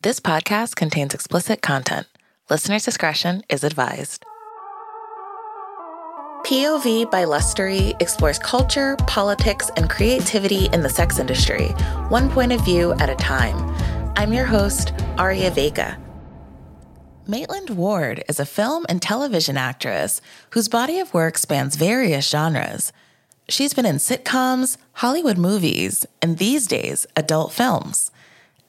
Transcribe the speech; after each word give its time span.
This 0.00 0.20
podcast 0.20 0.76
contains 0.76 1.12
explicit 1.12 1.60
content. 1.60 2.06
Listener's 2.48 2.84
discretion 2.84 3.42
is 3.48 3.64
advised. 3.64 4.24
POV 6.44 7.10
by 7.10 7.24
Lustery 7.24 7.94
explores 7.98 8.38
culture, 8.38 8.94
politics, 9.08 9.72
and 9.76 9.90
creativity 9.90 10.66
in 10.66 10.82
the 10.82 10.88
sex 10.88 11.18
industry, 11.18 11.70
one 12.10 12.30
point 12.30 12.52
of 12.52 12.64
view 12.64 12.92
at 13.00 13.10
a 13.10 13.16
time. 13.16 13.56
I'm 14.16 14.32
your 14.32 14.44
host, 14.44 14.92
Aria 15.16 15.50
Vega. 15.50 15.98
Maitland 17.26 17.70
Ward 17.70 18.22
is 18.28 18.38
a 18.38 18.46
film 18.46 18.86
and 18.88 19.02
television 19.02 19.56
actress 19.56 20.20
whose 20.50 20.68
body 20.68 21.00
of 21.00 21.12
work 21.12 21.36
spans 21.36 21.74
various 21.74 22.30
genres. 22.30 22.92
She's 23.48 23.74
been 23.74 23.84
in 23.84 23.96
sitcoms, 23.96 24.76
Hollywood 24.92 25.38
movies, 25.38 26.06
and 26.22 26.38
these 26.38 26.68
days, 26.68 27.04
adult 27.16 27.52
films. 27.52 28.12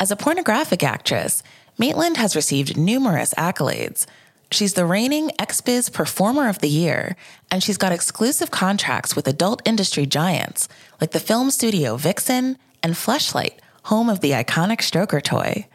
As 0.02 0.12
a 0.12 0.16
pornographic 0.16 0.82
actress, 0.82 1.44
Maitland 1.78 2.16
has 2.16 2.34
received 2.34 2.78
numerous 2.78 3.34
accolades. 3.34 4.06
She's 4.50 4.74
the 4.74 4.86
reigning 4.86 5.32
XBiz 5.32 5.92
Performer 5.92 6.48
of 6.48 6.60
the 6.60 6.70
Year, 6.70 7.18
and 7.52 7.62
she's 7.62 7.78
got 7.78 7.92
exclusive 7.92 8.50
contracts 8.50 9.14
with 9.14 9.28
adult 9.28 9.62
industry 9.66 10.06
giants 10.06 10.70
like 11.02 11.12
the 11.12 11.20
film 11.20 11.52
studio 11.52 11.98
Vixen 11.98 12.58
and 12.82 12.94
Fleshlight, 12.94 13.60
home 13.84 14.08
of 14.08 14.22
the 14.22 14.32
iconic 14.32 14.78
Stroker 14.78 15.22
toy. 15.22 15.68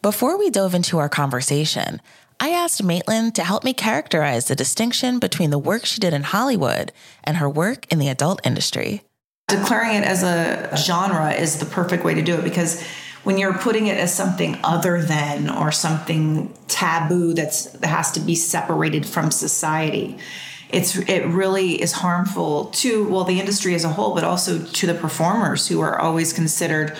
Before 0.00 0.38
we 0.38 0.48
dove 0.48 0.72
into 0.72 0.98
our 0.98 1.08
conversation, 1.08 2.00
I 2.38 2.50
asked 2.50 2.84
Maitland 2.84 3.34
to 3.34 3.42
help 3.42 3.64
me 3.64 3.72
characterize 3.72 4.46
the 4.46 4.54
distinction 4.54 5.18
between 5.18 5.50
the 5.50 5.58
work 5.58 5.86
she 5.86 5.98
did 5.98 6.14
in 6.14 6.22
Hollywood 6.22 6.92
and 7.24 7.38
her 7.38 7.50
work 7.50 7.90
in 7.90 7.98
the 7.98 8.10
adult 8.10 8.40
industry. 8.46 9.02
Declaring 9.48 9.96
it 9.96 10.04
as 10.04 10.22
a 10.22 10.76
genre 10.76 11.32
is 11.32 11.58
the 11.58 11.66
perfect 11.66 12.04
way 12.04 12.14
to 12.14 12.22
do 12.22 12.36
it 12.36 12.44
because 12.44 12.86
when 13.26 13.38
you're 13.38 13.58
putting 13.58 13.88
it 13.88 13.98
as 13.98 14.14
something 14.14 14.56
other 14.62 15.02
than 15.02 15.50
or 15.50 15.72
something 15.72 16.54
taboo 16.68 17.34
that's 17.34 17.64
that 17.72 17.88
has 17.88 18.12
to 18.12 18.20
be 18.20 18.36
separated 18.36 19.04
from 19.04 19.32
society 19.32 20.16
it's 20.70 20.96
it 20.96 21.26
really 21.26 21.82
is 21.82 21.90
harmful 21.90 22.66
to 22.66 23.08
well 23.08 23.24
the 23.24 23.40
industry 23.40 23.74
as 23.74 23.82
a 23.82 23.88
whole 23.88 24.14
but 24.14 24.22
also 24.22 24.64
to 24.66 24.86
the 24.86 24.94
performers 24.94 25.66
who 25.66 25.80
are 25.80 25.98
always 25.98 26.32
considered 26.32 26.96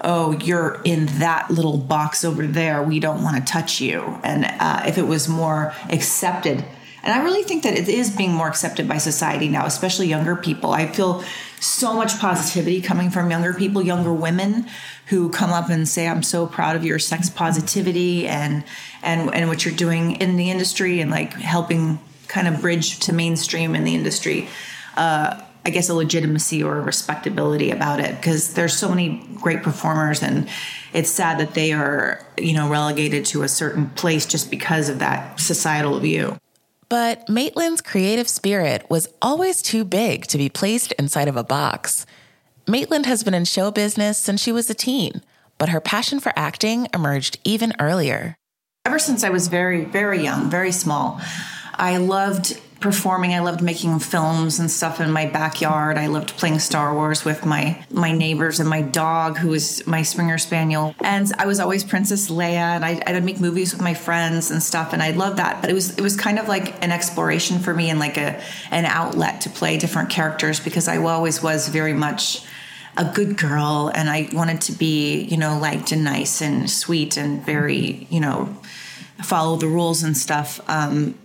oh 0.00 0.32
you're 0.32 0.80
in 0.84 1.04
that 1.18 1.50
little 1.50 1.76
box 1.76 2.24
over 2.24 2.46
there. 2.46 2.82
We 2.82 2.98
don't 2.98 3.22
want 3.22 3.36
to 3.36 3.52
touch 3.52 3.80
you. 3.80 4.02
And 4.22 4.44
uh, 4.44 4.84
if 4.86 4.96
it 4.96 5.06
was 5.06 5.28
more 5.28 5.74
accepted 5.90 6.64
and 7.02 7.14
i 7.14 7.22
really 7.22 7.42
think 7.42 7.62
that 7.62 7.78
it 7.78 7.88
is 7.88 8.10
being 8.10 8.32
more 8.32 8.48
accepted 8.48 8.88
by 8.88 8.98
society 8.98 9.48
now 9.48 9.66
especially 9.66 10.08
younger 10.08 10.36
people. 10.36 10.72
I 10.72 10.86
feel 10.86 11.22
so 11.60 11.94
much 11.94 12.18
positivity 12.18 12.80
coming 12.82 13.10
from 13.10 13.30
younger 13.30 13.54
people, 13.54 13.82
younger 13.82 14.12
women 14.12 14.66
who 15.06 15.30
come 15.30 15.50
up 15.50 15.70
and 15.70 15.88
say, 15.88 16.06
"I'm 16.08 16.22
so 16.22 16.46
proud 16.46 16.76
of 16.76 16.84
your 16.84 16.98
sex 16.98 17.30
positivity 17.30 18.26
and 18.26 18.64
and 19.02 19.32
and 19.34 19.48
what 19.48 19.64
you're 19.64 19.74
doing 19.74 20.16
in 20.16 20.36
the 20.36 20.50
industry 20.50 21.00
and 21.00 21.10
like 21.10 21.32
helping 21.32 21.98
kind 22.28 22.48
of 22.48 22.60
bridge 22.60 23.00
to 23.00 23.12
mainstream 23.12 23.74
in 23.74 23.84
the 23.84 23.94
industry." 23.94 24.48
Uh, 24.96 25.40
I 25.66 25.70
guess 25.70 25.88
a 25.88 25.94
legitimacy 25.94 26.62
or 26.62 26.78
a 26.78 26.80
respectability 26.80 27.72
about 27.72 27.98
it 27.98 28.14
because 28.14 28.54
there's 28.54 28.76
so 28.76 28.88
many 28.88 29.26
great 29.42 29.64
performers 29.64 30.22
and 30.22 30.48
it's 30.92 31.10
sad 31.10 31.40
that 31.40 31.54
they 31.54 31.72
are 31.72 32.24
you 32.38 32.54
know 32.54 32.70
relegated 32.70 33.24
to 33.26 33.42
a 33.42 33.48
certain 33.48 33.90
place 33.90 34.26
just 34.26 34.48
because 34.48 34.88
of 34.88 35.00
that 35.00 35.40
societal 35.40 35.98
view. 35.98 36.38
But 36.88 37.28
Maitland's 37.28 37.80
creative 37.80 38.28
spirit 38.28 38.88
was 38.88 39.08
always 39.20 39.60
too 39.60 39.84
big 39.84 40.26
to 40.26 40.38
be 40.38 40.48
placed 40.48 40.92
inside 40.92 41.26
of 41.26 41.36
a 41.36 41.42
box. 41.42 42.06
Maitland 42.68 43.06
has 43.06 43.22
been 43.22 43.34
in 43.34 43.44
show 43.44 43.70
business 43.70 44.18
since 44.18 44.42
she 44.42 44.50
was 44.50 44.68
a 44.68 44.74
teen, 44.74 45.22
but 45.56 45.68
her 45.68 45.80
passion 45.80 46.18
for 46.18 46.32
acting 46.34 46.88
emerged 46.92 47.38
even 47.44 47.72
earlier. 47.78 48.34
Ever 48.84 48.98
since 48.98 49.22
I 49.22 49.30
was 49.30 49.46
very, 49.46 49.84
very 49.84 50.20
young, 50.20 50.50
very 50.50 50.72
small, 50.72 51.20
I 51.74 51.98
loved 51.98 52.60
performing. 52.80 53.32
I 53.32 53.38
loved 53.38 53.62
making 53.62 54.00
films 54.00 54.58
and 54.58 54.68
stuff 54.68 55.00
in 55.00 55.12
my 55.12 55.26
backyard. 55.26 55.96
I 55.96 56.08
loved 56.08 56.36
playing 56.36 56.58
Star 56.58 56.92
Wars 56.92 57.24
with 57.24 57.46
my 57.46 57.84
my 57.90 58.10
neighbors 58.10 58.58
and 58.58 58.68
my 58.68 58.82
dog, 58.82 59.38
who 59.38 59.50
was 59.50 59.86
my 59.86 60.02
Springer 60.02 60.36
Spaniel. 60.36 60.92
And 61.04 61.32
I 61.38 61.46
was 61.46 61.60
always 61.60 61.84
Princess 61.84 62.30
Leia, 62.30 62.74
and 62.74 62.84
I, 62.84 63.00
I'd 63.06 63.24
make 63.24 63.40
movies 63.40 63.72
with 63.72 63.80
my 63.80 63.94
friends 63.94 64.50
and 64.50 64.60
stuff, 64.60 64.92
and 64.92 65.00
I 65.00 65.12
loved 65.12 65.38
that. 65.38 65.60
But 65.60 65.70
it 65.70 65.74
was 65.74 65.96
it 65.96 66.02
was 66.02 66.16
kind 66.16 66.40
of 66.40 66.48
like 66.48 66.82
an 66.82 66.90
exploration 66.90 67.60
for 67.60 67.72
me 67.72 67.90
and 67.90 68.00
like 68.00 68.16
a 68.16 68.42
an 68.72 68.86
outlet 68.86 69.42
to 69.42 69.50
play 69.50 69.78
different 69.78 70.10
characters 70.10 70.58
because 70.58 70.88
I 70.88 70.96
always 70.98 71.40
was 71.40 71.68
very 71.68 71.92
much 71.92 72.44
a 72.96 73.04
good 73.04 73.36
girl 73.36 73.90
and 73.94 74.08
I 74.08 74.28
wanted 74.32 74.60
to 74.62 74.72
be, 74.72 75.22
you 75.22 75.36
know, 75.36 75.58
liked 75.58 75.92
and 75.92 76.04
nice 76.04 76.40
and 76.40 76.70
sweet 76.70 77.16
and 77.16 77.44
very, 77.44 78.06
you 78.10 78.20
know, 78.20 78.56
follow 79.22 79.56
the 79.56 79.68
rules 79.68 80.02
and 80.02 80.16
stuff. 80.16 80.60
Um, 80.68 81.18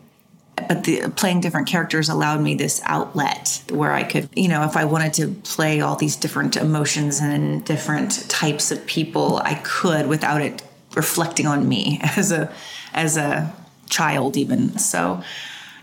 but 0.67 0.83
the 0.83 1.09
playing 1.15 1.41
different 1.41 1.67
characters 1.67 2.09
allowed 2.09 2.41
me 2.41 2.55
this 2.55 2.81
outlet 2.85 3.63
where 3.69 3.93
I 3.93 4.03
could, 4.03 4.29
you 4.35 4.47
know, 4.47 4.63
if 4.63 4.75
I 4.75 4.85
wanted 4.85 5.13
to 5.13 5.29
play 5.43 5.81
all 5.81 5.95
these 5.95 6.15
different 6.15 6.55
emotions 6.55 7.19
and 7.19 7.63
different 7.65 8.29
types 8.29 8.71
of 8.71 8.85
people, 8.85 9.37
I 9.37 9.55
could 9.63 10.07
without 10.07 10.41
it 10.41 10.61
reflecting 10.95 11.47
on 11.47 11.67
me 11.67 11.99
as 12.17 12.31
a 12.31 12.53
as 12.93 13.17
a 13.17 13.53
child 13.89 14.37
even. 14.37 14.77
So 14.77 15.23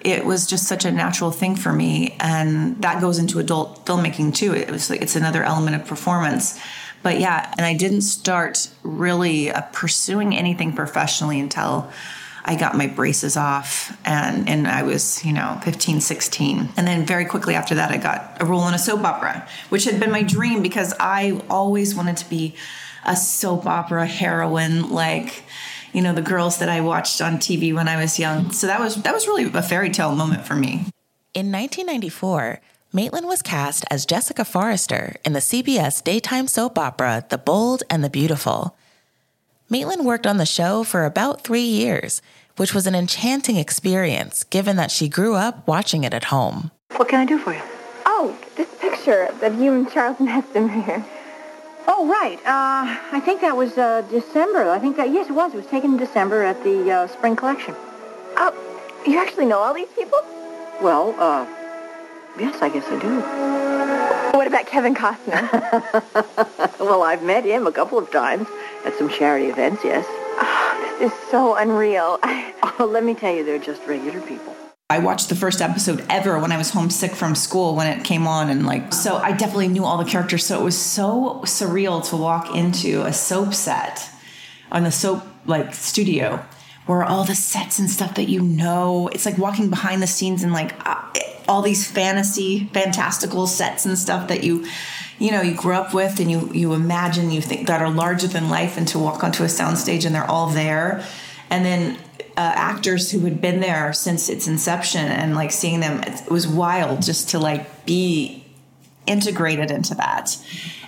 it 0.00 0.25
was 0.25 0.47
just 0.47 0.66
such 0.66 0.84
a 0.84 0.91
natural 0.91 1.31
thing 1.31 1.56
for 1.56 1.72
me 1.72 2.16
and 2.20 2.81
that 2.82 3.00
goes 3.00 3.19
into 3.19 3.38
adult 3.38 3.84
filmmaking 3.84 4.34
too. 4.34 4.54
It 4.54 4.70
was 4.70 4.91
like 4.91 5.03
it's 5.03 5.16
another 5.16 5.42
element 5.42 5.76
of 5.76 5.86
performance. 5.86 6.60
But 7.03 7.20
yeah, 7.20 7.53
and 7.56 7.64
I 7.64 7.75
didn't 7.75 8.03
start 8.03 8.69
really 8.82 9.50
uh, 9.50 9.62
pursuing 9.72 10.37
anything 10.37 10.72
professionally 10.72 11.38
until 11.38 11.91
I 12.44 12.56
got 12.56 12.76
my 12.76 12.87
braces 12.87 13.37
off 13.37 13.97
and, 14.04 14.48
and 14.48 14.66
I 14.66 14.82
was, 14.82 15.25
you 15.25 15.32
know, 15.32 15.60
15, 15.64 16.00
16. 16.00 16.70
And 16.76 16.87
then 16.87 17.04
very 17.04 17.25
quickly 17.25 17.54
after 17.54 17.75
that, 17.75 17.91
I 17.91 17.98
got 17.98 18.41
a 18.41 18.47
role 18.47 18.66
in 18.69 18.75
a 18.75 18.78
soap 18.78 19.04
opera, 19.04 19.47
which 19.69 19.84
had 19.84 20.00
been 20.00 20.10
my 20.10 20.22
dream 20.22 20.62
because 20.62 20.94
I 20.98 21.42
always 21.50 21.94
wanted 21.94 22.16
to 22.19 22.28
be 22.31 22.54
a 23.04 23.16
soap 23.16 23.66
opera 23.66 24.06
heroine 24.06 24.91
like 24.91 25.44
you 25.98 26.04
know 26.04 26.12
the 26.12 26.22
girls 26.22 26.59
that 26.59 26.69
I 26.69 26.81
watched 26.81 27.20
on 27.20 27.38
TV 27.38 27.75
when 27.75 27.88
I 27.88 27.97
was 27.97 28.20
young. 28.20 28.53
So 28.53 28.69
that 28.69 28.78
was 28.78 29.03
that 29.03 29.12
was 29.12 29.26
really 29.26 29.50
a 29.53 29.62
fairy 29.62 29.91
tale 29.91 30.14
moment 30.14 30.47
for 30.47 30.54
me. 30.54 30.86
In 31.34 31.50
1994, 31.50 32.60
Maitland 32.92 33.26
was 33.26 33.42
cast 33.42 33.84
as 33.91 34.06
Jessica 34.06 34.44
Forrester 34.44 35.16
in 35.25 35.32
the 35.32 35.41
CBS 35.41 36.04
daytime 36.04 36.47
soap 36.47 36.78
opera 36.78 37.26
The 37.31 37.37
Bold 37.37 37.82
and 37.91 38.04
the 38.04 38.08
Beautiful. 38.08 38.76
Maitland 39.69 40.06
worked 40.06 40.25
on 40.25 40.37
the 40.37 40.47
show 40.47 40.84
for 40.84 41.04
about 41.04 41.42
three 41.42 41.66
years, 41.82 42.22
which 42.56 42.72
was 42.72 42.87
an 42.87 42.94
enchanting 42.94 43.56
experience 43.56 44.44
given 44.44 44.76
that 44.76 44.92
she 44.92 45.08
grew 45.08 45.34
up 45.34 45.66
watching 45.66 46.04
it 46.04 46.14
at 46.14 46.31
home. 46.31 46.70
What 46.94 47.08
can 47.08 47.19
I 47.19 47.25
do 47.25 47.38
for 47.38 47.54
you? 47.54 47.62
Oh, 48.06 48.38
this 48.54 48.72
picture 48.76 49.28
of 49.42 49.60
you 49.60 49.72
and 49.75 49.91
Charlton 49.91 50.28
Heston 50.28 50.69
here. 50.69 51.04
Oh, 51.91 52.06
right. 52.06 52.38
Uh, 52.41 52.84
I 53.16 53.21
think 53.25 53.41
that 53.41 53.56
was 53.56 53.78
uh, 53.78 54.03
December. 54.10 54.69
I 54.69 54.78
think 54.78 54.99
that, 54.99 55.10
yes, 55.10 55.31
it 55.31 55.32
was. 55.32 55.54
It 55.54 55.56
was 55.56 55.66
taken 55.66 55.93
in 55.93 55.97
December 55.97 56.43
at 56.43 56.62
the 56.62 56.93
uh, 56.93 57.06
spring 57.06 57.34
collection. 57.34 57.75
Oh, 58.37 58.53
you 59.06 59.19
actually 59.19 59.47
know 59.47 59.59
all 59.59 59.72
these 59.72 59.88
people? 59.97 60.21
Well, 60.82 61.15
uh, 61.19 61.47
yes, 62.38 62.60
I 62.60 62.69
guess 62.69 62.84
I 62.88 62.99
do. 63.00 64.37
What 64.37 64.47
about 64.47 64.66
Kevin 64.66 64.94
Costner? 64.94 65.43
well, 66.78 67.03
I've 67.03 67.22
met 67.22 67.44
him 67.44 67.66
a 67.66 67.72
couple 67.72 67.99
of 67.99 68.10
times 68.10 68.47
at 68.84 68.94
some 68.99 69.09
charity 69.09 69.47
events, 69.47 69.82
yes. 69.82 70.05
Oh, 70.09 70.97
this 71.00 71.10
is 71.10 71.19
so 71.31 71.56
unreal. 71.56 72.19
oh, 72.22 72.88
let 72.88 73.03
me 73.03 73.15
tell 73.15 73.34
you, 73.34 73.44
they're 73.44 73.59
just 73.59 73.81
regular 73.87 74.20
people. 74.20 74.55
I 74.91 75.00
watched 75.00 75.28
the 75.28 75.37
first 75.37 75.60
episode 75.60 76.03
ever 76.09 76.38
when 76.38 76.50
I 76.50 76.56
was 76.56 76.71
homesick 76.71 77.10
from 77.10 77.34
school 77.34 77.75
when 77.75 77.87
it 77.87 78.04
came 78.04 78.26
on 78.26 78.49
and 78.49 78.65
like 78.65 78.94
so 78.94 79.16
I 79.16 79.32
definitely 79.32 79.69
knew 79.69 79.84
all 79.84 79.99
the 79.99 80.10
characters. 80.10 80.47
So 80.47 80.59
it 80.59 80.65
was 80.65 80.78
so 80.78 81.43
surreal 81.44 82.03
to 82.09 82.16
walk 82.16 82.54
into 82.54 83.03
a 83.03 83.12
soap 83.12 83.53
set 83.53 84.09
on 84.72 84.84
the 84.84 84.91
soap 84.91 85.25
like 85.44 85.75
studio 85.75 86.43
where 86.87 87.05
all 87.05 87.25
the 87.25 87.35
sets 87.35 87.79
and 87.79 87.90
stuff 87.90 88.14
that 88.14 88.31
you 88.31 88.40
know 88.40 89.08
it's 89.08 89.26
like 89.26 89.37
walking 89.37 89.69
behind 89.69 90.00
the 90.00 90.06
scenes 90.06 90.43
and 90.43 90.55
like 90.55 90.73
uh, 90.88 91.02
all 91.46 91.61
these 91.61 91.87
fantasy 91.87 92.70
fantastical 92.73 93.46
sets 93.46 93.85
and 93.85 93.99
stuff 93.99 94.29
that 94.29 94.43
you 94.43 94.67
you 95.19 95.31
know 95.31 95.43
you 95.43 95.55
grew 95.55 95.75
up 95.75 95.93
with 95.93 96.19
and 96.19 96.31
you 96.31 96.50
you 96.55 96.73
imagine 96.73 97.31
you 97.31 97.43
think 97.43 97.67
that 97.67 97.82
are 97.82 97.90
larger 97.90 98.26
than 98.26 98.49
life 98.49 98.79
and 98.79 98.88
to 98.88 98.99
walk 98.99 99.23
onto 99.23 99.43
a 99.43 99.49
soundstage 99.49 100.06
and 100.06 100.14
they're 100.14 100.31
all 100.31 100.49
there. 100.49 101.05
And 101.50 101.64
then 101.64 101.99
uh, 102.38 102.52
actors 102.55 103.11
who 103.11 103.19
had 103.20 103.40
been 103.40 103.58
there 103.58 103.93
since 103.93 104.29
its 104.29 104.46
inception 104.46 105.05
and 105.05 105.35
like 105.35 105.50
seeing 105.50 105.81
them 105.81 106.00
it 106.05 106.31
was 106.31 106.46
wild 106.46 107.02
just 107.02 107.29
to 107.31 107.38
like 107.38 107.85
be 107.85 108.44
integrated 109.08 109.73
into 109.73 109.93
that. 109.96 110.37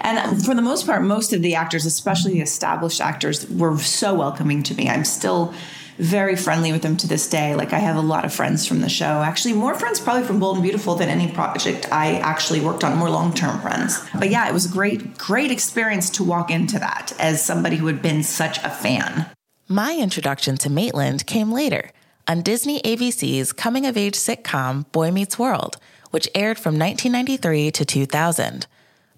And 0.00 0.44
for 0.44 0.54
the 0.54 0.62
most 0.62 0.86
part 0.86 1.02
most 1.02 1.32
of 1.32 1.42
the 1.42 1.56
actors 1.56 1.86
especially 1.86 2.34
the 2.34 2.40
established 2.40 3.00
actors 3.00 3.50
were 3.50 3.76
so 3.78 4.14
welcoming 4.14 4.62
to 4.62 4.74
me. 4.76 4.88
I'm 4.88 5.04
still 5.04 5.52
very 5.98 6.36
friendly 6.36 6.70
with 6.70 6.82
them 6.82 6.96
to 6.98 7.08
this 7.08 7.28
day. 7.28 7.56
Like 7.56 7.72
i 7.72 7.80
have 7.80 7.96
a 7.96 8.00
lot 8.00 8.24
of 8.24 8.32
friends 8.32 8.64
from 8.64 8.80
the 8.80 8.88
show. 8.88 9.04
Actually 9.04 9.54
more 9.54 9.74
friends 9.74 9.98
probably 9.98 10.22
from 10.22 10.38
bold 10.38 10.54
and 10.54 10.62
beautiful 10.62 10.94
than 10.94 11.08
any 11.08 11.32
project 11.32 11.88
i 11.90 12.18
actually 12.18 12.60
worked 12.60 12.84
on 12.84 12.96
more 12.96 13.10
long-term 13.10 13.60
friends. 13.60 14.00
But 14.16 14.30
yeah 14.30 14.48
it 14.48 14.52
was 14.52 14.66
a 14.66 14.72
great 14.72 15.18
great 15.18 15.50
experience 15.50 16.10
to 16.10 16.22
walk 16.22 16.48
into 16.48 16.78
that 16.78 17.12
as 17.18 17.44
somebody 17.44 17.74
who 17.74 17.88
had 17.88 18.00
been 18.00 18.22
such 18.22 18.58
a 18.58 18.70
fan 18.70 19.26
My 19.72 19.96
introduction 19.96 20.56
to 20.56 20.68
Maitland 20.68 21.26
came 21.26 21.52
later 21.52 21.92
on 22.26 22.42
Disney 22.42 22.82
ABC's 22.82 23.52
coming 23.52 23.86
of 23.86 23.96
age 23.96 24.14
sitcom 24.14 24.90
Boy 24.90 25.12
Meets 25.12 25.38
World, 25.38 25.76
which 26.10 26.28
aired 26.34 26.58
from 26.58 26.76
1993 26.76 27.70
to 27.70 27.84
2000. 27.84 28.66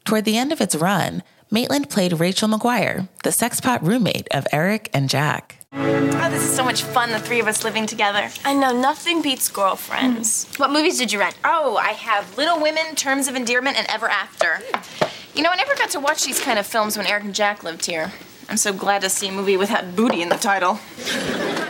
Toward 0.04 0.26
the 0.26 0.36
end 0.36 0.52
of 0.52 0.60
its 0.60 0.74
run, 0.74 1.22
Maitland 1.50 1.88
played 1.88 2.20
Rachel 2.20 2.50
McGuire, 2.50 3.08
the 3.22 3.30
sexpot 3.30 3.80
roommate 3.80 4.28
of 4.30 4.46
Eric 4.52 4.90
and 4.92 5.08
Jack. 5.08 5.56
Oh, 5.72 6.28
this 6.30 6.42
is 6.42 6.54
so 6.54 6.64
much 6.64 6.82
fun, 6.82 7.12
the 7.12 7.18
three 7.18 7.40
of 7.40 7.46
us 7.46 7.64
living 7.64 7.86
together. 7.86 8.28
I 8.44 8.52
know, 8.52 8.78
nothing 8.78 9.22
beats 9.22 9.48
girlfriends. 9.48 10.44
Hmm. 10.44 10.62
What 10.64 10.70
movies 10.70 10.98
did 10.98 11.10
you 11.14 11.18
rent? 11.18 11.34
Oh, 11.46 11.78
I 11.78 11.92
have 11.92 12.36
Little 12.36 12.60
Women, 12.60 12.94
Terms 12.94 13.26
of 13.26 13.36
Endearment, 13.36 13.78
and 13.78 13.86
Ever 13.88 14.10
After. 14.10 14.56
Hmm. 14.56 15.08
You 15.34 15.44
know, 15.44 15.48
I 15.50 15.56
never 15.56 15.74
got 15.76 15.88
to 15.92 16.00
watch 16.00 16.26
these 16.26 16.42
kind 16.42 16.58
of 16.58 16.66
films 16.66 16.98
when 16.98 17.06
Eric 17.06 17.24
and 17.24 17.34
Jack 17.34 17.64
lived 17.64 17.86
here. 17.86 18.12
I'm 18.52 18.58
so 18.58 18.74
glad 18.74 19.00
to 19.00 19.08
see 19.08 19.28
a 19.28 19.32
movie 19.32 19.56
with 19.56 19.70
that 19.70 19.96
booty 19.96 20.20
in 20.20 20.28
the 20.28 20.36
title. 20.36 20.78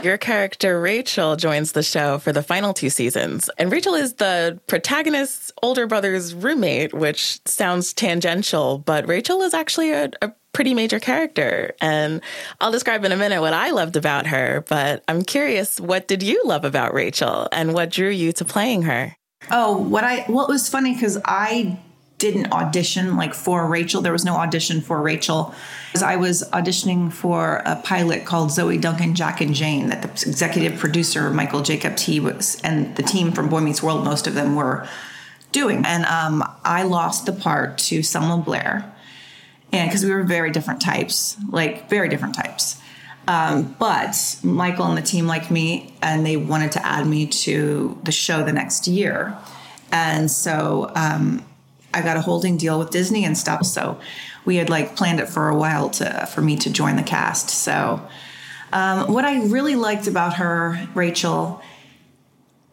Your 0.02 0.18
character, 0.18 0.80
Rachel, 0.80 1.36
joins 1.36 1.70
the 1.70 1.82
show 1.84 2.18
for 2.18 2.32
the 2.32 2.42
final 2.42 2.74
two 2.74 2.90
seasons. 2.90 3.48
And 3.56 3.70
Rachel 3.70 3.94
is 3.94 4.14
the 4.14 4.58
protagonist's 4.66 5.52
older 5.62 5.86
brother's 5.86 6.34
roommate, 6.34 6.92
which 6.92 7.38
sounds 7.46 7.92
tangential, 7.92 8.78
but 8.78 9.06
Rachel 9.06 9.42
is 9.42 9.54
actually 9.54 9.92
a, 9.92 10.10
a 10.22 10.32
pretty 10.52 10.74
major 10.74 10.98
character. 10.98 11.72
And 11.80 12.20
I'll 12.60 12.72
describe 12.72 13.04
in 13.04 13.12
a 13.12 13.16
minute 13.16 13.40
what 13.40 13.54
I 13.54 13.70
loved 13.70 13.94
about 13.94 14.26
her, 14.26 14.64
but 14.68 15.04
I'm 15.06 15.22
curious, 15.22 15.78
what 15.78 16.08
did 16.08 16.20
you 16.20 16.42
love 16.44 16.64
about 16.64 16.94
Rachel 16.94 17.46
and 17.52 17.74
what 17.74 17.90
drew 17.90 18.10
you 18.10 18.32
to 18.32 18.44
playing 18.44 18.82
her? 18.82 19.14
Oh, 19.52 19.76
what 19.76 20.02
I 20.02 20.26
well, 20.28 20.46
it 20.46 20.50
was 20.50 20.68
funny 20.68 20.94
because 20.94 21.16
I 21.24 21.78
didn't 22.22 22.52
audition 22.52 23.16
like 23.16 23.34
for 23.34 23.66
Rachel. 23.66 24.00
There 24.00 24.12
was 24.12 24.24
no 24.24 24.36
audition 24.36 24.80
for 24.80 25.02
Rachel. 25.02 25.52
I 26.00 26.14
was 26.14 26.44
auditioning 26.52 27.12
for 27.12 27.56
a 27.66 27.74
pilot 27.74 28.24
called 28.24 28.52
Zoe 28.52 28.78
Duncan, 28.78 29.16
Jack 29.16 29.40
and 29.40 29.52
Jane 29.52 29.88
that 29.88 30.02
the 30.02 30.08
executive 30.08 30.78
producer 30.78 31.30
Michael 31.30 31.62
Jacob 31.62 31.96
T 31.96 32.20
was 32.20 32.60
and 32.60 32.94
the 32.94 33.02
team 33.02 33.32
from 33.32 33.48
Boy 33.48 33.58
Meets 33.58 33.82
World, 33.82 34.04
most 34.04 34.28
of 34.28 34.34
them 34.34 34.54
were 34.54 34.86
doing. 35.50 35.84
And 35.84 36.04
um, 36.04 36.48
I 36.64 36.84
lost 36.84 37.26
the 37.26 37.32
part 37.32 37.76
to 37.88 38.04
Selma 38.04 38.40
Blair, 38.40 38.94
and 39.72 39.90
because 39.90 40.04
we 40.04 40.12
were 40.12 40.22
very 40.22 40.52
different 40.52 40.80
types, 40.80 41.36
like 41.48 41.90
very 41.90 42.08
different 42.08 42.36
types. 42.36 42.80
Um, 43.26 43.74
but 43.80 44.38
Michael 44.44 44.86
and 44.86 44.96
the 44.96 45.02
team 45.02 45.26
liked 45.26 45.50
me, 45.50 45.92
and 46.00 46.24
they 46.24 46.36
wanted 46.36 46.70
to 46.72 46.86
add 46.86 47.04
me 47.04 47.26
to 47.26 47.98
the 48.04 48.12
show 48.12 48.44
the 48.44 48.52
next 48.52 48.86
year. 48.86 49.36
And 49.90 50.30
so 50.30 50.90
um, 50.94 51.44
I 51.94 52.02
got 52.02 52.16
a 52.16 52.20
holding 52.20 52.56
deal 52.56 52.78
with 52.78 52.90
Disney 52.90 53.24
and 53.24 53.36
stuff. 53.36 53.64
So 53.64 54.00
we 54.44 54.56
had 54.56 54.70
like 54.70 54.96
planned 54.96 55.20
it 55.20 55.28
for 55.28 55.48
a 55.48 55.56
while 55.56 55.90
to 55.90 56.26
for 56.26 56.40
me 56.40 56.56
to 56.56 56.70
join 56.70 56.96
the 56.96 57.02
cast. 57.02 57.50
So 57.50 58.06
um, 58.72 59.12
what 59.12 59.24
I 59.24 59.44
really 59.44 59.76
liked 59.76 60.06
about 60.06 60.34
her, 60.34 60.88
Rachel, 60.94 61.62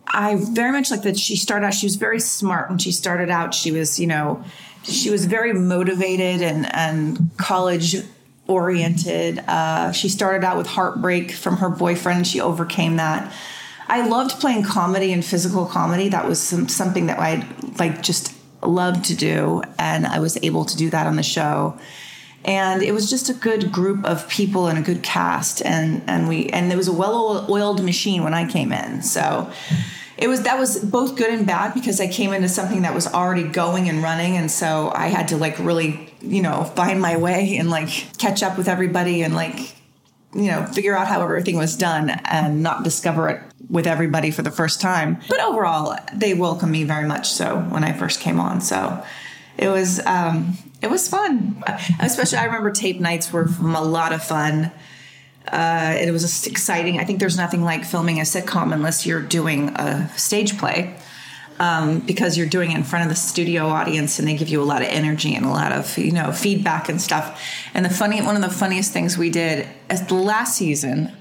I 0.08 0.36
very 0.36 0.72
much 0.72 0.90
like 0.92 1.04
that 1.04 1.18
she 1.18 1.36
started 1.36 1.68
out. 1.68 1.74
She 1.74 1.86
was 1.86 1.96
very 1.96 2.20
smart 2.20 2.70
when 2.70 2.80
she 2.80 2.92
started 2.92 3.30
out. 3.30 3.54
She 3.54 3.72
was, 3.72 4.00
you 4.00 4.08
know, 4.08 4.44
she 4.84 5.10
was 5.10 5.26
very 5.26 5.54
motivated 5.54 6.42
and 6.42 6.74
and 6.74 7.30
college 7.38 7.96
oriented. 8.48 9.40
Uh, 9.48 9.92
she 9.92 10.10
started 10.10 10.44
out 10.44 10.58
with 10.58 10.68
heartbreak 10.68 11.32
from 11.32 11.58
her 11.58 11.70
boyfriend. 11.70 12.26
She 12.26 12.42
overcame 12.42 12.96
that. 12.98 13.32
I 13.88 14.08
loved 14.08 14.40
playing 14.40 14.64
comedy 14.64 15.14
and 15.14 15.24
physical 15.26 15.66
comedy. 15.66 16.10
That 16.10 16.28
was 16.28 16.40
some, 16.40 16.68
something 16.68 17.08
that 17.08 17.20
I 17.20 17.48
like 17.78 18.02
just 18.02 18.34
loved 18.64 19.06
to 19.06 19.16
do, 19.16 19.62
and 19.78 20.06
I 20.06 20.20
was 20.20 20.38
able 20.44 20.66
to 20.66 20.78
do 20.78 20.90
that 20.90 21.08
on 21.08 21.16
the 21.16 21.24
show. 21.24 21.78
And 22.46 22.82
it 22.82 22.94
was 22.94 23.10
just 23.10 23.30
a 23.30 23.34
good 23.34 23.72
group 23.72 24.06
of 24.06 24.30
people 24.30 24.68
and 24.68 24.80
a 24.80 24.82
good 24.82 25.04
cast, 25.04 25.62
and 25.66 26.02
and 26.08 26.30
we 26.30 26.48
and 26.48 26.72
it 26.72 26.78
was 26.78 26.88
a 26.88 26.94
well-oiled 26.94 27.84
machine 27.84 28.24
when 28.24 28.34
I 28.34 28.50
came 28.50 28.72
in. 28.72 29.02
So 29.02 29.52
it 30.18 30.28
was 30.28 30.44
that 30.44 30.58
was 30.58 30.80
both 30.80 31.16
good 31.16 31.34
and 31.34 31.46
bad 31.46 31.74
because 31.74 32.00
I 32.00 32.08
came 32.08 32.34
into 32.34 32.50
something 32.50 32.84
that 32.84 32.94
was 32.94 33.08
already 33.08 33.44
going 33.44 33.90
and 33.90 34.02
running, 34.02 34.38
and 34.38 34.50
so 34.50 34.92
I 34.96 35.08
had 35.08 35.28
to 35.30 35.38
like 35.38 35.60
really 35.60 36.14
you 36.22 36.42
know 36.42 36.64
find 36.64 37.02
my 37.02 37.18
way 37.18 37.58
and 37.58 37.70
like 37.70 37.90
catch 38.18 38.42
up 38.42 38.58
with 38.58 38.68
everybody 38.68 39.22
and 39.22 39.36
like 39.36 39.76
you 40.34 40.48
know 40.48 40.66
figure 40.68 40.96
out 40.96 41.08
how 41.08 41.22
everything 41.22 41.58
was 41.58 41.76
done 41.76 42.10
and 42.10 42.62
not 42.62 42.84
discover 42.84 43.30
it 43.30 43.42
with 43.70 43.88
everybody 43.88 44.32
for 44.32 44.42
the 44.42 44.52
first 44.52 44.82
time. 44.82 45.20
But 45.28 45.40
overall, 45.42 45.96
they 46.14 46.34
welcomed 46.34 46.72
me 46.72 46.84
very 46.84 47.08
much 47.08 47.30
so 47.30 47.60
when 47.60 47.84
I 47.84 47.94
first 47.94 48.20
came 48.20 48.40
on. 48.40 48.62
So 48.62 49.04
it 49.58 49.68
was 49.68 50.06
um, 50.06 50.58
it 50.82 50.90
was 50.90 51.08
fun. 51.08 51.64
Especially, 52.00 52.38
I 52.38 52.46
remember 52.46 52.72
tape 52.72 53.00
nights 53.00 53.32
were 53.32 53.48
a 53.62 53.84
lot 53.84 54.14
of 54.14 54.24
fun. 54.24 54.72
Uh, 55.48 55.98
it 56.00 56.12
was 56.12 56.46
exciting. 56.48 57.00
I 57.00 57.06
think 57.06 57.20
there's 57.20 57.38
nothing 57.38 57.64
like 57.64 57.84
filming 57.84 58.20
a 58.20 58.24
sitcom 58.24 58.74
unless 58.74 59.06
you're 59.06 59.22
doing 59.22 59.70
a 59.70 60.10
stage 60.16 60.58
play. 60.58 60.96
Um, 61.62 62.00
because 62.00 62.38
you're 62.38 62.48
doing 62.48 62.72
it 62.72 62.78
in 62.78 62.86
front 62.86 63.04
of 63.04 63.10
the 63.10 63.18
studio 63.18 63.68
audience 63.68 64.18
and 64.18 64.26
they 64.26 64.38
give 64.38 64.48
you 64.48 64.62
a 64.62 64.64
lot 64.64 64.82
of 64.82 64.88
energy 64.88 65.36
and 65.36 65.46
a 65.46 65.50
lot 65.50 65.74
of 65.74 65.98
you 65.98 66.14
know 66.14 66.32
feedback 66.32 66.88
and 66.88 67.02
stuff. 67.02 67.42
And 67.74 67.84
the 67.84 67.90
funny 67.90 68.22
one 68.22 68.38
of 68.38 68.42
the 68.42 68.50
funniest 68.50 68.94
things 68.94 69.18
we 69.18 69.30
did 69.30 69.68
as 69.90 70.08
the 70.08 70.16
last 70.16 70.56
season 70.56 71.12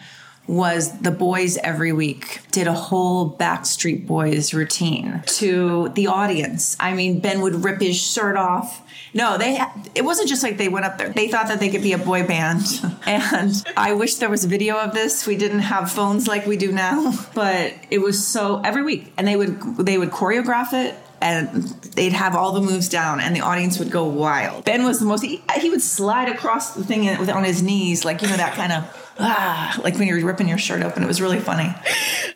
was 0.49 0.99
the 0.99 1.11
boys 1.11 1.59
every 1.59 1.93
week 1.93 2.41
did 2.51 2.67
a 2.67 2.73
whole 2.73 3.31
Backstreet 3.31 4.07
Boys 4.07 4.55
routine 4.55 5.23
to 5.27 5.91
the 5.91 6.07
audience. 6.07 6.77
I 6.81 6.95
mean, 6.95 7.21
Ben 7.21 7.43
would 7.43 7.63
rip 7.65 7.81
his 7.81 8.01
shirt 8.01 8.37
off. 8.37 8.83
No, 9.13 9.37
they 9.39 9.61
it 9.95 10.05
wasn't 10.05 10.29
just 10.29 10.43
like 10.43 10.57
they 10.57 10.69
went 10.69 10.87
up 10.87 10.99
there. 10.99 11.11
They 11.11 11.29
thought 11.29 11.49
that 11.49 11.61
they 11.61 11.69
could 11.69 11.83
be 11.83 11.93
a 11.93 11.99
boy 11.99 12.27
band. 12.27 12.65
And 13.07 13.65
I 13.75 13.93
wish 13.93 14.17
there 14.17 14.29
was 14.29 14.45
video 14.45 14.77
of 14.77 14.93
this. 14.93 15.27
We 15.27 15.37
didn't 15.37 15.61
have 15.61 15.91
phones 15.91 16.29
like 16.29 16.47
we 16.47 16.59
do 16.59 16.73
now, 16.73 17.15
but 17.35 17.73
it 17.91 17.99
was 17.99 18.27
so 18.27 18.61
every 18.63 18.83
week 18.83 19.13
and 19.17 19.27
they 19.27 19.37
would 19.37 19.77
they 19.79 19.97
would 19.97 20.11
choreograph 20.11 20.73
it 20.75 20.95
and 21.21 21.65
they'd 21.95 22.13
have 22.13 22.37
all 22.37 22.53
the 22.53 22.61
moves 22.61 22.89
down 22.89 23.21
and 23.21 23.35
the 23.35 23.41
audience 23.41 23.79
would 23.79 23.91
go 23.91 24.05
wild. 24.05 24.65
Ben 24.65 24.85
was 24.85 25.01
the 25.01 25.07
most 25.07 25.23
he, 25.23 25.43
he 25.57 25.71
would 25.71 25.83
slide 25.83 26.29
across 26.29 26.75
the 26.75 26.85
thing 26.85 27.09
on 27.09 27.45
his 27.45 27.63
knees 27.63 28.05
like 28.05 28.23
you 28.23 28.29
know 28.29 28.37
that 28.37 28.55
kind 28.55 28.73
of 28.73 29.08
ah, 29.19 29.79
like 29.83 29.99
when 29.99 30.09
you're 30.09 30.25
ripping 30.25 30.49
your 30.49 30.59
shirt 30.59 30.83
open. 30.83 31.03
It 31.03 31.07
was 31.07 31.21
really 31.21 31.41
funny. 31.41 31.75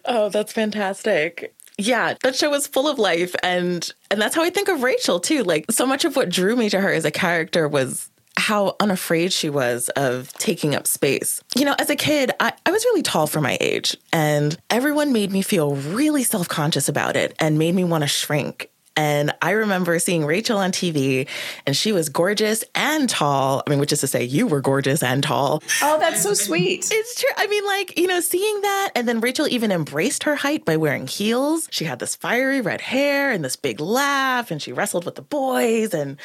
Oh, 0.04 0.28
that's 0.28 0.52
fantastic. 0.52 1.54
Yeah, 1.78 2.14
that 2.22 2.36
show 2.36 2.50
was 2.50 2.66
full 2.66 2.88
of 2.88 2.98
life 2.98 3.34
and 3.42 3.90
and 4.10 4.20
that's 4.20 4.34
how 4.34 4.42
I 4.42 4.50
think 4.50 4.68
of 4.68 4.82
Rachel 4.82 5.20
too. 5.20 5.42
Like 5.42 5.70
so 5.70 5.86
much 5.86 6.04
of 6.04 6.16
what 6.16 6.28
drew 6.28 6.54
me 6.56 6.68
to 6.70 6.80
her 6.80 6.92
as 6.92 7.04
a 7.04 7.10
character 7.10 7.66
was 7.66 8.10
how 8.36 8.76
unafraid 8.80 9.32
she 9.32 9.50
was 9.50 9.88
of 9.90 10.32
taking 10.34 10.74
up 10.74 10.86
space. 10.86 11.42
You 11.56 11.64
know, 11.64 11.74
as 11.78 11.90
a 11.90 11.96
kid, 11.96 12.32
I, 12.40 12.52
I 12.64 12.70
was 12.70 12.84
really 12.86 13.02
tall 13.02 13.26
for 13.26 13.40
my 13.40 13.58
age, 13.60 13.96
and 14.12 14.56
everyone 14.70 15.12
made 15.12 15.30
me 15.30 15.42
feel 15.42 15.76
really 15.76 16.24
self 16.24 16.48
conscious 16.48 16.88
about 16.88 17.16
it 17.16 17.34
and 17.38 17.58
made 17.58 17.74
me 17.74 17.84
want 17.84 18.02
to 18.02 18.08
shrink. 18.08 18.70
And 18.96 19.32
I 19.40 19.52
remember 19.52 19.98
seeing 19.98 20.24
Rachel 20.24 20.58
on 20.58 20.72
TV, 20.72 21.28
and 21.66 21.76
she 21.76 21.92
was 21.92 22.08
gorgeous 22.08 22.64
and 22.74 23.08
tall. 23.08 23.62
I 23.66 23.70
mean, 23.70 23.78
which 23.78 23.92
is 23.92 24.00
to 24.00 24.06
say, 24.06 24.24
you 24.24 24.46
were 24.46 24.60
gorgeous 24.60 25.02
and 25.02 25.22
tall. 25.22 25.62
Oh, 25.82 25.98
that's 25.98 26.22
so 26.22 26.34
sweet. 26.34 26.88
It's 26.90 27.20
true. 27.20 27.30
I 27.36 27.46
mean, 27.46 27.64
like, 27.64 27.98
you 27.98 28.06
know, 28.06 28.20
seeing 28.20 28.60
that, 28.60 28.90
and 28.94 29.08
then 29.08 29.20
Rachel 29.20 29.46
even 29.48 29.72
embraced 29.72 30.24
her 30.24 30.36
height 30.36 30.64
by 30.64 30.76
wearing 30.76 31.06
heels. 31.06 31.68
She 31.70 31.84
had 31.84 31.98
this 31.98 32.16
fiery 32.16 32.60
red 32.60 32.80
hair 32.80 33.30
and 33.30 33.44
this 33.44 33.56
big 33.56 33.80
laugh, 33.80 34.50
and 34.50 34.60
she 34.60 34.72
wrestled 34.72 35.04
with 35.04 35.14
the 35.14 35.22
boys 35.22 35.94
and, 35.94 36.18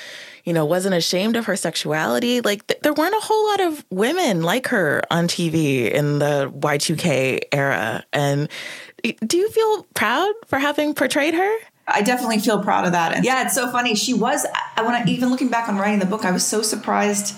you 0.44 0.54
know, 0.54 0.66
wasn't 0.66 0.96
ashamed 0.96 1.36
of 1.36 1.46
her 1.46 1.56
sexuality. 1.56 2.42
Like, 2.42 2.68
th- 2.68 2.82
there 2.82 2.94
weren't 2.94 3.16
a 3.16 3.20
whole 3.22 3.48
lot 3.48 3.62
of 3.62 3.86
women 3.90 4.44
like 4.44 4.68
her 4.68 5.02
on 5.10 5.28
TV 5.28 5.90
in 5.92 6.20
the 6.20 6.52
Y2K 6.54 7.42
era. 7.52 8.04
And 8.12 8.50
do 9.26 9.38
you 9.38 9.50
feel 9.50 9.84
proud 9.94 10.34
for 10.48 10.60
having 10.60 10.94
portrayed 10.94 11.34
her? 11.34 11.58
I 11.88 12.02
definitely 12.02 12.40
feel 12.40 12.62
proud 12.62 12.86
of 12.86 12.92
that. 12.92 13.14
And 13.14 13.24
yeah, 13.24 13.46
it's 13.46 13.56
so 13.56 13.72
funny. 13.72 13.96
She 13.96 14.14
was 14.14 14.46
I 14.76 14.82
when 14.84 14.94
I 14.94 15.06
even 15.06 15.30
looking 15.30 15.50
back 15.50 15.70
on 15.70 15.78
writing 15.78 16.00
the 16.00 16.06
book, 16.06 16.26
I 16.26 16.32
was 16.32 16.46
so 16.46 16.62
surprised 16.62 17.36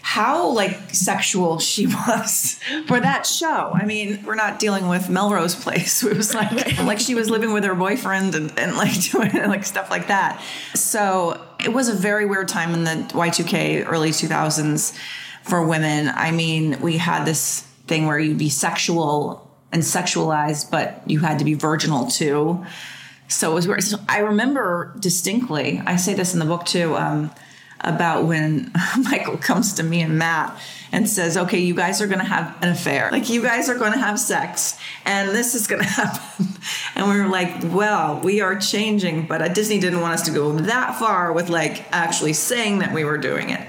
how 0.00 0.48
like 0.48 0.94
sexual 0.94 1.58
she 1.58 1.86
was 2.08 2.60
for 2.86 3.00
that 3.00 3.26
show. 3.26 3.72
I 3.74 3.84
mean, 3.84 4.22
we're 4.24 4.36
not 4.36 4.58
dealing 4.58 4.88
with 4.88 5.10
Melrose 5.10 5.54
Place. 5.54 6.02
It 6.08 6.16
was 6.16 6.34
like 6.34 6.78
like 6.78 7.00
she 7.00 7.14
was 7.14 7.28
living 7.28 7.52
with 7.52 7.64
her 7.64 7.74
boyfriend 7.74 8.34
and, 8.34 8.56
and 8.58 8.76
like 8.76 8.98
doing 9.10 9.32
like 9.34 9.64
stuff 9.64 9.90
like 9.90 10.08
that. 10.08 10.40
So 10.74 11.44
it 11.62 11.72
was 11.72 11.88
a 11.88 11.94
very 11.94 12.24
weird 12.24 12.48
time 12.48 12.72
in 12.74 12.84
the 12.84 13.12
Y2K 13.12 13.84
early 13.86 14.10
2000s 14.10 14.96
for 15.42 15.66
women. 15.66 16.08
I 16.14 16.30
mean, 16.30 16.80
we 16.80 16.98
had 16.98 17.24
this 17.24 17.62
thing 17.86 18.06
where 18.06 18.18
you'd 18.18 18.38
be 18.38 18.50
sexual 18.50 19.50
and 19.72 19.82
sexualized, 19.82 20.70
but 20.70 21.02
you 21.06 21.18
had 21.18 21.38
to 21.40 21.44
be 21.44 21.54
virginal 21.54 22.06
too. 22.06 22.64
So 23.28 23.52
it 23.52 23.54
was 23.54 23.68
weird. 23.68 23.82
So 23.82 23.98
I 24.08 24.20
remember 24.20 24.94
distinctly, 24.98 25.82
I 25.86 25.96
say 25.96 26.14
this 26.14 26.32
in 26.32 26.40
the 26.40 26.46
book 26.46 26.64
too, 26.64 26.96
um, 26.96 27.30
about 27.80 28.24
when 28.24 28.72
Michael 28.98 29.36
comes 29.36 29.74
to 29.74 29.82
me 29.82 30.00
and 30.00 30.18
Matt 30.18 30.58
and 30.90 31.08
says, 31.08 31.36
okay, 31.36 31.58
you 31.58 31.74
guys 31.74 32.00
are 32.00 32.06
going 32.06 32.18
to 32.18 32.24
have 32.24 32.56
an 32.62 32.70
affair. 32.70 33.10
Like, 33.12 33.28
you 33.28 33.42
guys 33.42 33.68
are 33.68 33.76
going 33.76 33.92
to 33.92 33.98
have 33.98 34.18
sex, 34.18 34.78
and 35.04 35.30
this 35.30 35.54
is 35.54 35.66
going 35.66 35.82
to 35.82 35.88
happen. 35.88 36.46
and 36.94 37.08
we 37.08 37.20
were 37.20 37.28
like, 37.28 37.62
well, 37.64 38.20
we 38.20 38.40
are 38.40 38.58
changing, 38.58 39.26
but 39.26 39.42
uh, 39.42 39.48
Disney 39.48 39.78
didn't 39.78 40.00
want 40.00 40.14
us 40.14 40.22
to 40.22 40.30
go 40.30 40.52
that 40.52 40.98
far 40.98 41.32
with 41.32 41.50
like 41.50 41.84
actually 41.92 42.32
saying 42.32 42.78
that 42.78 42.92
we 42.92 43.04
were 43.04 43.18
doing 43.18 43.50
it. 43.50 43.68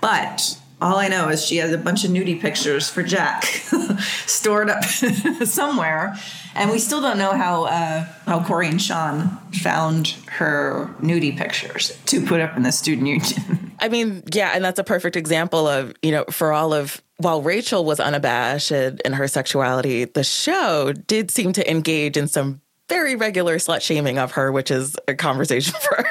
But 0.00 0.59
All 0.80 0.96
I 0.96 1.08
know 1.08 1.28
is 1.28 1.44
she 1.44 1.58
has 1.58 1.72
a 1.72 1.78
bunch 1.78 2.04
of 2.04 2.10
nudie 2.10 2.40
pictures 2.40 2.88
for 2.88 3.02
Jack 3.02 3.44
stored 4.26 4.70
up 4.70 4.82
somewhere, 5.44 6.16
and 6.54 6.70
we 6.70 6.78
still 6.78 7.00
don't 7.00 7.18
know 7.18 7.32
how 7.32 7.64
uh, 7.64 8.06
how 8.26 8.42
Cory 8.44 8.68
and 8.68 8.80
Shawn 8.80 9.38
found 9.52 10.16
her 10.26 10.88
nudie 11.00 11.36
pictures 11.36 11.98
to 12.06 12.24
put 12.24 12.40
up 12.40 12.56
in 12.56 12.62
the 12.62 12.72
student 12.72 13.06
union. 13.08 13.72
I 13.80 13.88
mean, 13.88 14.22
yeah, 14.32 14.52
and 14.54 14.64
that's 14.64 14.78
a 14.78 14.84
perfect 14.84 15.16
example 15.16 15.66
of, 15.66 15.94
you 16.02 16.12
know, 16.12 16.24
for 16.30 16.52
all 16.52 16.72
of 16.72 17.02
while 17.18 17.42
Rachel 17.42 17.84
was 17.84 18.00
unabashed 18.00 18.72
in 18.72 19.12
her 19.12 19.28
sexuality, 19.28 20.06
the 20.06 20.24
show 20.24 20.92
did 20.92 21.30
seem 21.30 21.52
to 21.54 21.70
engage 21.70 22.16
in 22.16 22.26
some 22.28 22.62
very 22.90 23.14
regular 23.14 23.56
slut 23.56 23.80
shaming 23.80 24.18
of 24.18 24.32
her, 24.32 24.50
which 24.52 24.70
is 24.70 24.96
a 25.08 25.14
conversation 25.14 25.74
for 25.80 26.04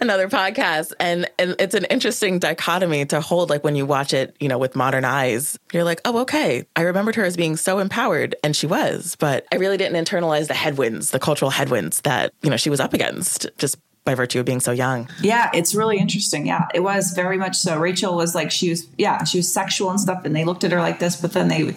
another 0.00 0.28
podcast. 0.28 0.92
And 1.00 1.28
and 1.38 1.56
it's 1.58 1.74
an 1.74 1.86
interesting 1.86 2.38
dichotomy 2.38 3.06
to 3.06 3.20
hold 3.20 3.50
like 3.50 3.64
when 3.64 3.74
you 3.74 3.86
watch 3.86 4.14
it, 4.14 4.36
you 4.38 4.48
know, 4.48 4.58
with 4.58 4.76
modern 4.76 5.04
eyes. 5.04 5.58
You're 5.72 5.84
like, 5.84 6.00
"Oh, 6.04 6.20
okay. 6.20 6.64
I 6.76 6.82
remembered 6.82 7.16
her 7.16 7.24
as 7.24 7.36
being 7.36 7.56
so 7.56 7.78
empowered 7.78 8.36
and 8.44 8.54
she 8.54 8.66
was, 8.66 9.16
but 9.18 9.46
I 9.50 9.56
really 9.56 9.78
didn't 9.78 10.04
internalize 10.04 10.46
the 10.46 10.54
headwinds, 10.54 11.10
the 11.10 11.18
cultural 11.18 11.50
headwinds 11.50 12.02
that, 12.02 12.32
you 12.42 12.50
know, 12.50 12.56
she 12.56 12.70
was 12.70 12.80
up 12.80 12.92
against 12.92 13.48
just 13.56 13.78
by 14.04 14.14
virtue 14.14 14.38
of 14.38 14.46
being 14.46 14.60
so 14.60 14.70
young. 14.70 15.08
Yeah, 15.20 15.50
it's 15.52 15.74
really 15.74 15.98
interesting. 15.98 16.46
Yeah, 16.46 16.68
it 16.74 16.80
was 16.80 17.12
very 17.12 17.38
much 17.38 17.56
so. 17.56 17.78
Rachel 17.78 18.14
was 18.14 18.34
like 18.34 18.50
she 18.50 18.70
was 18.70 18.86
yeah, 18.98 19.24
she 19.24 19.38
was 19.38 19.52
sexual 19.52 19.90
and 19.90 19.98
stuff 19.98 20.24
and 20.24 20.36
they 20.36 20.44
looked 20.44 20.64
at 20.64 20.72
her 20.72 20.80
like 20.80 21.00
this, 21.00 21.20
but 21.20 21.32
then 21.32 21.48
they 21.48 21.74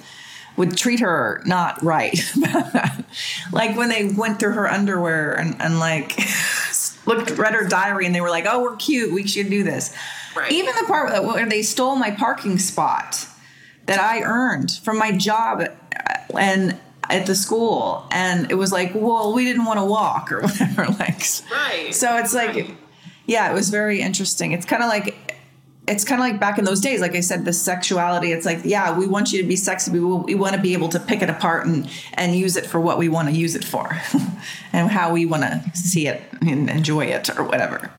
would 0.59 0.75
treat 0.75 0.99
her 0.99 1.41
not 1.45 1.81
right. 1.81 2.19
like 3.53 3.77
when 3.77 3.87
they 3.87 4.03
went 4.03 4.39
through 4.39 4.51
her 4.51 4.67
underwear 4.67 5.33
and, 5.33 5.55
and 5.61 5.79
like 5.79 6.19
looked 7.05 7.31
read 7.31 7.53
her 7.53 7.65
diary 7.65 8.05
and 8.05 8.13
they 8.13 8.19
were 8.19 8.29
like, 8.29 8.45
"Oh, 8.45 8.61
we're 8.61 8.75
cute. 8.75 9.13
We 9.13 9.25
should 9.25 9.49
do 9.49 9.63
this." 9.63 9.95
Right. 10.35 10.51
Even 10.51 10.75
the 10.75 10.83
part 10.85 11.23
where 11.23 11.47
they 11.47 11.61
stole 11.61 11.95
my 11.95 12.11
parking 12.11 12.59
spot 12.59 13.25
that 13.85 14.01
I 14.01 14.21
earned 14.21 14.71
from 14.83 14.99
my 14.99 15.13
job 15.13 15.61
uh, 15.61 16.37
and 16.37 16.77
at 17.09 17.25
the 17.25 17.35
school, 17.35 18.05
and 18.11 18.51
it 18.51 18.55
was 18.55 18.73
like, 18.73 18.91
"Well, 18.93 19.33
we 19.33 19.45
didn't 19.45 19.63
want 19.63 19.79
to 19.79 19.85
walk 19.85 20.29
or 20.29 20.41
whatever." 20.41 20.87
like, 20.87 21.23
right. 21.49 21.87
So 21.91 22.17
it's 22.17 22.33
like, 22.33 22.53
right. 22.53 22.77
yeah, 23.25 23.49
it 23.49 23.53
was 23.53 23.69
very 23.69 24.01
interesting. 24.01 24.51
It's 24.51 24.65
kind 24.65 24.83
of 24.83 24.89
like 24.89 25.38
it's 25.89 26.03
kind 26.03 26.21
of 26.21 26.27
like 26.27 26.39
back 26.39 26.57
in 26.57 26.65
those 26.65 26.79
days 26.79 27.01
like 27.01 27.15
i 27.15 27.19
said 27.19 27.45
the 27.45 27.53
sexuality 27.53 28.31
it's 28.31 28.45
like 28.45 28.59
yeah 28.63 28.97
we 28.97 29.07
want 29.07 29.31
you 29.31 29.41
to 29.41 29.47
be 29.47 29.55
sexy 29.55 29.91
we, 29.91 29.99
we 29.99 30.35
want 30.35 30.55
to 30.55 30.61
be 30.61 30.73
able 30.73 30.89
to 30.89 30.99
pick 30.99 31.21
it 31.21 31.29
apart 31.29 31.65
and 31.65 31.89
and 32.13 32.35
use 32.35 32.55
it 32.55 32.65
for 32.65 32.79
what 32.79 32.97
we 32.97 33.09
want 33.09 33.27
to 33.27 33.33
use 33.33 33.55
it 33.55 33.63
for 33.63 33.99
and 34.73 34.89
how 34.89 35.11
we 35.11 35.25
want 35.25 35.43
to 35.43 35.63
see 35.73 36.07
it 36.07 36.21
and 36.41 36.69
enjoy 36.69 37.05
it 37.05 37.29
or 37.37 37.43
whatever 37.43 37.91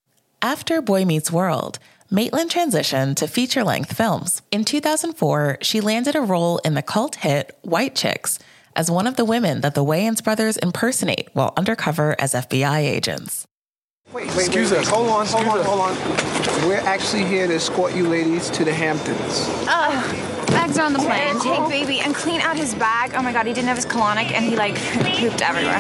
after 0.42 0.80
boy 0.80 1.04
meets 1.04 1.30
world 1.30 1.78
Maitland 2.12 2.50
transitioned 2.50 3.14
to 3.18 3.28
feature 3.28 3.62
length 3.62 3.97
films. 3.97 4.42
In 4.50 4.64
2004, 4.64 5.59
she 5.62 5.80
landed 5.80 6.16
a 6.16 6.20
role 6.20 6.59
in 6.64 6.75
the 6.75 6.82
cult 6.82 7.14
hit 7.14 7.56
White 7.62 7.94
Chicks 7.94 8.40
as 8.75 8.90
one 8.90 9.06
of 9.06 9.14
the 9.14 9.25
women 9.25 9.61
that 9.61 9.76
the 9.76 9.85
Wayans 9.85 10.23
brothers 10.23 10.56
impersonate 10.56 11.28
while 11.35 11.52
undercover 11.56 12.16
as 12.18 12.35
FBI 12.35 12.80
agents. 12.80 13.47
Wait, 14.12 14.26
wait, 14.26 14.38
Excuse 14.38 14.73
wait, 14.73 14.81
us. 14.81 14.88
Hold 14.88 15.09
on, 15.09 15.25
hold 15.25 15.47
on, 15.47 15.64
hold 15.64 15.81
on. 15.81 16.69
We're 16.69 16.79
actually 16.79 17.25
here 17.25 17.47
to 17.47 17.55
escort 17.55 17.95
you 17.95 18.09
ladies 18.09 18.50
to 18.50 18.64
the 18.64 18.73
Hamptons. 18.73 19.47
Uh, 19.69 19.90
bags 20.49 20.76
are 20.79 20.87
on 20.87 20.93
the 20.93 20.99
plane. 20.99 21.38
Take 21.38 21.69
baby 21.69 22.00
and 22.00 22.12
clean 22.12 22.40
out 22.40 22.57
his 22.57 22.75
bag. 22.75 23.12
Oh 23.14 23.23
my 23.23 23.33
god, 23.33 23.47
he 23.47 23.52
didn't 23.52 23.69
have 23.69 23.76
his 23.76 23.87
colonic 23.87 24.33
and 24.33 24.45
he 24.45 24.57
like 24.57 24.75
pooped 25.17 25.43
everywhere. 25.43 25.76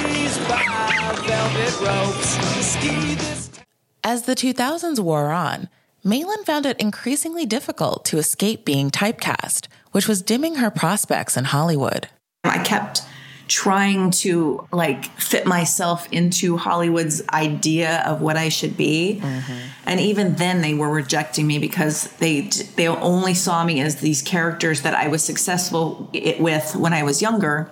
As 4.04 4.22
the 4.22 4.36
2000s 4.36 5.00
wore 5.00 5.30
on, 5.30 5.68
Maitland 6.04 6.46
found 6.46 6.66
it 6.66 6.78
increasingly 6.78 7.46
difficult 7.46 8.04
to 8.06 8.18
escape 8.18 8.64
being 8.64 8.90
typecast, 8.92 9.66
which 9.90 10.06
was 10.06 10.22
dimming 10.22 10.54
her 10.56 10.70
prospects 10.70 11.36
in 11.36 11.46
Hollywood. 11.46 12.08
I 12.44 12.62
kept 12.62 13.02
trying 13.50 14.12
to 14.12 14.64
like 14.72 15.06
fit 15.18 15.44
myself 15.44 16.06
into 16.12 16.56
Hollywood's 16.56 17.20
idea 17.30 18.00
of 18.06 18.22
what 18.22 18.36
I 18.36 18.48
should 18.48 18.76
be. 18.76 19.20
Mm-hmm. 19.20 19.58
And 19.86 19.98
even 19.98 20.36
then 20.36 20.62
they 20.62 20.72
were 20.72 20.88
rejecting 20.88 21.48
me 21.48 21.58
because 21.58 22.04
they 22.18 22.42
they 22.76 22.86
only 22.86 23.34
saw 23.34 23.64
me 23.64 23.80
as 23.80 23.96
these 23.96 24.22
characters 24.22 24.82
that 24.82 24.94
I 24.94 25.08
was 25.08 25.24
successful 25.24 26.08
with 26.38 26.76
when 26.76 26.92
I 26.92 27.02
was 27.02 27.20
younger. 27.20 27.70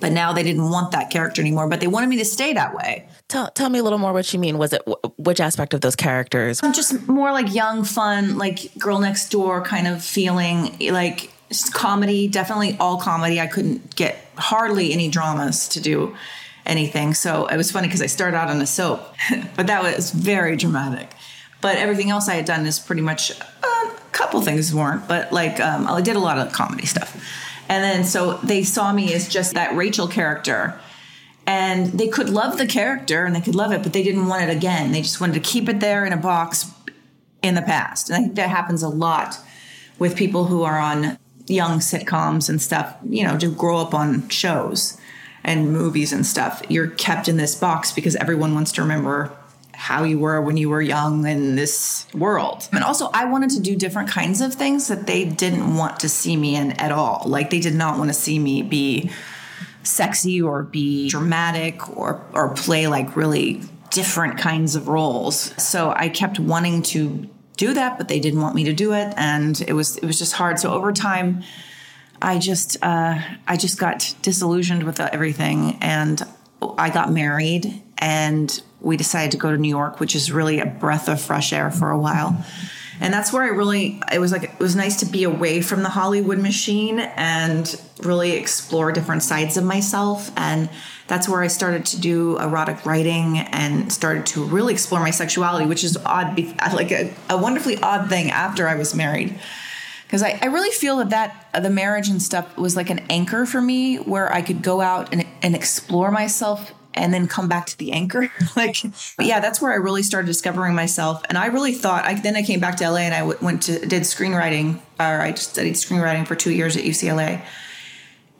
But 0.00 0.12
now 0.12 0.32
they 0.32 0.44
didn't 0.44 0.70
want 0.70 0.92
that 0.92 1.10
character 1.10 1.40
anymore, 1.40 1.68
but 1.68 1.80
they 1.80 1.88
wanted 1.88 2.08
me 2.08 2.18
to 2.18 2.24
stay 2.24 2.52
that 2.52 2.72
way. 2.72 3.08
Tell, 3.28 3.50
tell 3.50 3.68
me 3.68 3.80
a 3.80 3.82
little 3.82 3.98
more 3.98 4.12
what 4.12 4.32
you 4.32 4.38
mean. 4.38 4.56
Was 4.56 4.72
it 4.72 4.82
which 5.16 5.40
aspect 5.40 5.74
of 5.74 5.80
those 5.80 5.96
characters? 5.96 6.60
Just 6.60 7.08
more 7.08 7.32
like 7.32 7.52
young, 7.52 7.82
fun, 7.82 8.38
like 8.38 8.72
girl 8.78 9.00
next 9.00 9.30
door 9.30 9.60
kind 9.62 9.88
of 9.88 10.04
feeling, 10.04 10.78
like 10.92 11.32
comedy, 11.72 12.28
definitely 12.28 12.76
all 12.78 12.98
comedy. 13.00 13.40
I 13.40 13.46
couldn't 13.46 13.96
get 13.96 14.16
hardly 14.36 14.92
any 14.92 15.08
dramas 15.08 15.68
to 15.68 15.80
do 15.80 16.16
anything. 16.66 17.14
So 17.14 17.46
it 17.46 17.56
was 17.56 17.70
funny 17.70 17.88
because 17.88 18.02
I 18.02 18.06
started 18.06 18.36
out 18.36 18.48
on 18.48 18.60
a 18.60 18.66
soap, 18.66 19.00
but 19.56 19.66
that 19.66 19.82
was 19.82 20.10
very 20.10 20.56
dramatic. 20.56 21.10
But 21.60 21.76
everything 21.76 22.10
else 22.10 22.28
I 22.28 22.34
had 22.34 22.44
done 22.44 22.66
is 22.66 22.78
pretty 22.78 23.02
much 23.02 23.30
a 23.30 23.90
couple 24.12 24.40
things 24.42 24.72
weren't, 24.72 25.08
but 25.08 25.32
like 25.32 25.58
um, 25.58 25.88
I 25.88 26.00
did 26.00 26.14
a 26.14 26.20
lot 26.20 26.38
of 26.38 26.52
comedy 26.52 26.86
stuff. 26.86 27.20
And 27.68 27.82
then 27.82 28.04
so 28.04 28.34
they 28.38 28.62
saw 28.62 28.92
me 28.92 29.12
as 29.12 29.28
just 29.28 29.54
that 29.54 29.74
Rachel 29.74 30.06
character. 30.06 30.78
And 31.46 31.86
they 31.98 32.08
could 32.08 32.28
love 32.28 32.58
the 32.58 32.66
character 32.66 33.24
and 33.24 33.34
they 33.34 33.40
could 33.40 33.54
love 33.54 33.72
it, 33.72 33.82
but 33.82 33.94
they 33.94 34.02
didn't 34.02 34.26
want 34.26 34.48
it 34.48 34.54
again. 34.54 34.92
They 34.92 35.00
just 35.00 35.20
wanted 35.20 35.32
to 35.34 35.40
keep 35.40 35.68
it 35.68 35.80
there 35.80 36.04
in 36.04 36.12
a 36.12 36.16
box 36.16 36.70
in 37.42 37.54
the 37.54 37.62
past. 37.62 38.10
And 38.10 38.16
I 38.16 38.20
think 38.20 38.34
that 38.36 38.50
happens 38.50 38.82
a 38.82 38.88
lot 38.88 39.38
with 39.98 40.14
people 40.14 40.44
who 40.44 40.62
are 40.62 40.78
on 40.78 41.18
young 41.50 41.78
sitcoms 41.78 42.48
and 42.48 42.60
stuff, 42.60 42.96
you 43.08 43.24
know, 43.24 43.38
to 43.38 43.50
grow 43.50 43.78
up 43.78 43.94
on 43.94 44.28
shows 44.28 44.98
and 45.44 45.72
movies 45.72 46.12
and 46.12 46.26
stuff, 46.26 46.62
you're 46.68 46.88
kept 46.88 47.28
in 47.28 47.36
this 47.36 47.54
box 47.54 47.92
because 47.92 48.16
everyone 48.16 48.54
wants 48.54 48.72
to 48.72 48.82
remember 48.82 49.32
how 49.78 50.02
you 50.02 50.18
were 50.18 50.42
when 50.42 50.56
you 50.56 50.68
were 50.68 50.82
young 50.82 51.24
in 51.24 51.54
this 51.54 52.06
world. 52.12 52.68
And 52.72 52.82
also, 52.82 53.10
I 53.14 53.26
wanted 53.26 53.50
to 53.50 53.60
do 53.60 53.76
different 53.76 54.08
kinds 54.08 54.40
of 54.40 54.52
things 54.52 54.88
that 54.88 55.06
they 55.06 55.24
didn't 55.24 55.76
want 55.76 56.00
to 56.00 56.08
see 56.08 56.36
me 56.36 56.56
in 56.56 56.72
at 56.72 56.90
all. 56.90 57.22
Like, 57.24 57.50
they 57.50 57.60
did 57.60 57.76
not 57.76 57.96
want 57.96 58.10
to 58.10 58.14
see 58.14 58.40
me 58.40 58.62
be 58.62 59.10
sexy 59.84 60.42
or 60.42 60.64
be 60.64 61.08
dramatic 61.08 61.96
or, 61.96 62.20
or 62.32 62.54
play 62.54 62.88
like 62.88 63.16
really 63.16 63.62
different 63.90 64.36
kinds 64.36 64.74
of 64.74 64.88
roles. 64.88 65.54
So 65.62 65.92
I 65.96 66.08
kept 66.08 66.38
wanting 66.38 66.82
to 66.82 67.28
do 67.58 67.74
that, 67.74 67.98
but 67.98 68.08
they 68.08 68.20
didn't 68.20 68.40
want 68.40 68.54
me 68.54 68.64
to 68.64 68.72
do 68.72 68.94
it, 68.94 69.12
and 69.18 69.60
it 69.68 69.74
was 69.74 69.98
it 69.98 70.06
was 70.06 70.18
just 70.18 70.32
hard. 70.32 70.58
So 70.58 70.72
over 70.72 70.92
time, 70.92 71.42
I 72.22 72.38
just 72.38 72.82
uh, 72.82 73.20
I 73.46 73.56
just 73.58 73.78
got 73.78 74.14
disillusioned 74.22 74.84
with 74.84 74.98
everything, 75.00 75.76
and 75.82 76.22
I 76.78 76.88
got 76.88 77.12
married, 77.12 77.82
and 77.98 78.62
we 78.80 78.96
decided 78.96 79.32
to 79.32 79.36
go 79.36 79.50
to 79.50 79.58
New 79.58 79.68
York, 79.68 80.00
which 80.00 80.14
is 80.14 80.30
really 80.30 80.60
a 80.60 80.66
breath 80.66 81.08
of 81.08 81.20
fresh 81.20 81.52
air 81.52 81.70
for 81.70 81.90
a 81.90 81.98
while. 81.98 82.44
And 83.00 83.14
that's 83.14 83.32
where 83.32 83.44
I 83.44 83.48
really 83.48 84.00
it 84.12 84.18
was 84.18 84.32
like 84.32 84.44
it 84.44 84.58
was 84.58 84.74
nice 84.74 85.00
to 85.00 85.06
be 85.06 85.24
away 85.24 85.60
from 85.60 85.82
the 85.82 85.88
Hollywood 85.88 86.38
machine 86.38 86.98
and 86.98 87.80
really 88.02 88.32
explore 88.32 88.90
different 88.92 89.22
sides 89.22 89.56
of 89.56 89.64
myself 89.64 90.30
and 90.36 90.68
that's 91.08 91.26
where 91.26 91.40
I 91.40 91.46
started 91.46 91.86
to 91.86 92.00
do 92.00 92.38
erotic 92.38 92.84
writing 92.84 93.38
and 93.38 93.90
started 93.90 94.26
to 94.26 94.44
really 94.44 94.74
explore 94.74 95.00
my 95.00 95.10
sexuality, 95.10 95.66
which 95.66 95.82
is 95.82 95.96
odd, 96.04 96.38
like 96.74 96.92
a, 96.92 97.12
a 97.30 97.36
wonderfully 97.36 97.78
odd 97.78 98.08
thing 98.08 98.30
after 98.30 98.68
I 98.68 98.76
was 98.76 98.94
married. 98.94 99.40
Because 100.06 100.22
I, 100.22 100.38
I 100.40 100.46
really 100.46 100.70
feel 100.70 100.98
that, 100.98 101.10
that 101.10 101.46
uh, 101.52 101.60
the 101.60 101.70
marriage 101.70 102.08
and 102.08 102.22
stuff 102.22 102.56
was 102.56 102.76
like 102.76 102.88
an 102.90 103.00
anchor 103.10 103.44
for 103.46 103.60
me 103.60 103.96
where 103.96 104.32
I 104.32 104.42
could 104.42 104.62
go 104.62 104.80
out 104.80 105.12
and, 105.12 105.26
and 105.42 105.54
explore 105.54 106.10
myself 106.10 106.72
and 106.98 107.14
then 107.14 107.28
come 107.28 107.48
back 107.48 107.66
to 107.66 107.78
the 107.78 107.92
anchor. 107.92 108.30
like, 108.56 108.82
yeah, 109.20 109.40
that's 109.40 109.62
where 109.62 109.72
I 109.72 109.76
really 109.76 110.02
started 110.02 110.26
discovering 110.26 110.74
myself. 110.74 111.22
And 111.28 111.38
I 111.38 111.46
really 111.46 111.72
thought, 111.72 112.04
I, 112.04 112.14
then 112.14 112.36
I 112.36 112.42
came 112.42 112.60
back 112.60 112.76
to 112.78 112.90
LA 112.90 112.98
and 112.98 113.14
I 113.14 113.20
w- 113.20 113.38
went 113.40 113.62
to, 113.64 113.78
did 113.86 114.02
screenwriting, 114.02 114.80
or 114.98 115.20
I 115.20 115.32
studied 115.34 115.74
screenwriting 115.74 116.26
for 116.26 116.34
two 116.34 116.50
years 116.52 116.76
at 116.76 116.82
UCLA. 116.82 117.42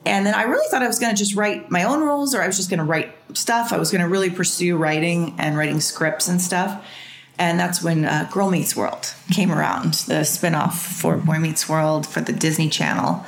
And 0.05 0.25
then 0.25 0.33
I 0.33 0.43
really 0.43 0.67
thought 0.69 0.81
I 0.81 0.87
was 0.87 0.99
going 0.99 1.13
to 1.13 1.17
just 1.17 1.35
write 1.35 1.71
my 1.71 1.83
own 1.83 2.01
roles 2.01 2.35
or 2.35 2.41
I 2.41 2.47
was 2.47 2.57
just 2.57 2.69
going 2.69 2.79
to 2.79 2.85
write 2.85 3.13
stuff. 3.33 3.73
I 3.73 3.77
was 3.77 3.91
going 3.91 4.01
to 4.01 4.07
really 4.07 4.29
pursue 4.29 4.77
writing 4.77 5.35
and 5.37 5.57
writing 5.57 5.79
scripts 5.79 6.27
and 6.27 6.41
stuff. 6.41 6.85
And 7.37 7.59
that's 7.59 7.81
when 7.81 8.05
uh, 8.05 8.29
Girl 8.31 8.49
Meets 8.49 8.75
World 8.75 9.13
came 9.31 9.51
around, 9.51 9.93
the 9.93 10.21
spinoff 10.21 10.73
for 10.73 11.15
Boy 11.17 11.39
Meets 11.39 11.69
World 11.69 12.05
for 12.05 12.19
the 12.19 12.33
Disney 12.33 12.69
Channel. 12.69 13.25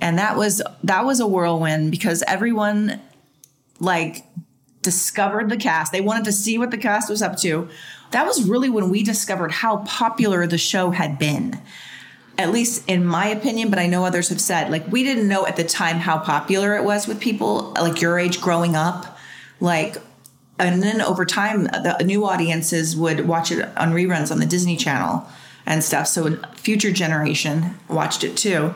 And 0.00 0.18
that 0.18 0.36
was 0.36 0.62
that 0.82 1.04
was 1.04 1.20
a 1.20 1.26
whirlwind 1.26 1.90
because 1.90 2.22
everyone 2.26 3.00
like 3.80 4.24
discovered 4.84 5.48
the 5.50 5.56
cast. 5.56 5.90
They 5.90 6.00
wanted 6.00 6.24
to 6.26 6.32
see 6.32 6.56
what 6.58 6.70
the 6.70 6.78
cast 6.78 7.10
was 7.10 7.22
up 7.22 7.36
to. 7.38 7.68
That 8.12 8.26
was 8.26 8.48
really 8.48 8.70
when 8.70 8.90
we 8.90 9.02
discovered 9.02 9.50
how 9.50 9.78
popular 9.78 10.46
the 10.46 10.58
show 10.58 10.92
had 10.92 11.18
been 11.18 11.60
at 12.38 12.50
least 12.50 12.88
in 12.88 13.04
my 13.04 13.26
opinion, 13.28 13.70
but 13.70 13.78
I 13.78 13.86
know 13.86 14.04
others 14.04 14.28
have 14.28 14.40
said, 14.40 14.70
like, 14.70 14.90
we 14.90 15.02
didn't 15.04 15.28
know 15.28 15.46
at 15.46 15.56
the 15.56 15.64
time 15.64 15.98
how 15.98 16.18
popular 16.18 16.76
it 16.76 16.84
was 16.84 17.06
with 17.06 17.20
people 17.20 17.72
like 17.80 18.00
your 18.00 18.18
age 18.18 18.40
growing 18.40 18.74
up. 18.74 19.18
Like, 19.60 19.96
and 20.58 20.82
then 20.82 21.00
over 21.00 21.24
time, 21.24 21.64
the 21.64 22.02
new 22.04 22.24
audiences 22.26 22.96
would 22.96 23.26
watch 23.26 23.52
it 23.52 23.64
on 23.76 23.92
reruns 23.92 24.30
on 24.30 24.40
the 24.40 24.46
Disney 24.46 24.76
Channel 24.76 25.26
and 25.66 25.82
stuff. 25.82 26.06
So 26.06 26.36
future 26.56 26.92
generation 26.92 27.78
watched 27.88 28.24
it 28.24 28.36
too. 28.36 28.74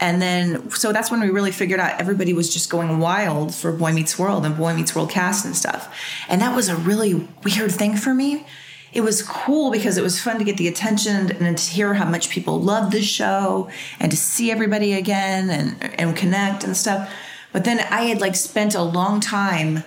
And 0.00 0.20
then, 0.20 0.70
so 0.70 0.92
that's 0.92 1.10
when 1.10 1.20
we 1.20 1.28
really 1.28 1.50
figured 1.50 1.78
out 1.78 2.00
everybody 2.00 2.32
was 2.32 2.52
just 2.52 2.70
going 2.70 2.98
wild 2.98 3.54
for 3.54 3.70
Boy 3.70 3.92
Meets 3.92 4.18
World 4.18 4.46
and 4.46 4.56
Boy 4.56 4.74
Meets 4.74 4.94
World 4.94 5.10
cast 5.10 5.44
and 5.44 5.54
stuff. 5.54 5.94
And 6.28 6.40
that 6.40 6.56
was 6.56 6.68
a 6.68 6.76
really 6.76 7.28
weird 7.44 7.70
thing 7.70 7.96
for 7.96 8.14
me. 8.14 8.46
It 8.92 9.02
was 9.02 9.22
cool 9.22 9.70
because 9.70 9.98
it 9.98 10.02
was 10.02 10.20
fun 10.20 10.38
to 10.38 10.44
get 10.44 10.56
the 10.56 10.66
attention 10.66 11.30
and 11.30 11.56
to 11.56 11.70
hear 11.70 11.94
how 11.94 12.06
much 12.06 12.30
people 12.30 12.60
loved 12.60 12.92
the 12.92 13.02
show 13.02 13.70
and 14.00 14.10
to 14.10 14.16
see 14.16 14.50
everybody 14.50 14.94
again 14.94 15.50
and, 15.50 16.00
and 16.00 16.16
connect 16.16 16.64
and 16.64 16.76
stuff. 16.76 17.12
But 17.52 17.64
then 17.64 17.78
I 17.78 18.04
had 18.04 18.20
like 18.20 18.34
spent 18.34 18.74
a 18.74 18.82
long 18.82 19.20
time 19.20 19.84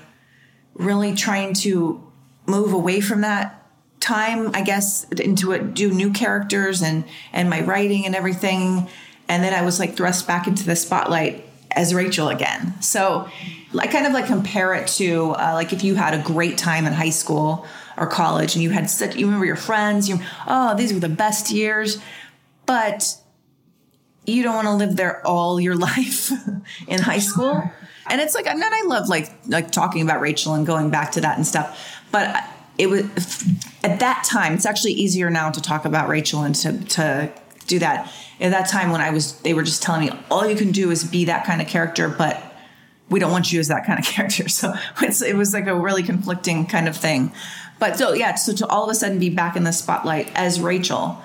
really 0.75 1.15
trying 1.15 1.53
to 1.53 2.01
move 2.45 2.71
away 2.71 3.01
from 3.01 3.21
that 3.21 3.59
time, 3.99 4.51
I 4.53 4.61
guess, 4.61 5.05
into 5.11 5.57
do 5.59 5.91
new 5.91 6.11
characters 6.11 6.81
and 6.81 7.05
and 7.31 7.49
my 7.49 7.61
writing 7.61 8.05
and 8.05 8.15
everything 8.15 8.89
and 9.33 9.43
then 9.43 9.51
I 9.51 9.63
was 9.63 9.79
like 9.79 9.95
thrust 9.95 10.27
back 10.27 10.45
into 10.45 10.63
the 10.63 10.75
spotlight 10.75 11.43
as 11.71 11.91
Rachel 11.91 12.29
again. 12.29 12.79
So 12.83 13.27
I 13.77 13.87
kind 13.87 14.05
of 14.05 14.13
like 14.13 14.27
compare 14.27 14.75
it 14.75 14.87
to 14.89 15.31
uh, 15.31 15.53
like 15.55 15.73
if 15.73 15.83
you 15.83 15.95
had 15.95 16.13
a 16.13 16.21
great 16.21 16.55
time 16.55 16.85
in 16.85 16.93
high 16.93 17.09
school 17.09 17.65
or 17.97 18.05
college 18.05 18.53
and 18.53 18.61
you 18.61 18.69
had 18.69 18.91
such 18.91 19.15
you 19.15 19.25
remember 19.25 19.47
your 19.47 19.55
friends, 19.55 20.07
you 20.07 20.19
oh 20.45 20.75
these 20.75 20.93
were 20.93 20.99
the 20.99 21.09
best 21.09 21.49
years, 21.49 21.99
but 22.67 23.17
you 24.27 24.43
don't 24.43 24.53
want 24.53 24.67
to 24.67 24.75
live 24.75 24.95
there 24.97 25.25
all 25.25 25.59
your 25.59 25.75
life 25.89 26.31
in 26.87 27.01
high 27.01 27.17
school. 27.17 27.63
And 28.07 28.21
it's 28.21 28.35
like, 28.35 28.45
and 28.45 28.63
I 28.63 28.83
love 28.85 29.09
like 29.09 29.31
like 29.47 29.71
talking 29.71 30.03
about 30.03 30.21
Rachel 30.21 30.53
and 30.53 30.63
going 30.63 30.91
back 30.91 31.13
to 31.13 31.21
that 31.21 31.37
and 31.37 31.47
stuff. 31.47 31.99
But 32.11 32.47
it 32.77 32.85
was 32.85 33.03
at 33.83 33.99
that 33.99 34.27
time. 34.29 34.53
It's 34.53 34.67
actually 34.67 34.93
easier 34.93 35.31
now 35.31 35.49
to 35.49 35.59
talk 35.59 35.85
about 35.85 36.07
Rachel 36.07 36.43
and 36.43 36.53
to 36.55 36.77
to 36.77 37.33
do 37.67 37.79
that 37.79 38.11
at 38.39 38.51
that 38.51 38.69
time 38.69 38.91
when 38.91 39.01
I 39.01 39.11
was, 39.11 39.39
they 39.39 39.53
were 39.53 39.63
just 39.63 39.81
telling 39.81 40.01
me 40.01 40.11
all 40.29 40.47
you 40.47 40.55
can 40.55 40.71
do 40.71 40.91
is 40.91 41.03
be 41.03 41.25
that 41.25 41.45
kind 41.45 41.61
of 41.61 41.67
character, 41.67 42.09
but 42.09 42.41
we 43.09 43.19
don't 43.19 43.31
want 43.31 43.51
you 43.53 43.59
as 43.59 43.69
that 43.69 43.85
kind 43.85 43.99
of 43.99 44.05
character. 44.13 44.49
So 44.49 44.73
it 45.01 45.35
was 45.35 45.53
like 45.53 45.67
a 45.67 45.75
really 45.75 46.03
conflicting 46.03 46.65
kind 46.65 46.87
of 46.87 46.97
thing. 46.97 47.31
But 47.79 47.97
so 47.97 48.13
yeah, 48.13 48.35
so 48.35 48.53
to 48.53 48.67
all 48.67 48.83
of 48.83 48.89
a 48.89 48.95
sudden 48.95 49.19
be 49.19 49.29
back 49.29 49.55
in 49.55 49.63
the 49.63 49.73
spotlight 49.73 50.31
as 50.35 50.59
Rachel. 50.59 51.21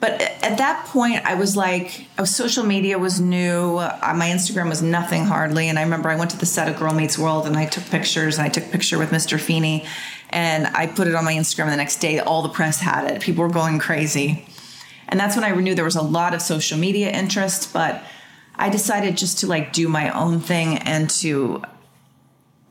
But 0.00 0.20
at 0.20 0.58
that 0.58 0.86
point, 0.86 1.24
I 1.24 1.34
was 1.34 1.56
like, 1.56 2.08
oh, 2.18 2.24
social 2.24 2.64
media 2.64 2.98
was 2.98 3.20
new. 3.20 3.78
Uh, 3.78 4.12
my 4.14 4.28
Instagram 4.28 4.68
was 4.68 4.82
nothing 4.82 5.24
hardly. 5.24 5.68
And 5.68 5.78
I 5.78 5.82
remember 5.82 6.10
I 6.10 6.16
went 6.16 6.30
to 6.32 6.36
the 6.36 6.46
set 6.46 6.68
of 6.68 6.78
Girl 6.78 6.92
Meets 6.92 7.18
World 7.18 7.46
and 7.46 7.56
I 7.56 7.64
took 7.64 7.84
pictures 7.84 8.36
and 8.36 8.44
I 8.44 8.50
took 8.50 8.66
a 8.66 8.68
picture 8.68 8.98
with 8.98 9.10
Mr. 9.10 9.40
Feeney 9.40 9.86
and 10.30 10.66
I 10.66 10.88
put 10.88 11.06
it 11.06 11.14
on 11.14 11.24
my 11.24 11.32
Instagram 11.32 11.70
the 11.70 11.76
next 11.76 12.00
day. 12.00 12.18
All 12.18 12.42
the 12.42 12.50
press 12.50 12.80
had 12.80 13.10
it. 13.10 13.22
People 13.22 13.44
were 13.44 13.50
going 13.50 13.78
crazy. 13.78 14.44
And 15.14 15.20
that's 15.20 15.36
when 15.36 15.44
I 15.44 15.54
knew 15.54 15.76
there 15.76 15.84
was 15.84 15.94
a 15.94 16.02
lot 16.02 16.34
of 16.34 16.42
social 16.42 16.76
media 16.76 17.08
interest, 17.08 17.72
but 17.72 18.02
I 18.56 18.68
decided 18.68 19.16
just 19.16 19.38
to 19.38 19.46
like 19.46 19.72
do 19.72 19.86
my 19.86 20.10
own 20.10 20.40
thing 20.40 20.78
and 20.78 21.08
to 21.20 21.62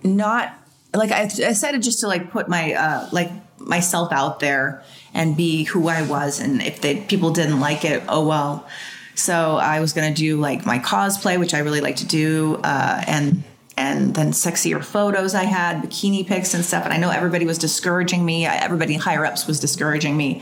not 0.04 0.54
like 0.94 1.14
I, 1.14 1.28
decided 1.28 1.82
just 1.82 2.02
to 2.02 2.10
like 2.10 2.32
put 2.32 2.50
my 2.50 2.74
uh 2.74 3.08
like 3.14 3.32
myself 3.60 4.12
out 4.12 4.42
there 4.42 4.84
and 5.14 5.38
be 5.38 5.64
who 5.64 5.88
I 5.88 6.02
was 6.02 6.42
and 6.42 6.62
if 6.62 6.82
they 6.82 6.98
people 6.98 7.32
didn't 7.32 7.62
like 7.62 7.86
it, 7.86 8.04
oh 8.10 8.28
well. 8.28 8.68
So 9.16 9.56
I 9.56 9.80
was 9.80 9.94
going 9.94 10.14
to 10.14 10.22
do 10.22 10.38
like 10.38 10.66
my 10.66 10.80
cosplay, 10.80 11.40
which 11.40 11.54
I 11.54 11.60
really 11.60 11.80
like 11.80 11.96
to 11.96 12.06
do 12.06 12.60
uh 12.66 13.06
and 13.08 13.46
and 13.78 14.16
then 14.16 14.34
sexier 14.34 14.84
photos 14.84 15.34
I 15.34 15.46
had, 15.46 15.82
bikini 15.82 16.28
pics 16.28 16.54
and 16.54 16.66
stuff. 16.66 16.84
And 16.84 16.92
I 16.92 16.98
know 16.98 17.10
everybody 17.10 17.46
was 17.46 17.58
discouraging 17.58 18.26
me. 18.26 18.46
Everybody 18.46 18.96
higher 18.96 19.26
ups 19.26 19.48
was 19.48 19.62
discouraging 19.62 20.18
me 20.18 20.42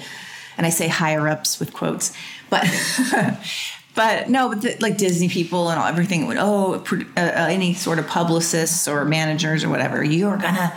and 0.62 0.68
I 0.68 0.70
say 0.70 0.88
higher 0.88 1.28
ups 1.28 1.60
with 1.60 1.74
quotes, 1.74 2.14
but 2.52 2.64
but 3.96 4.30
no, 4.30 4.50
but 4.50 4.62
the, 4.62 4.78
like 4.80 4.96
Disney 4.96 5.28
people 5.28 5.72
and 5.72 5.80
all, 5.80 5.88
everything 5.88 6.28
would 6.28 6.38
oh 6.40 6.76
uh, 6.76 7.20
any 7.20 7.74
sort 7.74 7.98
of 7.98 8.06
publicists 8.06 8.88
or 8.88 9.04
managers 9.04 9.64
or 9.64 9.70
whatever 9.70 10.04
you're 10.04 10.38
gonna 10.38 10.72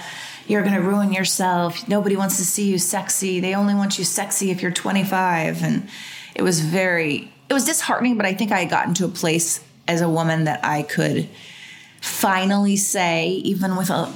you're 0.47 0.62
gonna 0.62 0.80
ruin 0.80 1.12
yourself. 1.12 1.86
Nobody 1.86 2.16
wants 2.16 2.38
to 2.38 2.47
see 2.47 2.70
you 2.70 2.78
sexy. 2.78 3.40
They 3.40 3.54
only 3.54 3.75
want 3.75 3.99
you 3.99 4.06
sexy 4.06 4.50
if 4.50 4.62
you're 4.62 4.70
25, 4.70 5.62
and 5.62 5.86
it 6.34 6.40
was 6.40 6.60
very 6.60 7.30
it 7.50 7.52
was 7.52 7.66
disheartening. 7.66 8.16
But 8.16 8.25
I 8.25 8.32
think 8.32 8.52
I 8.52 8.60
had 8.60 8.70
gotten 8.70 8.94
to 8.94 9.04
a 9.04 9.08
place 9.08 9.62
as 9.86 10.00
a 10.00 10.08
woman 10.08 10.44
that 10.44 10.64
I 10.64 10.82
could 10.82 11.28
finally 12.00 12.78
say, 12.78 13.28
even 13.28 13.76
with 13.76 13.90
a 13.90 14.10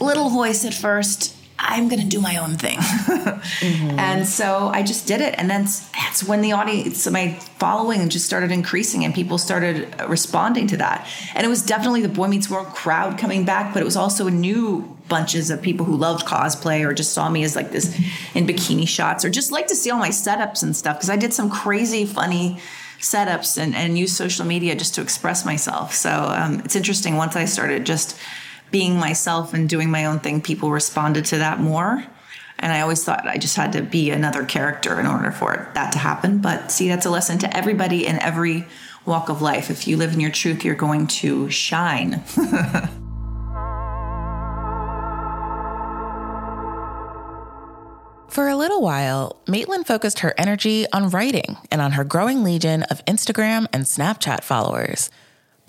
little 0.00 0.30
voice 0.30 0.64
at 0.64 0.72
first, 0.72 1.36
I'm 1.62 1.88
going 1.88 2.00
to 2.00 2.08
do 2.08 2.20
my 2.20 2.38
own 2.38 2.56
thing. 2.56 2.78
mm-hmm. 2.78 3.98
And 3.98 4.26
so 4.26 4.68
I 4.68 4.82
just 4.82 5.06
did 5.06 5.20
it. 5.20 5.34
And 5.36 5.48
then 5.48 5.64
that's 5.64 6.24
when 6.24 6.40
the 6.40 6.52
audience, 6.52 7.08
my 7.10 7.34
following 7.58 8.08
just 8.08 8.24
started 8.26 8.50
increasing 8.50 9.04
and 9.04 9.14
people 9.14 9.36
started 9.38 9.94
responding 10.08 10.66
to 10.68 10.78
that. 10.78 11.06
And 11.34 11.44
it 11.44 11.48
was 11.48 11.62
definitely 11.62 12.00
the 12.02 12.08
Boy 12.08 12.28
Meets 12.28 12.48
World 12.48 12.68
crowd 12.68 13.18
coming 13.18 13.44
back, 13.44 13.74
but 13.74 13.82
it 13.82 13.84
was 13.84 13.96
also 13.96 14.28
new 14.28 14.96
bunches 15.08 15.50
of 15.50 15.60
people 15.60 15.84
who 15.84 15.96
loved 15.96 16.26
cosplay 16.26 16.86
or 16.86 16.94
just 16.94 17.12
saw 17.12 17.28
me 17.28 17.44
as 17.44 17.54
like 17.54 17.72
this 17.72 17.94
in 18.34 18.46
bikini 18.46 18.88
shots 18.88 19.24
or 19.24 19.28
just 19.28 19.52
like 19.52 19.66
to 19.66 19.74
see 19.74 19.90
all 19.90 19.98
my 19.98 20.08
setups 20.08 20.62
and 20.62 20.74
stuff 20.74 20.96
because 20.96 21.10
I 21.10 21.16
did 21.16 21.34
some 21.34 21.50
crazy, 21.50 22.06
funny 22.06 22.58
setups 23.00 23.58
and, 23.58 23.74
and 23.74 23.98
use 23.98 24.16
social 24.16 24.46
media 24.46 24.74
just 24.74 24.94
to 24.94 25.02
express 25.02 25.44
myself. 25.44 25.94
So 25.94 26.10
um, 26.10 26.60
it's 26.60 26.76
interesting 26.76 27.16
once 27.16 27.34
I 27.36 27.44
started 27.46 27.84
just 27.84 28.16
being 28.70 28.96
myself 28.96 29.54
and 29.54 29.68
doing 29.68 29.90
my 29.90 30.04
own 30.06 30.20
thing, 30.20 30.40
people 30.40 30.70
responded 30.70 31.24
to 31.26 31.38
that 31.38 31.60
more. 31.60 32.04
And 32.58 32.72
I 32.72 32.82
always 32.82 33.02
thought 33.02 33.26
I 33.26 33.38
just 33.38 33.56
had 33.56 33.72
to 33.72 33.82
be 33.82 34.10
another 34.10 34.44
character 34.44 35.00
in 35.00 35.06
order 35.06 35.32
for 35.32 35.70
that 35.74 35.92
to 35.92 35.98
happen. 35.98 36.38
But 36.38 36.70
see, 36.70 36.88
that's 36.88 37.06
a 37.06 37.10
lesson 37.10 37.38
to 37.38 37.56
everybody 37.56 38.06
in 38.06 38.20
every 38.20 38.66
walk 39.06 39.30
of 39.30 39.40
life. 39.40 39.70
If 39.70 39.88
you 39.88 39.96
live 39.96 40.12
in 40.12 40.20
your 40.20 40.30
truth, 40.30 40.64
you're 40.64 40.74
going 40.74 41.06
to 41.06 41.48
shine. 41.50 42.22
For 48.30 48.46
a 48.46 48.54
little 48.54 48.80
while, 48.80 49.42
Maitland 49.48 49.88
focused 49.88 50.20
her 50.20 50.32
energy 50.38 50.86
on 50.92 51.10
writing 51.10 51.56
and 51.68 51.80
on 51.80 51.92
her 51.92 52.04
growing 52.04 52.44
legion 52.44 52.84
of 52.84 53.04
Instagram 53.04 53.66
and 53.72 53.82
Snapchat 53.84 54.44
followers. 54.44 55.10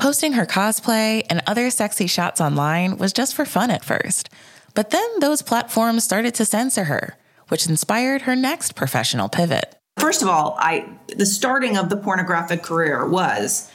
Posting 0.01 0.33
her 0.33 0.47
cosplay 0.47 1.23
and 1.29 1.43
other 1.45 1.69
sexy 1.69 2.07
shots 2.07 2.41
online 2.41 2.97
was 2.97 3.13
just 3.13 3.35
for 3.35 3.45
fun 3.45 3.69
at 3.69 3.85
first. 3.85 4.31
But 4.73 4.89
then 4.89 5.07
those 5.19 5.43
platforms 5.43 6.03
started 6.03 6.33
to 6.35 6.45
censor 6.45 6.85
her, 6.85 7.17
which 7.49 7.67
inspired 7.67 8.23
her 8.23 8.35
next 8.35 8.73
professional 8.73 9.29
pivot. 9.29 9.75
First 9.99 10.23
of 10.23 10.27
all, 10.27 10.55
I 10.57 10.89
the 11.15 11.27
starting 11.27 11.77
of 11.77 11.89
the 11.89 11.97
pornographic 11.97 12.63
career 12.63 13.07
was 13.07 13.69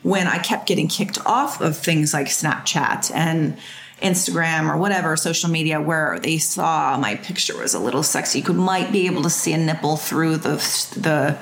when 0.00 0.26
I 0.26 0.38
kept 0.38 0.66
getting 0.66 0.88
kicked 0.88 1.18
off 1.26 1.60
of 1.60 1.76
things 1.76 2.14
like 2.14 2.28
Snapchat 2.28 3.14
and 3.14 3.58
Instagram 4.00 4.72
or 4.72 4.78
whatever 4.78 5.14
social 5.14 5.50
media 5.50 5.78
where 5.78 6.18
they 6.18 6.38
saw 6.38 6.96
my 6.96 7.16
picture 7.16 7.58
was 7.58 7.74
a 7.74 7.78
little 7.78 8.02
sexy. 8.02 8.38
You 8.38 8.44
could 8.46 8.56
might 8.56 8.92
be 8.92 9.04
able 9.04 9.22
to 9.24 9.30
see 9.30 9.52
a 9.52 9.58
nipple 9.58 9.98
through 9.98 10.38
the 10.38 10.56
the 10.98 11.36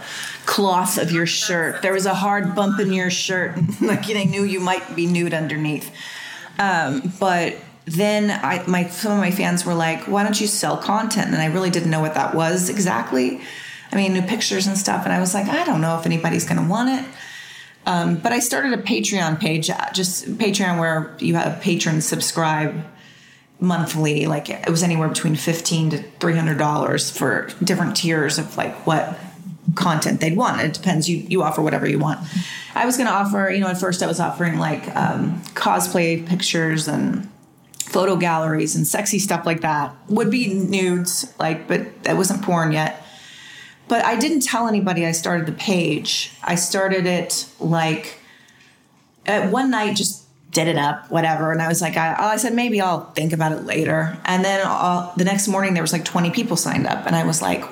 cloth 0.47 0.99
of 0.99 1.11
your 1.13 1.27
shirt. 1.27 1.83
There 1.83 1.93
was 1.93 2.07
a 2.07 2.15
hard 2.15 2.55
bump 2.55 2.81
in 2.81 2.93
your 2.93 3.11
shirt, 3.11 3.57
like 3.81 4.07
they 4.07 4.25
knew 4.25 4.45
you 4.45 4.61
might 4.61 4.95
be 4.95 5.07
nude 5.07 5.35
underneath. 5.35 5.91
Um, 6.59 7.13
but 7.19 7.57
then 7.87 8.31
I, 8.31 8.65
my 8.67 8.89
some 8.89 9.13
of 9.13 9.19
my 9.19 9.31
fans 9.31 9.65
were 9.65 9.75
like, 9.75 10.05
"Why 10.05 10.23
don't 10.23 10.41
you 10.41 10.47
sell 10.47 10.77
content?" 10.77 11.33
And 11.33 11.37
I 11.37 11.47
really 11.47 11.71
didn't 11.71 11.91
know 11.91 12.01
what 12.01 12.15
that 12.15 12.35
was 12.35 12.69
exactly. 12.69 13.41
I 13.93 13.97
mean, 13.97 14.13
new 14.13 14.23
pictures 14.23 14.67
and 14.67 14.77
stuff, 14.77 15.05
and 15.05 15.13
I 15.13 15.21
was 15.21 15.35
like, 15.35 15.47
I 15.47 15.65
don't 15.65 15.81
know 15.81 15.99
if 15.99 16.07
anybody's 16.07 16.45
going 16.45 16.61
to 16.61 16.69
want 16.69 16.89
it. 16.89 17.09
Um, 17.87 18.17
but 18.17 18.33
I 18.33 18.41
started 18.41 18.73
a 18.73 18.83
Patreon 18.83 19.39
page, 19.39 19.71
uh, 19.71 19.93
just 19.93 20.27
Patreon 20.39 20.81
where 20.81 21.15
you 21.21 21.35
have 21.35 21.61
patrons 21.61 22.07
subscribe 22.07 22.85
monthly. 23.61 24.27
Like 24.27 24.49
it 24.49 24.69
was 24.71 24.83
anywhere 24.83 25.09
between 25.09 25.37
fifteen 25.37 25.91
to 25.91 26.03
three 26.19 26.35
hundred 26.35 26.59
dollars 26.59 27.11
for 27.11 27.49
different 27.63 27.97
tiers 27.97 28.39
of 28.39 28.57
like 28.57 28.87
what 28.87 29.19
content 29.75 30.21
they'd 30.21 30.37
want. 30.37 30.61
It 30.61 30.75
depends. 30.75 31.09
You 31.09 31.19
you 31.19 31.43
offer 31.43 31.63
whatever 31.63 31.89
you 31.89 31.99
want. 31.99 32.21
I 32.75 32.87
was 32.87 32.97
going 32.97 33.07
to 33.07 33.13
offer. 33.13 33.51
You 33.51 33.61
know, 33.61 33.69
at 33.69 33.79
first 33.79 34.03
I 34.03 34.07
was 34.07 34.21
offering 34.21 34.59
like 34.59 34.95
um, 34.97 35.41
cosplay 35.55 36.27
pictures 36.27 36.89
and 36.89 37.31
photo 37.79 38.17
galleries 38.17 38.75
and 38.75 38.87
sexy 38.87 39.19
stuff 39.19 39.47
like 39.47 39.61
that. 39.61 39.95
Would 40.09 40.31
be 40.31 40.53
nudes, 40.53 41.33
like, 41.39 41.69
but 41.69 42.03
that 42.05 42.17
wasn't 42.17 42.43
porn 42.43 42.73
yet 42.73 43.05
but 43.89 44.05
I 44.05 44.19
didn't 44.19 44.41
tell 44.41 44.67
anybody 44.67 45.05
I 45.05 45.13
started 45.13 45.47
the 45.47 45.53
page. 45.53 46.33
I 46.43 46.55
started 46.55 47.07
it 47.07 47.47
like 47.61 48.19
at 49.27 49.51
one 49.51 49.71
night, 49.71 49.97
just 49.97 50.23
did 50.51 50.69
it 50.69 50.77
up, 50.77 51.11
whatever. 51.11 51.53
And 51.53 51.61
I 51.61 51.69
was 51.69 51.83
like, 51.83 51.97
I, 51.97 52.15
I 52.19 52.37
said, 52.37 52.55
maybe 52.55 52.81
I'll 52.81 53.11
think 53.13 53.33
about 53.33 53.53
it 53.53 53.65
later. 53.65 54.17
And 54.25 54.45
then 54.45 54.63
uh, 54.65 55.13
the 55.17 55.25
next 55.25 55.49
morning, 55.49 55.75
there 55.75 55.83
was 55.83 55.93
like 55.93 56.05
20 56.05 56.31
people 56.31 56.57
signed 56.57 56.87
up. 56.87 57.07
And 57.07 57.17
I 57.17 57.25
was 57.25 57.43
like, 57.43 57.65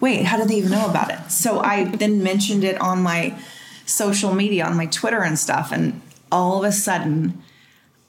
wait, 0.00 0.24
how 0.24 0.36
did 0.36 0.48
they 0.48 0.56
even 0.56 0.70
know 0.70 0.88
about 0.88 1.10
it? 1.10 1.30
So 1.30 1.60
I 1.60 1.84
then 1.84 2.22
mentioned 2.22 2.64
it 2.64 2.80
on 2.80 3.02
my 3.02 3.38
social 3.86 4.34
media, 4.34 4.64
on 4.64 4.76
my 4.76 4.86
Twitter 4.86 5.22
and 5.22 5.38
stuff. 5.38 5.72
And 5.72 6.00
all 6.30 6.58
of 6.58 6.64
a 6.68 6.72
sudden, 6.72 7.42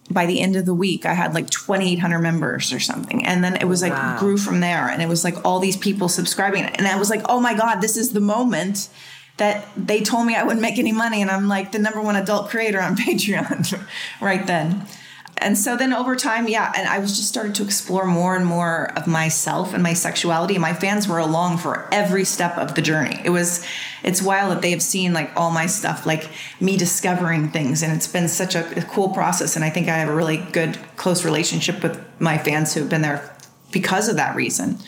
by 0.10 0.26
the 0.26 0.40
end 0.42 0.56
of 0.56 0.66
the 0.66 0.74
week, 0.74 1.06
I 1.06 1.14
had 1.14 1.34
like 1.34 1.50
2,800 1.50 2.20
members 2.20 2.74
or 2.74 2.80
something. 2.80 3.26
And 3.26 3.44
then 3.44 3.56
it 3.58 3.66
was 3.66 3.82
like 3.82 3.94
Wow. 3.94 4.18
grew 4.20 4.38
from 4.38 4.60
there. 4.60 4.88
And 4.88 5.02
it 5.02 5.08
was 5.08 5.24
like 5.24 5.46
all 5.46 5.60
these 5.60 5.78
people 5.78 6.10
subscribing. 6.10 6.64
And 6.64 6.88
I 6.88 6.98
was 6.98 7.10
like, 7.10 7.22
oh 7.30 7.40
my 7.40 7.54
God, 7.54 7.82
this 7.82 7.98
is 7.98 8.14
the 8.14 8.22
moment 8.22 8.90
that 9.38 9.68
they 9.78 10.02
told 10.02 10.26
me 10.26 10.36
I 10.36 10.44
wouldn't 10.44 10.62
make 10.62 10.80
any 10.80 10.92
money. 10.92 11.22
And 11.22 11.30
I'm 11.30 11.48
like 11.48 11.72
the 11.72 11.80
number 11.80 12.02
one 12.02 12.16
adult 12.16 12.50
creator 12.50 12.82
on 12.82 12.96
Patreon 12.98 13.86
right 14.22 14.46
then. 14.48 14.86
And 15.40 15.58
so 15.58 15.78
then 15.78 15.94
over 15.94 16.16
time, 16.16 16.48
yeah, 16.48 16.74
and 16.76 16.88
I 16.88 17.00
was 17.00 17.16
just 17.16 17.30
started 17.30 17.54
to 17.56 17.64
explore 17.64 18.06
more 18.06 18.36
and 18.36 18.46
more 18.46 18.92
of 18.96 19.08
myself 19.08 19.74
and 19.74 19.84
my 19.84 19.94
sexuality. 19.94 20.58
My 20.58 20.74
fans 20.74 21.08
were 21.08 21.20
along 21.20 21.60
for 21.60 21.88
every 21.92 22.26
step 22.26 22.58
of 22.58 22.76
the 22.76 22.82
journey. 22.82 23.22
It 23.24 23.30
was, 23.30 23.64
it's 24.04 24.22
wild 24.22 24.52
that 24.52 24.62
they 24.62 24.72
have 24.72 24.82
seen 24.82 25.14
like 25.14 25.32
all 25.36 25.52
my 25.52 25.68
stuff, 25.68 26.06
like 26.06 26.30
me 26.60 26.76
discovering 26.76 27.50
things. 27.50 27.84
And 27.84 27.94
it's 27.94 28.08
been 28.08 28.28
such 28.28 28.56
a, 28.56 28.80
a 28.80 28.82
cool 28.84 29.10
process. 29.10 29.56
And 29.56 29.64
I 29.64 29.70
think 29.70 29.88
I 29.88 29.98
have 29.98 30.10
a 30.10 30.16
really 30.16 30.38
good, 30.38 30.78
close 30.96 31.24
relationship 31.24 31.84
with 31.84 32.04
my 32.20 32.38
fans 32.38 32.74
who 32.74 32.82
have 32.82 32.90
been 32.90 33.04
there 33.04 33.36
because 33.72 34.10
of 34.10 34.16
that 34.16 34.36
reason. 34.36 34.80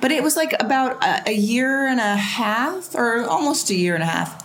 But 0.00 0.10
it 0.10 0.22
was 0.22 0.36
like 0.36 0.54
about 0.58 1.04
a, 1.04 1.30
a 1.30 1.34
year 1.34 1.86
and 1.86 2.00
a 2.00 2.16
half, 2.16 2.94
or 2.94 3.24
almost 3.24 3.70
a 3.70 3.74
year 3.74 3.94
and 3.94 4.02
a 4.02 4.06
half, 4.06 4.42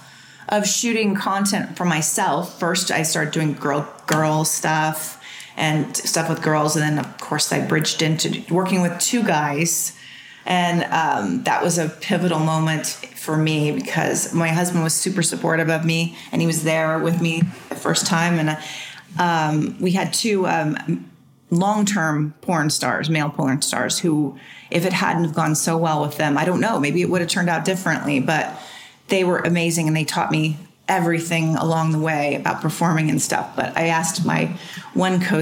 of 0.49 0.67
shooting 0.67 1.15
content 1.15 1.77
for 1.77 1.85
myself. 1.85 2.59
First, 2.59 2.91
I 2.91 3.03
started 3.03 3.33
doing 3.33 3.53
girl 3.53 3.87
girl 4.05 4.45
stuff 4.45 5.16
and 5.57 5.97
stuff 5.97 6.29
with 6.29 6.41
girls, 6.41 6.75
and 6.75 6.83
then 6.83 7.03
of 7.03 7.17
course 7.17 7.51
I 7.51 7.65
bridged 7.65 8.01
into 8.01 8.43
working 8.53 8.81
with 8.81 8.97
two 8.99 9.23
guys, 9.23 9.97
and 10.45 10.83
um, 10.93 11.43
that 11.43 11.61
was 11.61 11.77
a 11.77 11.89
pivotal 11.89 12.39
moment 12.39 12.85
for 12.87 13.35
me 13.35 13.71
because 13.71 14.33
my 14.33 14.49
husband 14.49 14.83
was 14.83 14.93
super 14.93 15.23
supportive 15.23 15.69
of 15.69 15.83
me, 15.83 16.15
and 16.31 16.41
he 16.41 16.47
was 16.47 16.63
there 16.63 16.99
with 16.99 17.19
me 17.21 17.41
the 17.69 17.75
first 17.75 18.05
time, 18.05 18.39
and 18.39 18.49
uh, 18.51 19.21
um, 19.21 19.75
we 19.81 19.91
had 19.91 20.13
two. 20.13 20.47
Um, 20.47 21.09
long-term 21.49 22.33
porn 22.41 22.69
stars, 22.69 23.09
male 23.09 23.29
porn 23.29 23.61
stars, 23.61 23.99
who, 23.99 24.37
if 24.69 24.85
it 24.85 24.91
hadn't 24.91 25.23
have 25.23 25.33
gone 25.33 25.55
so 25.55 25.77
well 25.77 26.01
with 26.01 26.17
them, 26.17 26.37
I 26.37 26.43
don't 26.43 26.59
know, 26.59 26.77
maybe 26.77 27.01
it 27.01 27.09
would 27.09 27.21
have 27.21 27.29
turned 27.29 27.49
out 27.49 27.63
differently. 27.63 28.19
But 28.19 28.61
they 29.07 29.23
were 29.23 29.39
amazing, 29.39 29.87
and 29.87 29.95
they 29.95 30.03
taught 30.03 30.29
me 30.29 30.57
everything 30.87 31.55
along 31.55 31.91
the 31.91 31.99
way 31.99 32.35
about 32.35 32.61
performing 32.61 33.09
and 33.09 33.21
stuff. 33.21 33.55
But 33.55 33.77
I 33.77 33.87
asked 33.87 34.25
my 34.25 34.57
one 34.93 35.21
co 35.21 35.41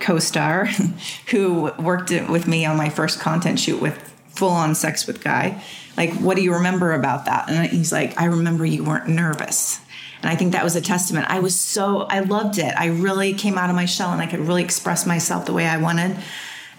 co-star, 0.00 0.66
who 1.30 1.72
worked 1.78 2.10
with 2.10 2.46
me 2.46 2.64
on 2.64 2.76
my 2.76 2.88
first 2.88 3.20
content 3.20 3.58
shoot 3.58 3.80
with 3.80 4.12
full-on 4.28 4.74
sex 4.74 5.06
with 5.06 5.22
guy, 5.22 5.62
like, 5.96 6.12
what 6.14 6.36
do 6.36 6.42
you 6.42 6.54
remember 6.54 6.92
about 6.92 7.26
that? 7.26 7.48
And 7.48 7.70
he's 7.70 7.92
like, 7.92 8.20
I 8.20 8.24
remember 8.24 8.66
you 8.66 8.82
weren't 8.82 9.08
nervous. 9.08 9.80
And 10.22 10.32
I 10.32 10.36
think 10.36 10.52
that 10.52 10.64
was 10.64 10.74
a 10.74 10.80
testament. 10.80 11.26
I 11.28 11.40
was 11.40 11.58
so, 11.58 12.02
I 12.02 12.20
loved 12.20 12.58
it. 12.58 12.74
I 12.76 12.86
really 12.86 13.34
came 13.34 13.58
out 13.58 13.70
of 13.70 13.76
my 13.76 13.84
shell 13.84 14.10
and 14.10 14.20
I 14.20 14.26
could 14.26 14.40
really 14.40 14.64
express 14.64 15.06
myself 15.06 15.46
the 15.46 15.52
way 15.52 15.66
I 15.66 15.76
wanted. 15.76 16.16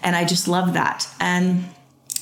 And 0.02 0.16
I 0.16 0.24
just 0.24 0.48
loved 0.48 0.74
that. 0.74 1.08
And 1.20 1.64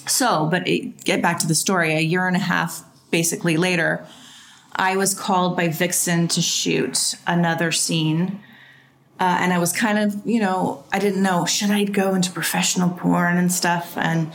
so, 0.06 0.46
but 0.50 0.68
it, 0.68 1.04
get 1.04 1.22
back 1.22 1.38
to 1.40 1.46
the 1.46 1.54
story, 1.54 1.94
a 1.94 2.00
year 2.00 2.26
and 2.28 2.36
a 2.36 2.40
half 2.40 2.84
basically 3.10 3.56
later, 3.56 4.06
I 4.74 4.96
was 4.96 5.14
called 5.14 5.56
by 5.56 5.68
Vixen 5.68 6.28
to 6.28 6.42
shoot 6.42 7.14
another 7.26 7.72
scene. 7.72 8.40
Uh, 9.20 9.38
and 9.40 9.52
I 9.52 9.58
was 9.58 9.72
kind 9.72 9.98
of, 9.98 10.26
you 10.26 10.40
know, 10.40 10.84
I 10.92 10.98
didn't 10.98 11.22
know, 11.22 11.46
should 11.46 11.70
I 11.70 11.84
go 11.84 12.14
into 12.14 12.32
professional 12.32 12.90
porn 12.90 13.36
and 13.36 13.52
stuff? 13.52 13.96
And, 13.96 14.32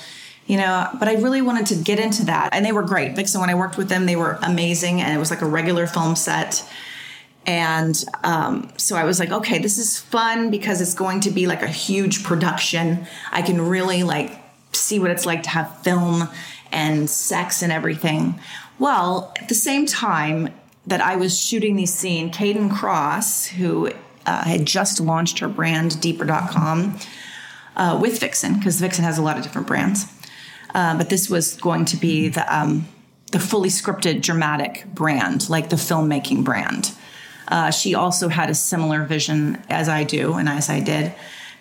you 0.48 0.58
know, 0.58 0.88
but 0.98 1.10
I 1.10 1.16
really 1.16 1.42
wanted 1.42 1.66
to 1.68 1.76
get 1.76 2.00
into 2.00 2.26
that. 2.26 2.50
And 2.54 2.66
they 2.66 2.72
were 2.72 2.84
great. 2.84 3.16
Vixen, 3.16 3.42
when 3.42 3.50
I 3.50 3.56
worked 3.56 3.78
with 3.78 3.90
them, 3.90 4.06
they 4.06 4.16
were 4.16 4.40
amazing. 4.42 5.02
And 5.02 5.14
it 5.14 5.18
was 5.18 5.30
like 5.30 5.42
a 5.42 5.46
regular 5.46 5.86
film 5.86 6.16
set. 6.16 6.68
And 7.46 8.04
um, 8.24 8.72
so 8.78 8.96
I 8.96 9.04
was 9.04 9.20
like, 9.20 9.32
okay, 9.32 9.60
this 9.60 9.78
is 9.78 10.00
fun 10.00 10.50
because 10.50 10.82
it's 10.82 10.94
going 10.94 11.20
to 11.22 11.32
be 11.32 11.48
like 11.48 11.62
a 11.62 11.68
huge 11.68 12.24
production. 12.24 13.06
I 13.32 13.42
can 13.42 13.62
really 13.62 14.04
like 14.04 14.40
see 14.72 15.00
what 15.00 15.12
it's 15.12 15.26
like 15.26 15.44
to 15.44 15.50
have 15.50 15.82
film 15.82 16.30
and 16.72 17.10
sex 17.10 17.62
and 17.62 17.72
everything. 17.72 18.40
Well, 18.80 19.34
at 19.40 19.50
the 19.50 19.56
same 19.56 19.86
time 19.86 20.54
that 20.88 21.02
I 21.02 21.18
was 21.18 21.38
shooting 21.38 21.76
these 21.76 21.94
scene, 21.94 22.32
Kayden 22.32 22.72
Kross, 22.72 23.48
who 23.48 23.92
uh, 24.26 24.44
had 24.44 24.66
just 24.66 25.00
launched 25.02 25.40
her 25.40 25.50
brand, 25.50 26.00
Deeper.com, 26.02 26.98
uh, 27.76 28.00
with 28.02 28.20
Vixen, 28.20 28.56
because 28.56 28.80
Vixen 28.80 29.04
has 29.04 29.18
a 29.18 29.22
lot 29.22 29.38
of 29.38 29.44
different 29.44 29.68
brands. 29.68 30.06
Uh, 30.74 30.98
but 30.98 31.10
this 31.10 31.30
was 31.30 31.56
going 31.56 31.86
to 31.86 31.98
be 31.98 32.30
the 32.30 32.56
um, 32.56 32.88
the 33.32 33.40
fully 33.40 33.70
scripted 33.70 34.22
dramatic 34.22 34.86
brand, 34.94 35.50
like 35.50 35.70
the 35.70 35.76
filmmaking 35.76 36.44
brand. 36.44 36.92
Uh, 37.48 37.72
she 37.72 37.94
also 37.96 38.28
had 38.28 38.50
a 38.50 38.56
similar 38.56 39.04
vision 39.04 39.62
as 39.70 39.90
I 39.90 40.04
do, 40.04 40.34
and 40.34 40.48
as 40.48 40.70
I 40.70 40.80
did, 40.80 41.14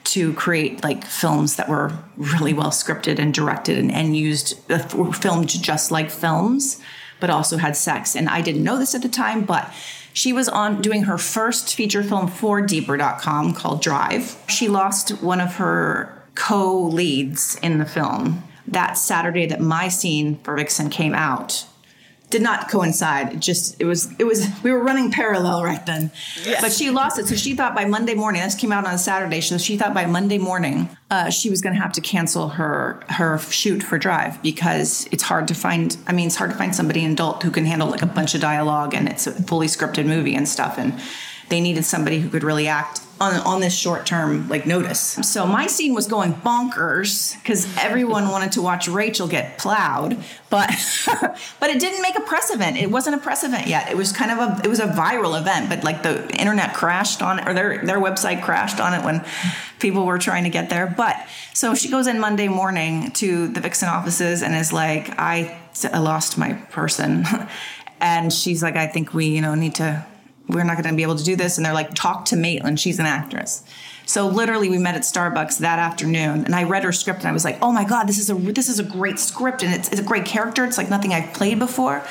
to 0.05 0.33
create 0.35 0.83
like 0.83 1.05
films 1.05 1.57
that 1.57 1.69
were 1.69 1.93
really 2.17 2.53
well 2.53 2.71
scripted 2.71 3.19
and 3.19 3.33
directed 3.35 3.79
and, 3.79 3.93
and 3.93 4.17
used 4.17 4.59
uh, 4.71 4.79
filmed 5.13 5.49
just 5.49 5.91
like 5.91 6.11
films, 6.11 6.81
but 7.21 7.31
also 7.31 7.57
had 7.57 7.77
sex. 7.77 8.17
And 8.17 8.29
I 8.29 8.41
didn't 8.41 8.65
know 8.65 8.79
this 8.79 8.95
at 8.95 9.03
the 9.03 9.09
time, 9.09 9.45
but 9.45 9.73
she 10.13 10.33
was 10.33 10.49
on 10.49 10.83
doing 10.83 11.05
her 11.05 11.19
first 11.19 11.75
feature 11.75 12.03
film 12.03 12.29
for 12.29 12.61
Deeper.com 12.61 13.55
called 13.55 13.81
Drive. 13.81 14.37
She 14.49 14.69
lost 14.69 15.23
one 15.23 15.41
of 15.41 15.57
her 15.57 16.23
co-leads 16.35 17.57
in 17.63 17.79
the 17.79 17.85
film 17.85 18.43
that 18.67 18.99
Saturday 18.99 19.47
that 19.47 19.61
my 19.61 19.89
scene 19.89 20.39
for 20.43 20.57
Vixen 20.57 20.91
came 20.91 21.15
out 21.15 21.67
did 22.31 22.43
not 22.43 22.69
coincide. 22.69 23.33
It 23.33 23.41
just 23.41 23.81
it 23.81 23.85
was 23.85 24.13
it 24.19 24.25
was 24.25 24.47
we 24.63 24.71
were 24.71 24.83
running 24.83 25.11
parallel 25.11 25.65
right 25.65 25.85
then. 25.87 26.11
But 26.61 26.73
she 26.73 26.91
lost 26.91 27.19
it, 27.19 27.27
so 27.27 27.35
she 27.35 27.55
thought 27.55 27.75
by 27.75 27.85
Monday 27.85 28.15
morning. 28.15 28.43
This 28.43 28.55
came 28.55 28.73
out 28.73 28.87
on 28.87 28.95
a 28.95 28.99
Saturday, 28.99 29.41
so 29.41 29.57
she 29.59 29.77
thought 29.77 29.95
by 29.95 30.07
Monday 30.07 30.39
morning 30.39 30.91
uh, 31.11 31.31
she 31.31 31.49
was 31.49 31.63
going 31.63 31.75
to 31.75 31.81
have 31.81 31.93
to 31.93 32.01
cancel 32.01 32.51
her 32.51 33.01
her 33.09 33.39
shoot 33.39 33.83
for 33.83 33.99
Drive 33.99 34.43
because 34.43 35.09
it's 35.11 35.23
hard 35.23 35.49
to 35.49 35.55
find. 35.55 35.97
I 36.07 36.13
mean, 36.13 36.27
it's 36.27 36.37
hard 36.37 36.51
to 36.51 36.57
find 36.57 36.75
somebody 36.75 37.05
an 37.05 37.13
adult 37.13 37.43
who 37.43 37.51
can 37.51 37.65
handle 37.65 37.89
like 37.89 38.03
a 38.03 38.07
bunch 38.07 38.35
of 38.35 38.41
dialogue 38.41 38.95
and 38.95 39.09
it's 39.09 39.27
a 39.27 39.33
fully 39.33 39.67
scripted 39.67 40.07
movie 40.07 40.35
and 40.35 40.47
stuff. 40.47 40.79
And 40.79 41.01
they 41.49 41.61
needed 41.61 41.85
somebody 41.85 42.21
who 42.21 42.29
could 42.29 42.45
really 42.45 42.69
act 42.69 43.01
on, 43.21 43.35
on 43.41 43.61
this 43.61 43.75
short 43.75 44.07
term 44.07 44.49
like 44.49 44.67
notice. 44.67 45.01
So 45.01 45.47
my 45.47 45.67
scene 45.67 45.95
was 45.95 46.07
going 46.07 46.35
bonkers 46.35 47.35
because 47.43 47.67
everyone 47.79 48.29
wanted 48.31 48.53
to 48.53 48.63
watch 48.63 48.89
Rachel 48.89 49.29
get 49.29 49.59
plowed, 49.59 50.23
but 50.51 50.71
but 51.61 51.71
it 51.71 51.81
didn't 51.81 52.03
make 52.03 52.17
a 52.17 52.23
press 52.23 52.53
event. 52.53 52.77
It 52.77 52.91
wasn't 52.91 53.17
a 53.17 53.19
press 53.19 53.45
event 53.45 53.67
yet. 53.67 53.91
It 53.91 53.97
was 53.97 54.13
kind 54.13 54.31
of 54.31 54.39
a 54.39 54.61
it 54.65 54.69
was 54.69 54.81
a 54.81 54.87
viral 54.87 55.39
event, 55.39 55.69
but 55.69 55.85
like 55.85 56.03
the 56.03 56.29
internet 56.37 56.75
crashed 56.75 57.23
on 57.23 57.41
it 57.41 57.49
or 57.49 57.55
their 57.55 57.85
their 57.85 58.01
website 58.01 58.43
crashed 58.43 58.81
on 58.81 58.95
it 58.95 59.05
when 59.05 59.25
people 59.79 60.07
were 60.07 60.19
trying 60.19 60.45
to 60.45 60.51
get 60.51 60.71
there. 60.71 60.87
But 60.87 61.17
so 61.55 61.75
she 61.75 61.91
goes 61.91 62.07
in 62.07 62.21
Monday 62.21 62.49
morning 62.49 63.11
to 63.13 63.49
the 63.49 63.61
Vixen 63.61 63.89
offices 63.89 64.43
and 64.43 64.55
is 64.55 64.73
like, 64.73 65.19
I, 65.19 65.59
I 65.93 65.99
lost 65.99 66.39
my 66.39 66.53
person. 66.53 67.25
and 68.01 68.33
she's 68.33 68.63
like, 68.63 68.77
I 68.77 68.87
think 68.87 69.13
we, 69.13 69.27
you 69.27 69.41
know, 69.41 69.55
need 69.55 69.75
to 69.77 70.07
we're 70.49 70.65
not 70.65 70.77
going 70.77 70.89
to 70.89 70.97
be 70.97 71.03
able 71.03 71.17
to 71.17 71.25
do 71.25 71.37
this. 71.37 71.57
And 71.57 71.65
they're 71.65 71.75
like, 71.75 71.95
talk 71.95 72.25
to 72.27 72.37
Maitland. 72.37 72.81
She's 72.81 72.99
an 72.99 73.07
actress. 73.07 73.63
So 74.09 74.27
literally, 74.27 74.71
we 74.71 74.79
met 74.79 74.95
at 74.95 75.03
Starbucks 75.03 75.59
that 75.59 75.79
afternoon, 75.79 76.47
and 76.47 76.55
I 76.55 76.63
read 76.63 76.83
her 76.83 76.93
script, 76.93 77.19
and 77.21 77.29
I 77.29 77.33
was 77.33 77.45
like, 77.45 77.59
"Oh 77.61 77.73
my 77.73 77.85
god, 77.85 78.09
this 78.09 78.19
is 78.19 78.31
a 78.31 78.35
this 78.35 78.71
is 78.71 78.79
a 78.79 78.83
great 78.83 79.19
script, 79.19 79.63
and 79.63 79.75
it's, 79.75 79.91
it's 79.91 80.01
a 80.01 80.05
great 80.05 80.25
character. 80.25 80.65
It's 80.65 80.79
like 80.79 80.89
nothing 80.89 81.13
I've 81.13 81.35
played 81.35 81.59
before." 81.59 82.03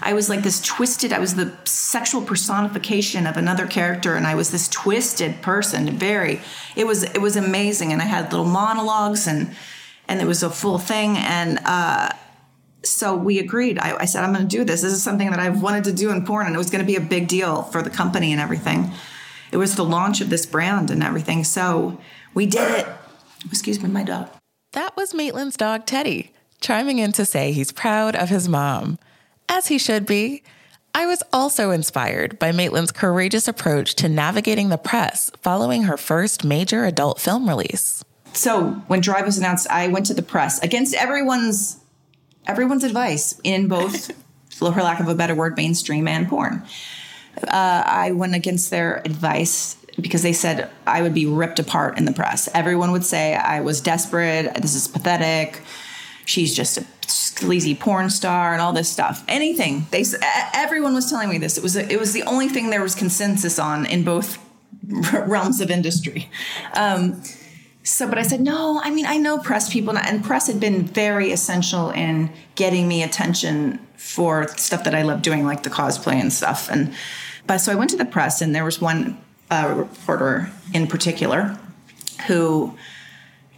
I 0.00 0.12
was 0.12 0.28
like 0.28 0.44
this 0.44 0.60
twisted. 0.62 1.12
I 1.12 1.18
was 1.18 1.34
the 1.34 1.52
sexual 1.64 2.22
personification 2.22 3.26
of 3.26 3.36
another 3.36 3.66
character, 3.66 4.14
and 4.14 4.28
I 4.28 4.36
was 4.36 4.52
this 4.52 4.68
twisted 4.68 5.42
person. 5.42 5.90
Very, 5.98 6.40
it 6.76 6.86
was 6.86 7.02
it 7.02 7.20
was 7.20 7.34
amazing, 7.34 7.92
and 7.92 8.00
I 8.00 8.04
had 8.04 8.30
little 8.30 8.46
monologues, 8.46 9.26
and 9.26 9.50
and 10.06 10.20
it 10.20 10.26
was 10.26 10.44
a 10.44 10.50
full 10.50 10.78
thing, 10.78 11.16
and. 11.16 11.58
uh 11.64 12.10
so 12.82 13.14
we 13.14 13.38
agreed. 13.38 13.78
I, 13.78 13.96
I 13.96 14.04
said, 14.06 14.24
I'm 14.24 14.32
going 14.32 14.46
to 14.46 14.56
do 14.56 14.64
this. 14.64 14.82
This 14.82 14.92
is 14.92 15.02
something 15.02 15.30
that 15.30 15.38
I've 15.38 15.62
wanted 15.62 15.84
to 15.84 15.92
do 15.92 16.10
in 16.10 16.24
porn, 16.24 16.46
and 16.46 16.54
it 16.54 16.58
was 16.58 16.70
going 16.70 16.84
to 16.84 16.86
be 16.86 16.96
a 16.96 17.00
big 17.00 17.28
deal 17.28 17.62
for 17.62 17.82
the 17.82 17.90
company 17.90 18.32
and 18.32 18.40
everything. 18.40 18.90
It 19.52 19.56
was 19.56 19.76
the 19.76 19.84
launch 19.84 20.20
of 20.20 20.30
this 20.30 20.46
brand 20.46 20.90
and 20.90 21.02
everything. 21.02 21.44
So 21.44 22.00
we 22.34 22.46
did 22.46 22.70
it. 22.80 22.86
Excuse 23.46 23.82
me, 23.82 23.88
my 23.88 24.04
dog. 24.04 24.28
That 24.72 24.96
was 24.96 25.12
Maitland's 25.12 25.56
dog, 25.56 25.86
Teddy, 25.86 26.32
chiming 26.60 26.98
in 26.98 27.12
to 27.12 27.24
say 27.24 27.52
he's 27.52 27.72
proud 27.72 28.14
of 28.14 28.28
his 28.28 28.48
mom, 28.48 28.98
as 29.48 29.66
he 29.66 29.78
should 29.78 30.06
be. 30.06 30.42
I 30.94 31.06
was 31.06 31.22
also 31.32 31.70
inspired 31.70 32.38
by 32.38 32.52
Maitland's 32.52 32.92
courageous 32.92 33.48
approach 33.48 33.94
to 33.96 34.08
navigating 34.08 34.68
the 34.68 34.78
press 34.78 35.30
following 35.42 35.84
her 35.84 35.96
first 35.96 36.44
major 36.44 36.84
adult 36.84 37.20
film 37.20 37.48
release. 37.48 38.04
So 38.32 38.70
when 38.86 39.00
Drive 39.00 39.26
was 39.26 39.38
announced, 39.38 39.68
I 39.70 39.88
went 39.88 40.06
to 40.06 40.14
the 40.14 40.22
press 40.22 40.60
against 40.62 40.94
everyone's 40.94 41.79
everyone's 42.46 42.84
advice 42.84 43.40
in 43.44 43.68
both, 43.68 44.10
for 44.50 44.70
lack 44.70 45.00
of 45.00 45.08
a 45.08 45.14
better 45.14 45.34
word, 45.34 45.56
mainstream 45.56 46.08
and 46.08 46.28
porn. 46.28 46.62
Uh, 47.42 47.82
I 47.86 48.12
went 48.12 48.34
against 48.34 48.70
their 48.70 48.98
advice 49.04 49.76
because 50.00 50.22
they 50.22 50.32
said 50.32 50.70
I 50.86 51.02
would 51.02 51.14
be 51.14 51.26
ripped 51.26 51.58
apart 51.58 51.98
in 51.98 52.04
the 52.04 52.12
press. 52.12 52.48
Everyone 52.54 52.92
would 52.92 53.04
say 53.04 53.34
I 53.34 53.60
was 53.60 53.80
desperate. 53.80 54.54
This 54.54 54.74
is 54.74 54.88
pathetic. 54.88 55.60
She's 56.24 56.54
just 56.54 56.78
a 56.78 56.84
sleazy 57.06 57.74
porn 57.74 58.10
star 58.10 58.52
and 58.52 58.60
all 58.60 58.72
this 58.72 58.88
stuff. 58.88 59.24
Anything 59.26 59.86
they 59.90 60.04
everyone 60.54 60.94
was 60.94 61.08
telling 61.10 61.28
me 61.28 61.38
this. 61.38 61.56
It 61.56 61.62
was 61.62 61.76
it 61.76 61.98
was 61.98 62.12
the 62.12 62.22
only 62.24 62.48
thing 62.48 62.70
there 62.70 62.82
was 62.82 62.94
consensus 62.94 63.58
on 63.58 63.86
in 63.86 64.04
both 64.04 64.38
realms 65.12 65.60
of 65.60 65.70
industry. 65.70 66.28
Um, 66.74 67.22
so, 67.90 68.08
but 68.08 68.18
I 68.18 68.22
said, 68.22 68.40
no, 68.40 68.80
I 68.82 68.90
mean, 68.90 69.04
I 69.04 69.16
know 69.16 69.38
press 69.38 69.72
people, 69.72 69.98
and 69.98 70.24
press 70.24 70.46
had 70.46 70.60
been 70.60 70.84
very 70.84 71.32
essential 71.32 71.90
in 71.90 72.30
getting 72.54 72.86
me 72.86 73.02
attention 73.02 73.84
for 73.96 74.46
stuff 74.56 74.84
that 74.84 74.94
I 74.94 75.02
love 75.02 75.22
doing, 75.22 75.44
like 75.44 75.64
the 75.64 75.70
cosplay 75.70 76.14
and 76.14 76.32
stuff. 76.32 76.70
And, 76.70 76.94
but 77.48 77.58
so 77.58 77.72
I 77.72 77.74
went 77.74 77.90
to 77.90 77.96
the 77.96 78.04
press, 78.04 78.40
and 78.40 78.54
there 78.54 78.64
was 78.64 78.80
one 78.80 79.18
uh, 79.50 79.74
reporter 79.76 80.50
in 80.72 80.86
particular 80.86 81.58
who 82.28 82.76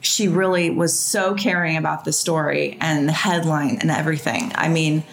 she 0.01 0.29
really 0.29 0.71
was 0.71 0.99
so 0.99 1.35
caring 1.35 1.77
about 1.77 2.05
the 2.07 2.13
story 2.13 2.79
and 2.81 3.07
the 3.07 3.13
headline 3.13 3.79
and 3.83 3.91
everything. 3.91 4.51
I 4.55 4.69
mean, 4.69 5.05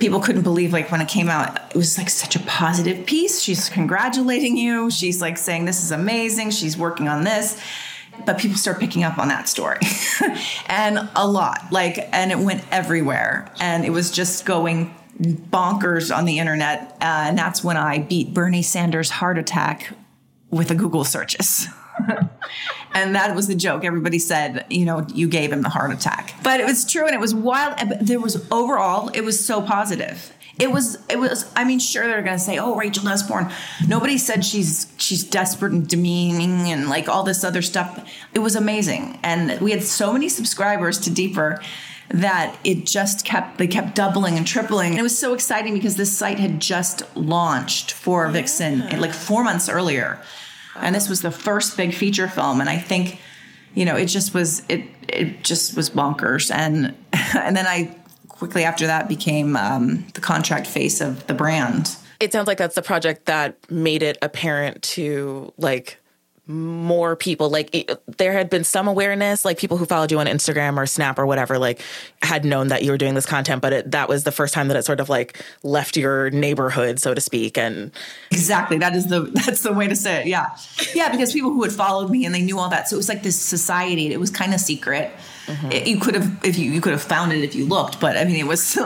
people 0.00 0.20
couldn't 0.20 0.42
believe 0.42 0.74
like 0.74 0.92
when 0.92 1.00
it 1.00 1.08
came 1.08 1.28
out 1.28 1.56
it 1.70 1.76
was 1.76 1.96
like 1.96 2.10
such 2.10 2.34
a 2.34 2.40
positive 2.40 3.06
piece 3.06 3.40
she's 3.40 3.68
congratulating 3.68 4.56
you 4.56 4.90
she's 4.90 5.20
like 5.20 5.38
saying 5.38 5.64
this 5.64 5.80
is 5.80 5.92
amazing 5.92 6.50
she's 6.50 6.76
working 6.76 7.06
on 7.06 7.22
this 7.22 7.60
but 8.24 8.38
people 8.38 8.56
start 8.56 8.78
picking 8.80 9.02
up 9.04 9.18
on 9.18 9.28
that 9.28 9.48
story 9.48 9.80
and 10.66 11.08
a 11.14 11.26
lot 11.26 11.60
like 11.70 11.98
and 12.12 12.32
it 12.32 12.38
went 12.38 12.64
everywhere 12.70 13.50
and 13.60 13.84
it 13.84 13.90
was 13.90 14.10
just 14.10 14.44
going 14.44 14.94
bonkers 15.18 16.14
on 16.14 16.24
the 16.24 16.38
internet 16.38 16.96
uh, 17.00 17.24
and 17.26 17.38
that's 17.38 17.64
when 17.64 17.76
i 17.76 17.98
beat 17.98 18.32
bernie 18.32 18.62
sanders 18.62 19.10
heart 19.10 19.38
attack 19.38 19.92
with 20.50 20.70
a 20.70 20.74
google 20.74 21.04
searches 21.04 21.68
and 22.94 23.14
that 23.14 23.34
was 23.34 23.46
the 23.46 23.54
joke. 23.54 23.84
Everybody 23.84 24.18
said, 24.18 24.66
you 24.70 24.84
know, 24.84 25.06
you 25.12 25.28
gave 25.28 25.52
him 25.52 25.62
the 25.62 25.68
heart 25.68 25.92
attack. 25.92 26.34
But 26.42 26.60
it 26.60 26.66
was 26.66 26.84
true 26.84 27.06
and 27.06 27.14
it 27.14 27.20
was 27.20 27.34
wild. 27.34 27.78
There 28.00 28.20
was 28.20 28.46
overall, 28.50 29.08
it 29.08 29.22
was 29.22 29.44
so 29.44 29.62
positive. 29.62 30.32
It 30.58 30.70
was, 30.70 30.98
it 31.10 31.18
was, 31.18 31.50
I 31.54 31.64
mean, 31.64 31.78
sure, 31.78 32.06
they're 32.06 32.22
going 32.22 32.38
to 32.38 32.42
say, 32.42 32.58
oh, 32.58 32.76
Rachel 32.76 33.04
Nussbaum. 33.04 33.50
Nobody 33.86 34.16
said 34.16 34.44
she's, 34.44 34.90
she's 34.96 35.22
desperate 35.22 35.72
and 35.72 35.86
demeaning 35.86 36.72
and 36.72 36.88
like 36.88 37.08
all 37.08 37.24
this 37.24 37.44
other 37.44 37.62
stuff. 37.62 38.08
It 38.32 38.38
was 38.38 38.56
amazing. 38.56 39.18
And 39.22 39.60
we 39.60 39.70
had 39.70 39.82
so 39.82 40.12
many 40.12 40.28
subscribers 40.28 40.98
to 41.00 41.10
Deeper 41.10 41.60
that 42.08 42.56
it 42.62 42.86
just 42.86 43.24
kept 43.24 43.58
they 43.58 43.66
kept 43.66 43.96
doubling 43.96 44.36
and 44.36 44.46
tripling. 44.46 44.90
And 44.90 44.98
it 45.00 45.02
was 45.02 45.18
so 45.18 45.34
exciting 45.34 45.74
because 45.74 45.96
this 45.96 46.16
site 46.16 46.38
had 46.38 46.60
just 46.60 47.02
launched 47.16 47.92
for 47.92 48.26
oh, 48.26 48.30
Vixen 48.30 48.88
like 49.00 49.12
four 49.12 49.42
months 49.42 49.68
earlier 49.68 50.20
and 50.80 50.94
this 50.94 51.08
was 51.08 51.22
the 51.22 51.30
first 51.30 51.76
big 51.76 51.94
feature 51.94 52.28
film 52.28 52.60
and 52.60 52.68
i 52.68 52.78
think 52.78 53.18
you 53.74 53.84
know 53.84 53.96
it 53.96 54.06
just 54.06 54.34
was 54.34 54.62
it 54.68 54.82
it 55.08 55.42
just 55.42 55.76
was 55.76 55.90
bonkers 55.90 56.50
and 56.50 56.94
and 57.34 57.56
then 57.56 57.66
i 57.66 57.94
quickly 58.38 58.64
after 58.64 58.86
that 58.86 59.08
became 59.08 59.56
um, 59.56 60.06
the 60.14 60.20
contract 60.20 60.66
face 60.66 61.00
of 61.00 61.26
the 61.26 61.34
brand. 61.34 61.96
It 62.20 62.32
sounds 62.32 62.46
like 62.46 62.58
that's 62.58 62.74
the 62.74 62.82
project 62.82 63.26
that 63.26 63.58
made 63.70 64.02
it 64.02 64.18
apparent 64.22 64.82
to 64.82 65.52
like 65.58 65.98
more 66.46 67.16
people 67.16 67.50
like 67.50 67.74
it, 67.74 68.02
there 68.18 68.32
had 68.32 68.48
been 68.48 68.62
some 68.62 68.86
awareness 68.86 69.44
like 69.44 69.58
people 69.58 69.76
who 69.76 69.84
followed 69.84 70.12
you 70.12 70.18
on 70.20 70.26
instagram 70.26 70.76
or 70.76 70.86
snap 70.86 71.18
or 71.18 71.26
whatever 71.26 71.58
like 71.58 71.82
had 72.22 72.44
known 72.44 72.68
that 72.68 72.84
you 72.84 72.92
were 72.92 72.98
doing 72.98 73.14
this 73.14 73.26
content 73.26 73.60
but 73.60 73.72
it, 73.72 73.90
that 73.90 74.08
was 74.08 74.22
the 74.22 74.30
first 74.30 74.54
time 74.54 74.68
that 74.68 74.76
it 74.76 74.84
sort 74.84 75.00
of 75.00 75.08
like 75.08 75.44
left 75.64 75.96
your 75.96 76.30
neighborhood 76.30 77.00
so 77.00 77.14
to 77.14 77.20
speak 77.20 77.58
and 77.58 77.90
exactly. 78.30 78.78
That 78.78 78.94
is 78.94 79.06
the 79.06 79.20
that's 79.46 79.62
the 79.62 79.72
way 79.72 79.88
to 79.88 79.96
say 79.96 80.22
it. 80.22 80.26
Yeah. 80.26 80.56
Yeah 80.94 81.10
because 81.10 81.32
people 81.32 81.50
who 81.50 81.62
had 81.62 81.72
followed 81.72 82.10
me 82.10 82.24
and 82.24 82.34
they 82.34 82.42
knew 82.42 82.58
all 82.58 82.68
that. 82.68 82.88
So 82.88 82.96
it 82.96 82.98
was 82.98 83.08
like 83.08 83.22
this 83.22 83.38
society. 83.40 84.12
It 84.12 84.20
was 84.20 84.30
kind 84.30 84.54
of 84.54 84.60
secret. 84.60 85.10
Mm-hmm. 85.46 85.70
it, 85.70 85.86
you 85.86 86.00
could 86.00 86.16
have 86.16 86.44
if 86.44 86.58
you 86.58 86.72
you 86.72 86.80
could 86.80 86.92
have 86.92 87.02
found 87.02 87.32
it 87.32 87.44
if 87.44 87.54
you 87.54 87.66
looked 87.66 88.00
but 88.00 88.16
i 88.16 88.24
mean 88.24 88.34
it 88.34 88.48
was 88.48 88.76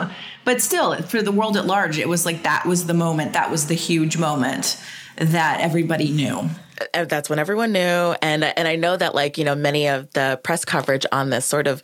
but 0.45 0.61
still 0.61 0.95
for 1.05 1.23
the 1.23 1.33
world 1.33 1.57
at 1.57 1.65
large 1.65 1.99
it 1.99 2.07
was 2.07 2.27
like 2.27 2.43
that 2.43 2.67
was 2.67 2.87
the 2.87 2.93
moment. 2.93 3.33
That 3.33 3.51
was 3.51 3.69
the 3.69 3.75
huge 3.75 4.19
moment 4.19 4.79
that 5.17 5.61
everybody 5.63 6.11
knew 6.11 6.51
that's 6.93 7.29
when 7.29 7.39
everyone 7.39 7.73
knew 7.73 8.15
and 8.23 8.45
and 8.45 8.67
I 8.67 8.77
know 8.77 8.97
that 8.97 9.15
like 9.15 9.39
you 9.39 9.45
know 9.45 9.55
many 9.55 9.89
of 9.89 10.11
the 10.13 10.41
press 10.43 10.65
coverage 10.65 11.07
on 11.13 11.31
this 11.31 11.45
sort 11.45 11.67
of 11.67 11.83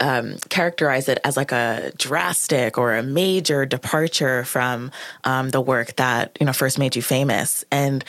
um, 0.00 0.36
characterize 0.48 1.08
it 1.08 1.18
as 1.24 1.36
like 1.36 1.52
a 1.52 1.92
drastic 1.96 2.78
or 2.78 2.94
a 2.94 3.02
major 3.02 3.66
departure 3.66 4.44
from 4.44 4.90
um, 5.24 5.50
the 5.50 5.60
work 5.60 5.96
that 5.96 6.36
you 6.40 6.46
know 6.46 6.52
first 6.52 6.78
made 6.78 6.96
you 6.96 7.02
famous 7.02 7.64
and 7.70 8.04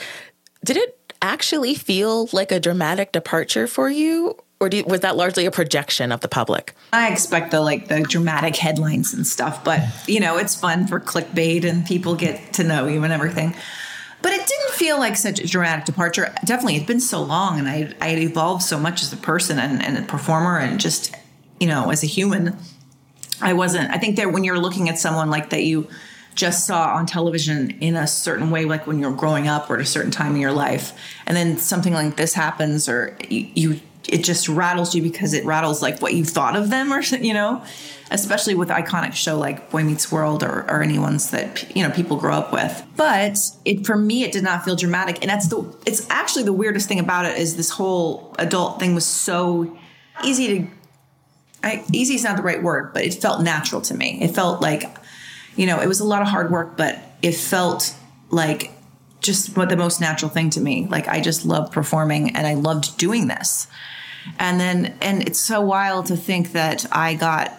did 0.63 0.77
it 0.77 0.95
actually 1.21 1.75
feel 1.75 2.29
like 2.31 2.51
a 2.51 2.59
dramatic 2.59 3.11
departure 3.11 3.67
for 3.67 3.89
you 3.89 4.35
or 4.59 4.67
you, 4.67 4.83
was 4.85 5.01
that 5.01 5.15
largely 5.15 5.45
a 5.45 5.51
projection 5.51 6.11
of 6.11 6.19
the 6.19 6.27
public? 6.27 6.75
I 6.91 7.11
expect 7.11 7.51
the 7.51 7.61
like 7.61 7.87
the 7.87 8.01
dramatic 8.01 8.55
headlines 8.55 9.13
and 9.13 9.25
stuff, 9.25 9.63
but 9.63 9.81
you 10.07 10.19
know 10.19 10.37
it's 10.37 10.55
fun 10.55 10.87
for 10.87 10.99
clickbait 10.99 11.63
and 11.63 11.85
people 11.85 12.15
get 12.15 12.53
to 12.53 12.63
know 12.63 12.87
you 12.87 13.03
and 13.03 13.13
everything. 13.13 13.55
But 14.21 14.33
it 14.33 14.45
didn't 14.45 14.71
feel 14.73 14.99
like 14.99 15.15
such 15.15 15.39
a 15.39 15.47
dramatic 15.47 15.85
departure. 15.85 16.33
Definitely, 16.43 16.75
it's 16.75 16.85
been 16.85 16.99
so 16.99 17.21
long, 17.21 17.59
and 17.59 17.69
I 17.69 17.93
I 18.01 18.09
had 18.09 18.19
evolved 18.19 18.63
so 18.63 18.79
much 18.79 19.01
as 19.01 19.13
a 19.13 19.17
person 19.17 19.59
and, 19.59 19.83
and 19.83 19.97
a 19.97 20.01
performer, 20.01 20.57
and 20.57 20.79
just 20.79 21.15
you 21.59 21.67
know 21.67 21.89
as 21.89 22.03
a 22.03 22.07
human. 22.07 22.57
I 23.41 23.53
wasn't. 23.53 23.91
I 23.91 23.97
think 23.97 24.17
that 24.17 24.33
when 24.33 24.43
you're 24.43 24.59
looking 24.59 24.89
at 24.89 24.99
someone 24.99 25.29
like 25.29 25.51
that, 25.51 25.63
you 25.63 25.87
just 26.35 26.65
saw 26.65 26.95
on 26.95 27.05
television 27.05 27.71
in 27.81 27.95
a 27.95 28.07
certain 28.07 28.51
way, 28.51 28.65
like 28.65 28.87
when 28.87 28.99
you're 28.99 29.13
growing 29.13 29.47
up 29.47 29.69
or 29.69 29.75
at 29.75 29.81
a 29.81 29.85
certain 29.85 30.11
time 30.11 30.35
in 30.35 30.41
your 30.41 30.51
life, 30.51 30.93
and 31.25 31.35
then 31.35 31.57
something 31.57 31.93
like 31.93 32.17
this 32.17 32.33
happens, 32.33 32.89
or 32.89 33.15
you, 33.29 33.47
you 33.55 33.81
it 34.11 34.23
just 34.23 34.49
rattles 34.49 34.93
you 34.95 35.01
because 35.01 35.33
it 35.33 35.45
rattles 35.45 35.81
like 35.81 36.01
what 36.01 36.13
you 36.13 36.25
thought 36.25 36.55
of 36.55 36.69
them, 36.69 36.91
or 36.91 37.01
you 37.21 37.33
know 37.33 37.63
especially 38.11 38.55
with 38.55 38.69
iconic 38.69 39.13
show 39.13 39.37
like 39.37 39.69
Boy 39.69 39.83
Meets 39.83 40.11
World 40.11 40.43
or, 40.43 40.65
or 40.69 40.81
any 40.81 40.97
ones 40.97 41.31
that 41.31 41.75
you 41.75 41.83
know 41.83 41.91
people 41.91 42.17
grow 42.17 42.33
up 42.33 42.51
with. 42.51 42.83
But 42.95 43.37
it 43.65 43.85
for 43.85 43.95
me, 43.95 44.23
it 44.23 44.31
did 44.31 44.43
not 44.43 44.65
feel 44.65 44.75
dramatic, 44.75 45.19
and 45.21 45.29
that's 45.29 45.47
the. 45.47 45.75
It's 45.85 46.09
actually 46.09 46.43
the 46.43 46.53
weirdest 46.53 46.87
thing 46.87 46.99
about 46.99 47.25
it 47.25 47.37
is 47.37 47.55
this 47.55 47.69
whole 47.69 48.35
adult 48.39 48.79
thing 48.79 48.95
was 48.95 49.05
so 49.05 49.77
easy 50.23 50.59
to. 50.59 50.67
I, 51.61 51.83
easy 51.91 52.15
is 52.15 52.23
not 52.23 52.37
the 52.37 52.43
right 52.43 52.63
word, 52.63 52.93
but 52.93 53.03
it 53.03 53.15
felt 53.15 53.43
natural 53.43 53.81
to 53.81 53.93
me. 53.93 54.19
It 54.21 54.29
felt 54.29 54.61
like, 54.61 54.85
you 55.57 55.65
know, 55.65 55.81
it 55.81 55.87
was 55.87 55.99
a 55.99 56.05
lot 56.05 56.21
of 56.21 56.29
hard 56.29 56.51
work, 56.51 56.77
but 56.77 56.97
it 57.21 57.33
felt 57.33 57.93
like 58.29 58.71
just 59.19 59.57
what 59.57 59.67
the 59.67 59.75
most 59.75 59.99
natural 59.99 60.31
thing 60.31 60.49
to 60.51 60.61
me. 60.61 60.87
Like 60.89 61.09
I 61.09 61.19
just 61.19 61.45
loved 61.45 61.73
performing 61.73 62.33
and 62.33 62.47
I 62.47 62.53
loved 62.53 62.97
doing 62.97 63.27
this. 63.27 63.67
And 64.37 64.59
then, 64.59 64.97
and 65.01 65.27
it's 65.27 65.39
so 65.39 65.61
wild 65.61 66.07
to 66.07 66.17
think 66.17 66.51
that 66.53 66.85
I 66.91 67.13
got 67.15 67.53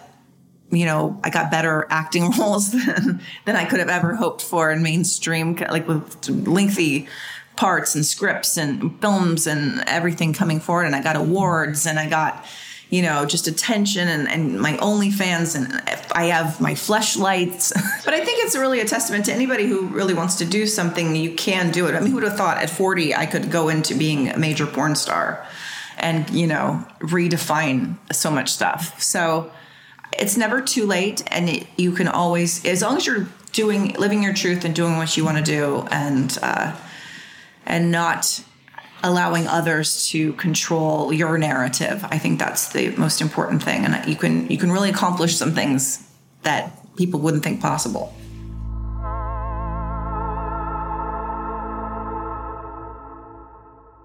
you 0.70 0.87
know, 0.87 1.20
I 1.25 1.31
got 1.31 1.51
better 1.51 1.87
acting 1.90 2.31
roles 2.38 2.70
than, 2.70 3.20
than 3.44 3.57
I 3.57 3.64
could 3.64 3.81
have 3.81 3.88
ever 3.88 4.14
hoped 4.14 4.42
for 4.42 4.70
in 4.70 4.83
mainstream, 4.83 5.57
like 5.57 5.87
with 5.88 6.29
lengthy 6.29 7.09
parts 7.57 7.94
and 7.94 8.07
scripts 8.07 8.57
and 8.57 8.99
films 9.01 9.46
and 9.46 9.83
everything 9.87 10.33
coming 10.33 10.61
forward. 10.61 10.85
And 10.85 10.96
I 10.96 11.03
got 11.03 11.16
awards 11.16 11.87
and 11.87 11.99
I 11.99 12.09
got, 12.09 12.46
you 12.88 13.03
know, 13.03 13.27
just 13.27 13.49
attention 13.49 14.09
and, 14.09 14.29
and 14.29 14.61
my 14.61 14.77
OnlyFans 14.79 15.57
and 15.57 15.83
I 16.12 16.27
have 16.27 16.61
my 16.61 16.73
Fleshlights. 16.73 17.73
but 18.05 18.14
I 18.14 18.25
think 18.25 18.44
it's 18.44 18.57
really 18.57 18.81
a 18.81 18.85
testament 18.85 19.27
to 19.27 19.33
anybody 19.33 19.66
who 19.66 19.88
really 19.88 20.14
wants 20.14 20.37
to 20.37 20.44
do 20.44 20.66
something, 20.66 21.14
you 21.16 21.35
can 21.35 21.70
do 21.70 21.87
it. 21.87 21.94
I 21.94 22.01
mean, 22.01 22.11
who 22.11 22.14
would 22.14 22.25
have 22.25 22.37
thought 22.37 22.59
at 22.59 22.70
40 22.70 23.14
I 23.14 23.27
could 23.27 23.51
go 23.51 23.68
into 23.68 23.94
being 23.94 24.31
a 24.31 24.38
major 24.38 24.66
porn 24.66 24.94
star 24.94 25.46
and, 26.01 26.29
you 26.31 26.47
know, 26.47 26.85
redefine 27.01 27.97
so 28.13 28.31
much 28.31 28.51
stuff. 28.51 29.01
So, 29.01 29.53
it's 30.19 30.37
never 30.37 30.61
too 30.61 30.87
late 30.87 31.23
and 31.29 31.49
it, 31.49 31.67
you 31.77 31.93
can 31.93 32.09
always 32.09 32.65
as 32.65 32.83
long 32.83 32.97
as 32.97 33.07
you're 33.07 33.29
doing 33.53 33.95
living 33.95 34.23
your 34.23 34.35
truth 34.35 34.65
and 34.65 34.75
doing 34.75 34.97
what 34.97 35.17
you 35.17 35.25
want 35.25 35.39
to 35.39 35.43
do 35.43 35.87
and 35.91 36.39
uh, 36.43 36.77
and 37.67 37.91
not 37.91 38.43
allowing 39.03 39.47
others 39.47 40.09
to 40.09 40.33
control 40.35 41.13
your 41.13 41.39
narrative 41.39 42.05
i 42.11 42.19
think 42.19 42.39
that's 42.39 42.73
the 42.73 42.91
most 42.97 43.21
important 43.21 43.63
thing 43.63 43.85
and 43.85 44.09
you 44.09 44.17
can 44.17 44.47
you 44.49 44.59
can 44.59 44.71
really 44.71 44.91
accomplish 44.91 45.37
some 45.37 45.55
things 45.55 46.07
that 46.43 46.77
people 46.97 47.21
wouldn't 47.21 47.43
think 47.43 47.61
possible 47.61 48.15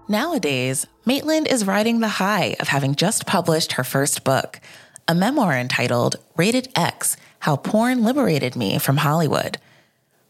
Nowadays, 0.08 0.86
Maitland 1.04 1.48
is 1.48 1.66
riding 1.66 1.98
the 1.98 2.06
high 2.22 2.54
of 2.60 2.68
having 2.68 2.94
just 2.94 3.26
published 3.26 3.72
her 3.72 3.82
first 3.82 4.22
book, 4.22 4.60
a 5.08 5.16
memoir 5.16 5.58
entitled 5.58 6.14
Rated 6.36 6.68
X 6.76 7.16
How 7.40 7.56
Porn 7.56 8.04
Liberated 8.04 8.54
Me 8.54 8.78
from 8.78 8.98
Hollywood. 8.98 9.58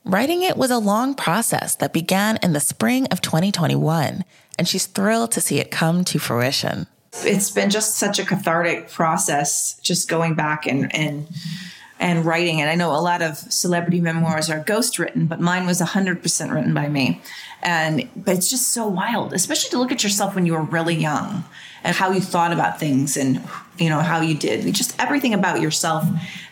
Writing 0.02 0.42
it 0.42 0.56
was 0.56 0.70
a 0.70 0.78
long 0.78 1.14
process 1.14 1.76
that 1.76 1.92
began 1.92 2.38
in 2.42 2.54
the 2.54 2.60
spring 2.60 3.06
of 3.08 3.20
2021, 3.20 4.24
and 4.58 4.66
she's 4.66 4.86
thrilled 4.86 5.32
to 5.32 5.42
see 5.42 5.58
it 5.58 5.70
come 5.70 6.04
to 6.04 6.18
fruition. 6.18 6.86
It's 7.24 7.50
been 7.50 7.68
just 7.68 7.98
such 7.98 8.18
a 8.18 8.24
cathartic 8.24 8.90
process, 8.90 9.78
just 9.82 10.08
going 10.08 10.34
back 10.34 10.66
and, 10.66 10.94
and 10.94 11.28
and 11.98 12.24
writing 12.24 12.58
it. 12.58 12.66
I 12.66 12.74
know 12.74 12.92
a 12.92 13.00
lot 13.00 13.22
of 13.22 13.36
celebrity 13.36 14.00
memoirs 14.00 14.50
are 14.50 14.60
ghost 14.60 14.98
written, 14.98 15.26
but 15.26 15.40
mine 15.40 15.66
was 15.66 15.80
100% 15.80 16.52
written 16.52 16.74
by 16.74 16.88
me. 16.88 17.22
And 17.66 18.08
but 18.16 18.36
it's 18.36 18.48
just 18.48 18.72
so 18.72 18.86
wild, 18.86 19.34
especially 19.34 19.70
to 19.70 19.78
look 19.78 19.92
at 19.92 20.04
yourself 20.04 20.34
when 20.36 20.46
you 20.46 20.52
were 20.52 20.62
really 20.62 20.94
young 20.94 21.44
and 21.82 21.94
how 21.94 22.12
you 22.12 22.20
thought 22.20 22.52
about 22.52 22.80
things 22.80 23.16
and 23.16 23.42
you 23.76 23.90
know 23.90 23.98
how 23.98 24.20
you 24.20 24.34
did. 24.36 24.72
Just 24.72 24.98
everything 25.00 25.34
about 25.34 25.60
yourself 25.60 26.06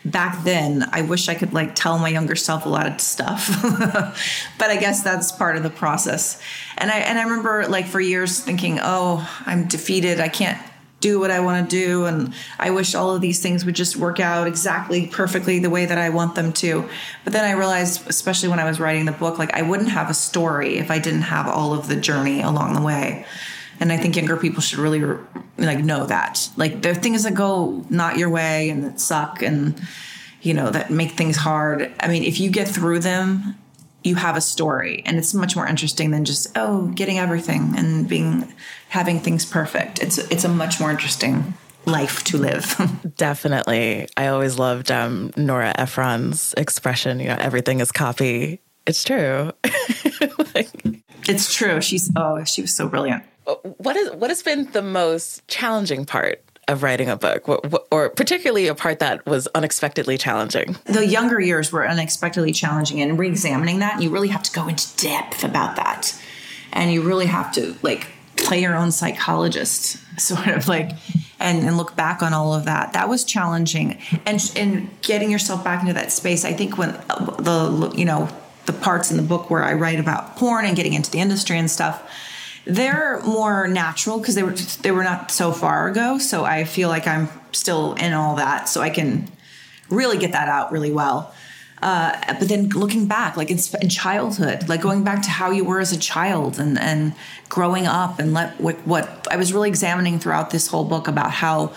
back 0.05 0.43
then 0.43 0.87
i 0.91 1.01
wish 1.01 1.27
i 1.27 1.33
could 1.33 1.51
like 1.51 1.73
tell 1.73 1.97
my 1.97 2.09
younger 2.09 2.35
self 2.35 2.65
a 2.65 2.69
lot 2.69 2.85
of 2.85 3.01
stuff. 3.01 3.49
But 4.57 4.69
i 4.69 4.77
guess 4.77 5.03
that's 5.03 5.31
part 5.31 5.57
of 5.57 5.63
the 5.63 5.69
process. 5.69 6.39
And 6.77 6.91
i 6.91 6.97
and 6.97 7.17
i 7.17 7.23
remember 7.23 7.67
like 7.67 7.87
for 7.87 7.99
years 7.99 8.39
thinking 8.39 8.79
oh 8.81 9.27
i'm 9.45 9.67
defeated. 9.67 10.19
I 10.19 10.27
can't 10.27 10.59
do 11.05 11.19
what 11.19 11.29
I 11.29 11.39
want 11.39 11.69
to 11.69 11.75
do. 11.75 12.05
And 12.05 12.33
I 12.57 12.71
wish 12.71 12.95
all 12.95 13.15
of 13.15 13.21
these 13.21 13.39
things 13.39 13.63
would 13.63 13.75
just 13.75 13.95
work 13.95 14.19
out 14.19 14.47
exactly 14.47 15.05
perfectly 15.05 15.59
the 15.59 15.69
way 15.69 15.85
that 15.85 15.99
I 15.99 16.09
want 16.09 16.33
them 16.33 16.51
to. 16.53 16.89
But 17.23 17.33
then 17.33 17.45
I 17.45 17.51
realized, 17.51 18.09
especially 18.09 18.49
when 18.49 18.59
I 18.59 18.65
was 18.65 18.79
writing 18.79 19.05
the 19.05 19.11
book, 19.11 19.37
like 19.37 19.53
I 19.53 19.61
wouldn't 19.61 19.89
have 19.89 20.09
a 20.09 20.15
story 20.15 20.77
if 20.77 20.89
I 20.89 20.97
didn't 20.97 21.21
have 21.23 21.47
all 21.47 21.73
of 21.73 21.87
the 21.87 21.95
journey 21.95 22.41
along 22.41 22.73
the 22.73 22.81
way. 22.81 23.25
And 23.79 23.91
I 23.91 23.97
think 23.97 24.15
younger 24.15 24.35
people 24.35 24.61
should 24.61 24.79
really 24.79 25.03
like 25.57 25.79
know 25.79 26.07
that. 26.07 26.49
Like 26.57 26.81
there 26.81 26.91
are 26.91 26.95
things 26.95 27.23
that 27.23 27.35
go 27.35 27.85
not 27.89 28.17
your 28.17 28.29
way 28.29 28.69
and 28.69 28.83
that 28.83 28.99
suck 28.99 29.43
and 29.43 29.79
you 30.41 30.53
know 30.53 30.71
that 30.71 30.89
make 30.89 31.11
things 31.11 31.37
hard. 31.37 31.93
I 31.99 32.07
mean, 32.07 32.23
if 32.23 32.39
you 32.39 32.49
get 32.49 32.67
through 32.67 32.99
them 32.99 33.57
you 34.05 34.15
have 34.15 34.37
a 34.37 34.41
story 34.41 35.01
and 35.05 35.17
it's 35.17 35.33
much 35.33 35.55
more 35.55 35.67
interesting 35.67 36.11
than 36.11 36.25
just 36.25 36.47
oh 36.55 36.87
getting 36.87 37.17
everything 37.17 37.73
and 37.77 38.07
being 38.07 38.53
having 38.89 39.19
things 39.19 39.45
perfect. 39.45 40.01
It's 40.01 40.17
it's 40.17 40.43
a 40.43 40.49
much 40.49 40.79
more 40.79 40.91
interesting 40.91 41.55
life 41.85 42.23
to 42.25 42.37
live. 42.37 42.75
Definitely. 43.17 44.07
I 44.17 44.27
always 44.27 44.59
loved 44.59 44.91
um, 44.91 45.31
nora 45.35 45.73
ephron's 45.77 46.53
expression 46.57 47.19
you 47.19 47.27
know 47.27 47.37
everything 47.39 47.79
is 47.79 47.91
copy. 47.91 48.61
It's 48.85 49.03
true. 49.03 49.51
Like, 50.53 50.69
it's 51.27 51.53
true. 51.53 51.81
She's 51.81 52.09
oh 52.15 52.45
she 52.45 52.61
was 52.61 52.73
so 52.73 52.87
brilliant. 52.87 53.23
what 53.77 53.97
is 53.97 54.09
what 54.11 54.29
has 54.29 54.41
been 54.41 54.71
the 54.71 54.81
most 54.81 55.45
challenging 55.49 56.05
part 56.05 56.41
of 56.67 56.83
writing 56.83 57.09
a 57.09 57.15
book, 57.15 57.47
or 57.91 58.09
particularly 58.09 58.67
a 58.67 58.75
part 58.75 58.99
that 58.99 59.25
was 59.25 59.47
unexpectedly 59.55 60.17
challenging? 60.17 60.75
The 60.85 61.05
younger 61.05 61.39
years 61.39 61.71
were 61.71 61.87
unexpectedly 61.87 62.51
challenging, 62.51 63.01
and 63.01 63.19
re-examining 63.19 63.79
that, 63.79 64.01
you 64.01 64.09
really 64.09 64.29
have 64.29 64.43
to 64.43 64.51
go 64.51 64.67
into 64.67 64.95
depth 64.97 65.43
about 65.43 65.75
that, 65.75 66.19
and 66.73 66.91
you 66.91 67.01
really 67.01 67.27
have 67.27 67.51
to 67.53 67.75
like 67.81 68.07
play 68.37 68.61
your 68.61 68.75
own 68.75 68.91
psychologist, 68.91 69.97
sort 70.19 70.47
of 70.47 70.67
like, 70.67 70.91
and, 71.39 71.65
and 71.65 71.77
look 71.77 71.95
back 71.95 72.21
on 72.21 72.33
all 72.33 72.53
of 72.53 72.65
that. 72.65 72.93
That 72.93 73.09
was 73.09 73.23
challenging, 73.23 73.99
and 74.25 74.51
and 74.55 74.89
getting 75.01 75.31
yourself 75.31 75.63
back 75.63 75.81
into 75.81 75.93
that 75.93 76.11
space. 76.11 76.45
I 76.45 76.53
think 76.53 76.77
when 76.77 76.91
the 76.91 77.93
you 77.95 78.05
know 78.05 78.29
the 78.65 78.73
parts 78.73 79.11
in 79.11 79.17
the 79.17 79.23
book 79.23 79.49
where 79.49 79.63
I 79.63 79.73
write 79.73 79.99
about 79.99 80.37
porn 80.37 80.65
and 80.65 80.75
getting 80.75 80.93
into 80.93 81.11
the 81.11 81.19
industry 81.19 81.57
and 81.57 81.69
stuff 81.69 82.01
they're 82.65 83.21
more 83.21 83.67
natural 83.67 84.19
because 84.19 84.35
they 84.35 84.43
were 84.43 84.55
they 84.81 84.91
were 84.91 85.03
not 85.03 85.31
so 85.31 85.51
far 85.51 85.87
ago. 85.87 86.17
So 86.17 86.43
I 86.43 86.63
feel 86.63 86.89
like 86.89 87.07
I'm 87.07 87.29
still 87.51 87.93
in 87.93 88.13
all 88.13 88.35
that, 88.35 88.67
so 88.67 88.81
I 88.81 88.89
can 88.89 89.29
really 89.89 90.17
get 90.17 90.31
that 90.31 90.49
out 90.49 90.71
really 90.71 90.91
well. 90.91 91.33
Uh, 91.81 92.15
but 92.39 92.47
then 92.47 92.69
looking 92.69 93.05
back, 93.05 93.37
like 93.37 93.51
in, 93.51 93.59
in, 93.81 93.89
childhood, 93.89 94.67
like 94.67 94.81
going 94.81 95.03
back 95.03 95.21
to 95.21 95.29
how 95.29 95.51
you 95.51 95.63
were 95.63 95.79
as 95.79 95.91
a 95.91 95.99
child 95.99 96.59
and 96.59 96.79
and 96.79 97.13
growing 97.49 97.85
up, 97.85 98.17
and 98.17 98.33
let 98.33 98.59
what, 98.59 98.75
what 98.87 99.27
I 99.29 99.35
was 99.35 99.53
really 99.53 99.69
examining 99.69 100.19
throughout 100.19 100.49
this 100.49 100.67
whole 100.67 100.85
book 100.85 101.07
about 101.07 101.31
how 101.31 101.73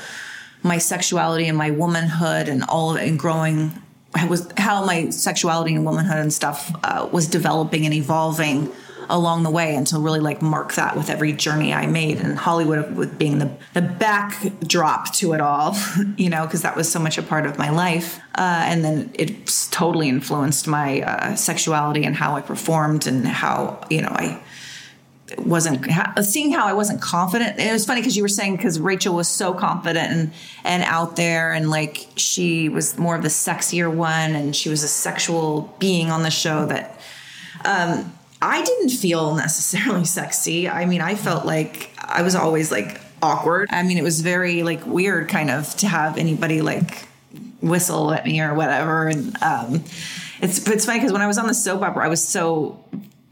my 0.62 0.78
sexuality 0.78 1.46
and 1.46 1.58
my 1.58 1.70
womanhood 1.70 2.48
and 2.48 2.64
all 2.64 2.92
of 2.92 2.96
it 2.96 3.08
and 3.08 3.18
growing 3.18 3.72
was 4.28 4.50
how 4.56 4.84
my 4.84 5.10
sexuality 5.10 5.74
and 5.74 5.84
womanhood 5.84 6.16
and 6.16 6.32
stuff 6.32 6.74
uh, 6.82 7.08
was 7.12 7.28
developing 7.28 7.84
and 7.84 7.94
evolving 7.94 8.72
along 9.08 9.42
the 9.42 9.50
way 9.50 9.74
and 9.74 9.86
to 9.86 9.98
really 9.98 10.20
like 10.20 10.42
mark 10.42 10.74
that 10.74 10.96
with 10.96 11.08
every 11.08 11.32
journey 11.32 11.72
I 11.72 11.86
made 11.86 12.18
and 12.18 12.38
Hollywood 12.38 12.94
with 12.96 13.18
being 13.18 13.38
the, 13.38 13.50
the 13.74 13.82
backdrop 13.82 15.12
to 15.14 15.32
it 15.32 15.40
all, 15.40 15.76
you 16.16 16.28
know, 16.28 16.44
because 16.44 16.62
that 16.62 16.76
was 16.76 16.90
so 16.90 16.98
much 16.98 17.18
a 17.18 17.22
part 17.22 17.46
of 17.46 17.58
my 17.58 17.70
life. 17.70 18.20
Uh, 18.34 18.62
and 18.66 18.84
then 18.84 19.10
it 19.14 19.46
totally 19.70 20.08
influenced 20.08 20.66
my 20.66 21.02
uh, 21.02 21.34
sexuality 21.36 22.04
and 22.04 22.16
how 22.16 22.36
I 22.36 22.40
performed 22.40 23.06
and 23.06 23.26
how, 23.26 23.80
you 23.90 24.02
know, 24.02 24.10
I 24.10 24.40
wasn't 25.36 25.86
seeing 26.24 26.52
how 26.52 26.66
I 26.66 26.72
wasn't 26.72 27.02
confident. 27.02 27.58
It 27.58 27.72
was 27.72 27.84
funny 27.84 28.00
because 28.00 28.16
you 28.16 28.22
were 28.22 28.28
saying 28.28 28.56
because 28.56 28.80
Rachel 28.80 29.14
was 29.14 29.28
so 29.28 29.52
confident 29.52 30.10
and 30.10 30.32
and 30.64 30.82
out 30.84 31.16
there 31.16 31.52
and 31.52 31.70
like 31.70 32.06
she 32.16 32.68
was 32.68 32.98
more 32.98 33.14
of 33.14 33.22
the 33.22 33.28
sexier 33.28 33.92
one 33.92 34.34
and 34.34 34.56
she 34.56 34.70
was 34.70 34.82
a 34.82 34.88
sexual 34.88 35.74
being 35.78 36.10
on 36.10 36.22
the 36.22 36.30
show 36.30 36.64
that 36.66 36.98
um 37.64 38.12
I 38.40 38.64
didn't 38.64 38.90
feel 38.90 39.34
necessarily 39.34 40.04
sexy. 40.04 40.68
I 40.68 40.86
mean, 40.86 41.00
I 41.00 41.14
felt 41.14 41.44
like 41.44 41.90
I 41.98 42.22
was 42.22 42.34
always 42.34 42.70
like 42.70 43.00
awkward. 43.22 43.68
I 43.70 43.82
mean, 43.82 43.98
it 43.98 44.04
was 44.04 44.20
very 44.20 44.62
like 44.62 44.84
weird 44.86 45.28
kind 45.28 45.50
of 45.50 45.74
to 45.76 45.88
have 45.88 46.18
anybody 46.18 46.62
like 46.62 47.06
whistle 47.60 48.12
at 48.12 48.24
me 48.24 48.40
or 48.40 48.54
whatever. 48.54 49.08
And 49.08 49.40
um, 49.42 49.84
it's 50.40 50.66
it's 50.68 50.84
funny 50.84 50.98
because 50.98 51.12
when 51.12 51.22
I 51.22 51.26
was 51.26 51.38
on 51.38 51.46
the 51.46 51.54
soap 51.54 51.82
opera, 51.82 52.04
I 52.04 52.08
was 52.08 52.26
so 52.26 52.84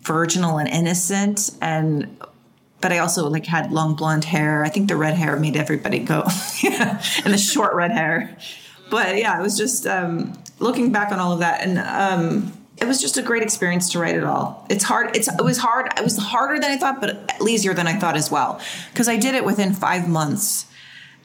virginal 0.02 0.58
and 0.58 0.68
innocent, 0.68 1.50
and 1.60 2.18
but 2.80 2.92
I 2.92 2.98
also 2.98 3.28
like 3.28 3.46
had 3.46 3.72
long 3.72 3.94
blonde 3.94 4.24
hair. 4.24 4.64
I 4.64 4.68
think 4.68 4.88
the 4.88 4.96
red 4.96 5.14
hair 5.14 5.36
made 5.38 5.56
everybody 5.56 6.00
go, 6.00 6.22
and 6.64 7.32
the 7.32 7.38
short 7.38 7.74
red 7.74 7.92
hair. 7.92 8.36
But 8.90 9.16
yeah, 9.16 9.38
it 9.38 9.42
was 9.42 9.56
just 9.56 9.86
um, 9.86 10.32
looking 10.58 10.92
back 10.92 11.12
on 11.12 11.20
all 11.20 11.32
of 11.32 11.38
that 11.40 11.62
and. 11.62 11.78
Um, 11.78 12.52
it 12.86 12.88
was 12.88 13.00
just 13.00 13.16
a 13.16 13.22
great 13.22 13.42
experience 13.42 13.90
to 13.90 13.98
write 13.98 14.14
it 14.14 14.22
all. 14.22 14.64
It's 14.70 14.84
hard. 14.84 15.16
It's 15.16 15.26
it 15.26 15.42
was 15.42 15.58
hard. 15.58 15.92
It 15.98 16.04
was 16.04 16.16
harder 16.16 16.60
than 16.60 16.70
I 16.70 16.76
thought, 16.76 17.00
but 17.00 17.32
easier 17.44 17.74
than 17.74 17.88
I 17.88 17.98
thought 17.98 18.16
as 18.16 18.30
well. 18.30 18.60
Because 18.92 19.08
I 19.08 19.16
did 19.16 19.34
it 19.34 19.44
within 19.44 19.74
five 19.74 20.08
months, 20.08 20.66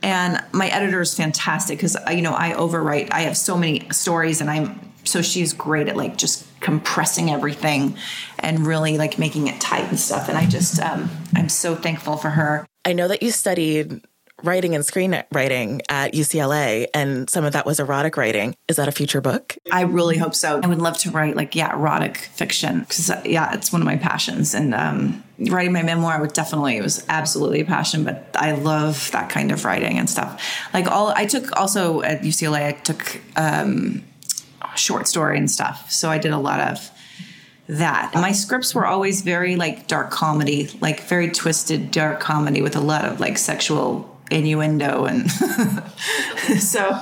and 0.02 0.44
my 0.52 0.70
editor 0.70 1.02
is 1.02 1.14
fantastic. 1.14 1.78
Because 1.78 1.96
you 2.10 2.24
know 2.24 2.34
I 2.34 2.54
overwrite. 2.54 3.10
I 3.12 3.22
have 3.22 3.38
so 3.38 3.56
many 3.56 3.88
stories, 3.92 4.42
and 4.42 4.50
I'm 4.50 4.92
so 5.04 5.22
she's 5.22 5.54
great 5.54 5.88
at 5.88 5.96
like 5.96 6.18
just 6.18 6.48
compressing 6.62 7.30
everything 7.30 7.96
and 8.40 8.66
really 8.66 8.98
like 8.98 9.20
making 9.20 9.48
it 9.48 9.62
tight 9.62 9.86
and 9.86 10.00
stuff. 10.00 10.30
And 10.30 10.38
I 10.38 10.48
just 10.48 10.80
um, 10.80 11.12
I'm 11.36 11.50
so 11.50 11.76
thankful 11.76 12.18
for 12.18 12.32
her. 12.32 12.66
I 12.86 12.94
know 12.94 13.08
that 13.08 13.22
you 13.22 13.30
studied 13.30 14.02
writing 14.44 14.76
and 14.76 14.84
screenwriting 14.84 15.82
at 15.90 16.14
UCLA, 16.14 16.88
and 16.94 17.30
some 17.30 17.46
of 17.46 17.54
that 17.54 17.66
was 17.66 17.80
erotic 17.80 18.18
writing. 18.18 18.56
Is 18.68 18.78
that 18.78 18.88
a 18.88 18.92
future 18.92 19.22
book? 19.22 19.58
I 19.72 19.82
really 19.82 20.18
hope 20.18 20.36
so. 20.36 20.60
I 20.64 20.68
would 20.68 20.82
love 20.82 20.98
to 21.00 21.12
write 21.12 21.36
like 21.36 21.56
yeah, 21.56 21.74
erotic 21.74 22.18
fiction 22.18 22.82
because 22.82 23.10
uh, 23.10 23.22
yeah, 23.26 23.54
it's 23.54 23.72
one 23.72 23.82
of 23.82 23.86
my 23.86 23.98
passions. 23.98 24.54
And 24.54 24.74
um, 24.74 25.24
writing 25.40 25.74
my 25.74 25.84
memoir 25.84 26.20
would 26.22 26.34
definitely 26.34 26.78
it 26.78 26.84
was 26.84 27.06
absolutely 27.10 27.62
a 27.62 27.66
passion. 27.66 28.04
But 28.04 28.30
I 28.36 28.54
love 28.54 29.12
that 29.12 29.30
kind 29.30 29.52
of 29.52 29.66
writing 29.66 29.98
and 29.98 30.10
stuff. 30.10 30.44
Like 30.74 30.88
all 30.88 31.10
I 31.10 31.26
took 31.26 31.56
also 31.58 32.02
at 32.02 32.22
UCLA, 32.22 32.68
I 32.68 32.72
took 32.74 33.22
um, 33.36 34.04
short 34.76 35.08
story 35.08 35.38
and 35.38 35.50
stuff. 35.50 35.92
So 35.92 36.10
I 36.10 36.18
did 36.18 36.32
a 36.32 36.38
lot 36.38 36.60
of 36.60 36.92
that. 37.68 38.12
My 38.14 38.32
scripts 38.32 38.76
were 38.76 38.86
always 38.86 39.22
very 39.22 39.56
like 39.56 39.88
dark 39.88 40.12
comedy, 40.12 40.70
like 40.82 41.02
very 41.02 41.32
twisted 41.32 41.92
dark 41.92 42.20
comedy 42.20 42.62
with 42.62 42.76
a 42.76 42.82
lot 42.82 43.06
of 43.06 43.20
like 43.20 43.38
sexual 43.38 44.11
innuendo 44.32 45.06
and 45.06 45.30
so 46.60 46.98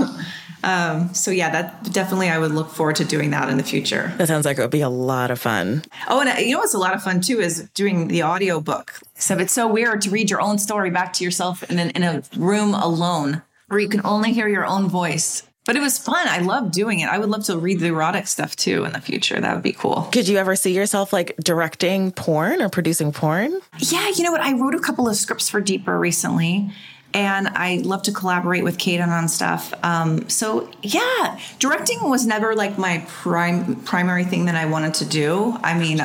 um, 0.63 1.13
so 1.13 1.31
yeah 1.31 1.49
that 1.49 1.91
definitely 1.93 2.29
i 2.29 2.37
would 2.37 2.51
look 2.51 2.69
forward 2.69 2.95
to 2.95 3.05
doing 3.05 3.29
that 3.31 3.49
in 3.49 3.57
the 3.57 3.63
future 3.63 4.13
that 4.17 4.27
sounds 4.27 4.45
like 4.45 4.57
it 4.57 4.61
would 4.61 4.69
be 4.69 4.81
a 4.81 4.89
lot 4.89 5.31
of 5.31 5.39
fun 5.39 5.83
oh 6.07 6.19
and 6.19 6.29
uh, 6.29 6.33
you 6.33 6.51
know 6.51 6.59
what's 6.59 6.73
a 6.73 6.79
lot 6.79 6.93
of 6.93 7.01
fun 7.01 7.21
too 7.21 7.39
is 7.39 7.69
doing 7.73 8.07
the 8.07 8.21
audio 8.21 8.59
book 8.59 8.99
so 9.15 9.37
it's 9.37 9.53
so 9.53 9.67
weird 9.67 10.01
to 10.01 10.09
read 10.09 10.29
your 10.29 10.41
own 10.41 10.57
story 10.57 10.89
back 10.89 11.13
to 11.13 11.23
yourself 11.23 11.63
in, 11.71 11.79
an, 11.79 11.89
in 11.91 12.03
a 12.03 12.23
room 12.35 12.73
alone 12.73 13.41
where 13.67 13.79
you 13.79 13.87
can 13.87 14.01
only 14.03 14.33
hear 14.33 14.47
your 14.47 14.65
own 14.65 14.89
voice 14.89 15.43
but 15.69 15.75
it 15.75 15.81
was 15.81 15.99
fun. 15.99 16.27
I 16.27 16.39
love 16.39 16.71
doing 16.71 16.99
it. 16.99 17.09
I 17.09 17.19
would 17.19 17.29
love 17.29 17.43
to 17.43 17.55
read 17.55 17.79
the 17.79 17.89
erotic 17.89 18.25
stuff 18.25 18.55
too 18.55 18.85
in 18.85 18.93
the 18.93 19.01
future. 19.01 19.39
That 19.39 19.53
would 19.53 19.61
be 19.61 19.71
cool. 19.71 20.09
Could 20.11 20.27
you 20.27 20.37
ever 20.39 20.55
see 20.55 20.73
yourself 20.73 21.13
like 21.13 21.37
directing 21.37 22.11
porn 22.11 22.59
or 22.63 22.69
producing 22.69 23.11
porn? 23.11 23.59
Yeah, 23.77 24.09
you 24.09 24.23
know 24.23 24.31
what? 24.31 24.41
I 24.41 24.53
wrote 24.53 24.73
a 24.73 24.79
couple 24.79 25.07
of 25.07 25.15
scripts 25.15 25.47
for 25.47 25.61
Deeper 25.61 25.99
recently, 25.99 26.71
and 27.13 27.47
I 27.49 27.81
love 27.83 28.03
to 28.03 28.11
collaborate 28.11 28.63
with 28.63 28.77
Kayden 28.77 29.07
on 29.07 29.27
stuff. 29.27 29.73
Um, 29.83 30.29
so 30.29 30.69
yeah, 30.81 31.39
directing 31.57 32.09
was 32.09 32.25
never 32.25 32.55
like 32.55 32.77
my 32.77 33.03
prime 33.07 33.77
primary 33.77 34.25
thing 34.25 34.45
that 34.45 34.55
I 34.55 34.65
wanted 34.65 34.93
to 34.95 35.05
do. 35.05 35.57
I 35.63 35.77
mean, 35.77 36.01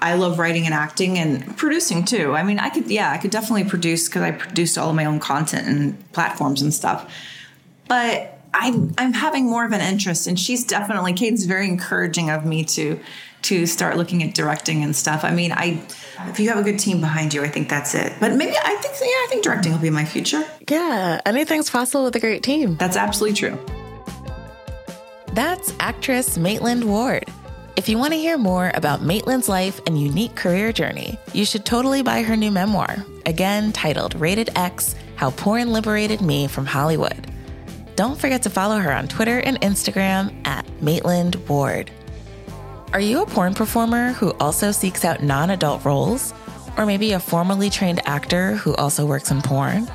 I 0.00 0.14
love 0.14 0.38
writing 0.38 0.66
and 0.66 0.74
acting 0.74 1.18
and 1.18 1.56
producing 1.56 2.04
too. 2.04 2.34
I 2.34 2.42
mean, 2.42 2.58
I 2.58 2.68
could 2.68 2.90
yeah, 2.90 3.10
I 3.10 3.18
could 3.18 3.30
definitely 3.30 3.64
produce 3.64 4.08
because 4.08 4.22
I 4.22 4.32
produced 4.32 4.76
all 4.76 4.90
of 4.90 4.96
my 4.96 5.06
own 5.06 5.20
content 5.20 5.66
and 5.66 6.12
platforms 6.12 6.62
and 6.62 6.72
stuff. 6.72 7.10
But 7.88 8.38
I'm 8.52 8.94
I'm 8.98 9.14
having 9.14 9.46
more 9.46 9.64
of 9.64 9.72
an 9.72 9.80
interest, 9.80 10.26
and 10.26 10.38
she's 10.38 10.64
definitely 10.64 11.14
Kayden's 11.14 11.46
very 11.46 11.66
encouraging 11.66 12.30
of 12.30 12.44
me 12.44 12.64
to 12.64 13.00
to 13.42 13.66
start 13.66 13.96
looking 13.96 14.22
at 14.22 14.34
directing 14.34 14.82
and 14.82 14.94
stuff. 14.94 15.24
I 15.24 15.30
mean, 15.30 15.52
I 15.52 15.82
if 16.26 16.40
you 16.40 16.48
have 16.48 16.58
a 16.58 16.62
good 16.62 16.78
team 16.78 17.00
behind 17.00 17.32
you, 17.32 17.42
I 17.42 17.48
think 17.48 17.68
that's 17.68 17.94
it. 17.94 18.12
But 18.20 18.34
maybe 18.34 18.56
I 18.56 18.76
think 18.76 18.94
yeah, 19.00 19.06
I 19.06 19.26
think 19.28 19.44
directing 19.44 19.72
will 19.72 19.78
be 19.78 19.90
my 19.90 20.04
future. 20.04 20.44
Yeah, 20.68 21.20
anything's 21.24 21.70
possible 21.70 22.04
with 22.04 22.16
a 22.16 22.20
great 22.20 22.42
team. 22.42 22.76
That's 22.76 22.96
absolutely 22.96 23.36
true. 23.36 23.58
That's 25.32 25.72
actress 25.78 26.36
Maitland 26.36 26.84
Ward. 26.84 27.24
If 27.76 27.88
you 27.88 27.96
want 27.96 28.12
to 28.12 28.18
hear 28.18 28.36
more 28.36 28.72
about 28.74 29.02
Maitland's 29.02 29.48
life 29.48 29.80
and 29.86 29.96
unique 30.00 30.34
career 30.34 30.72
journey, 30.72 31.16
you 31.32 31.44
should 31.44 31.64
totally 31.64 32.02
buy 32.02 32.22
her 32.22 32.36
new 32.36 32.50
memoir, 32.50 32.96
again 33.24 33.70
titled 33.70 34.16
Rated 34.16 34.50
X 34.56 34.96
How 35.14 35.30
Porn 35.30 35.72
Liberated 35.72 36.20
Me 36.20 36.48
from 36.48 36.66
Hollywood. 36.66 37.30
Don't 37.94 38.18
forget 38.18 38.42
to 38.42 38.50
follow 38.50 38.78
her 38.78 38.92
on 38.92 39.06
Twitter 39.06 39.38
and 39.38 39.60
Instagram 39.60 40.34
at 40.44 40.66
Maitland 40.82 41.36
Ward. 41.48 41.92
Are 42.94 43.00
you 43.00 43.20
a 43.20 43.26
porn 43.26 43.52
performer 43.52 44.12
who 44.12 44.30
also 44.40 44.72
seeks 44.72 45.04
out 45.04 45.22
non 45.22 45.50
adult 45.50 45.84
roles? 45.84 46.32
Or 46.78 46.86
maybe 46.86 47.12
a 47.12 47.20
formerly 47.20 47.68
trained 47.68 48.00
actor 48.06 48.54
who 48.54 48.74
also 48.76 49.04
works 49.04 49.30
in 49.30 49.42
porn? 49.42 49.86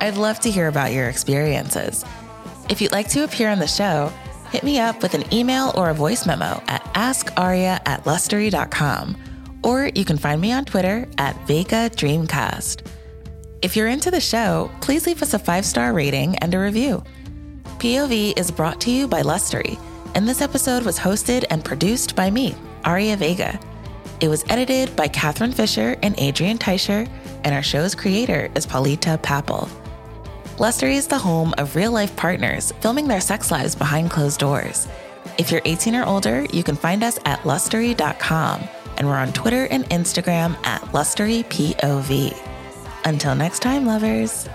I'd 0.00 0.16
love 0.16 0.38
to 0.40 0.50
hear 0.50 0.68
about 0.68 0.92
your 0.92 1.08
experiences. 1.08 2.04
If 2.68 2.80
you'd 2.80 2.92
like 2.92 3.08
to 3.10 3.24
appear 3.24 3.48
on 3.48 3.58
the 3.58 3.66
show, 3.66 4.12
hit 4.50 4.62
me 4.62 4.78
up 4.78 5.02
with 5.02 5.14
an 5.14 5.24
email 5.34 5.72
or 5.74 5.90
a 5.90 5.94
voice 5.94 6.24
memo 6.24 6.62
at 6.68 6.84
askaria 6.94 7.80
at 7.84 8.06
lustery.com. 8.06 9.16
Or 9.64 9.90
you 9.94 10.04
can 10.04 10.16
find 10.16 10.40
me 10.40 10.52
on 10.52 10.64
Twitter 10.66 11.08
at 11.18 11.34
Vega 11.48 11.90
Dreamcast. 11.90 12.86
If 13.60 13.74
you're 13.74 13.88
into 13.88 14.12
the 14.12 14.20
show, 14.20 14.70
please 14.80 15.04
leave 15.04 15.20
us 15.20 15.34
a 15.34 15.38
five 15.40 15.64
star 15.64 15.92
rating 15.92 16.36
and 16.36 16.54
a 16.54 16.60
review. 16.60 17.02
POV 17.78 18.38
is 18.38 18.52
brought 18.52 18.80
to 18.82 18.90
you 18.92 19.08
by 19.08 19.22
Lustery, 19.22 19.78
and 20.16 20.26
this 20.26 20.40
episode 20.40 20.82
was 20.82 20.98
hosted 20.98 21.44
and 21.50 21.62
produced 21.62 22.16
by 22.16 22.30
me, 22.30 22.56
Aria 22.86 23.18
Vega. 23.18 23.60
It 24.18 24.28
was 24.28 24.46
edited 24.48 24.96
by 24.96 25.08
Katherine 25.08 25.52
Fisher 25.52 25.94
and 26.02 26.14
Adrian 26.16 26.56
Teicher, 26.56 27.06
and 27.44 27.54
our 27.54 27.62
show's 27.62 27.94
creator 27.94 28.50
is 28.54 28.66
Paulita 28.66 29.18
Pappel. 29.18 29.68
Lustery 30.58 30.96
is 30.96 31.06
the 31.06 31.18
home 31.18 31.52
of 31.58 31.76
real 31.76 31.92
life 31.92 32.16
partners 32.16 32.72
filming 32.80 33.06
their 33.06 33.20
sex 33.20 33.50
lives 33.50 33.74
behind 33.74 34.10
closed 34.10 34.40
doors. 34.40 34.88
If 35.36 35.52
you're 35.52 35.60
18 35.66 35.94
or 35.94 36.06
older, 36.06 36.46
you 36.50 36.62
can 36.62 36.76
find 36.76 37.04
us 37.04 37.18
at 37.26 37.44
lustery.com, 37.44 38.62
and 38.96 39.06
we're 39.06 39.16
on 39.16 39.34
Twitter 39.34 39.66
and 39.66 39.84
Instagram 39.90 40.56
at 40.64 40.80
lusterypov. 40.92 42.34
Until 43.04 43.34
next 43.34 43.60
time, 43.60 43.84
lovers. 43.84 44.48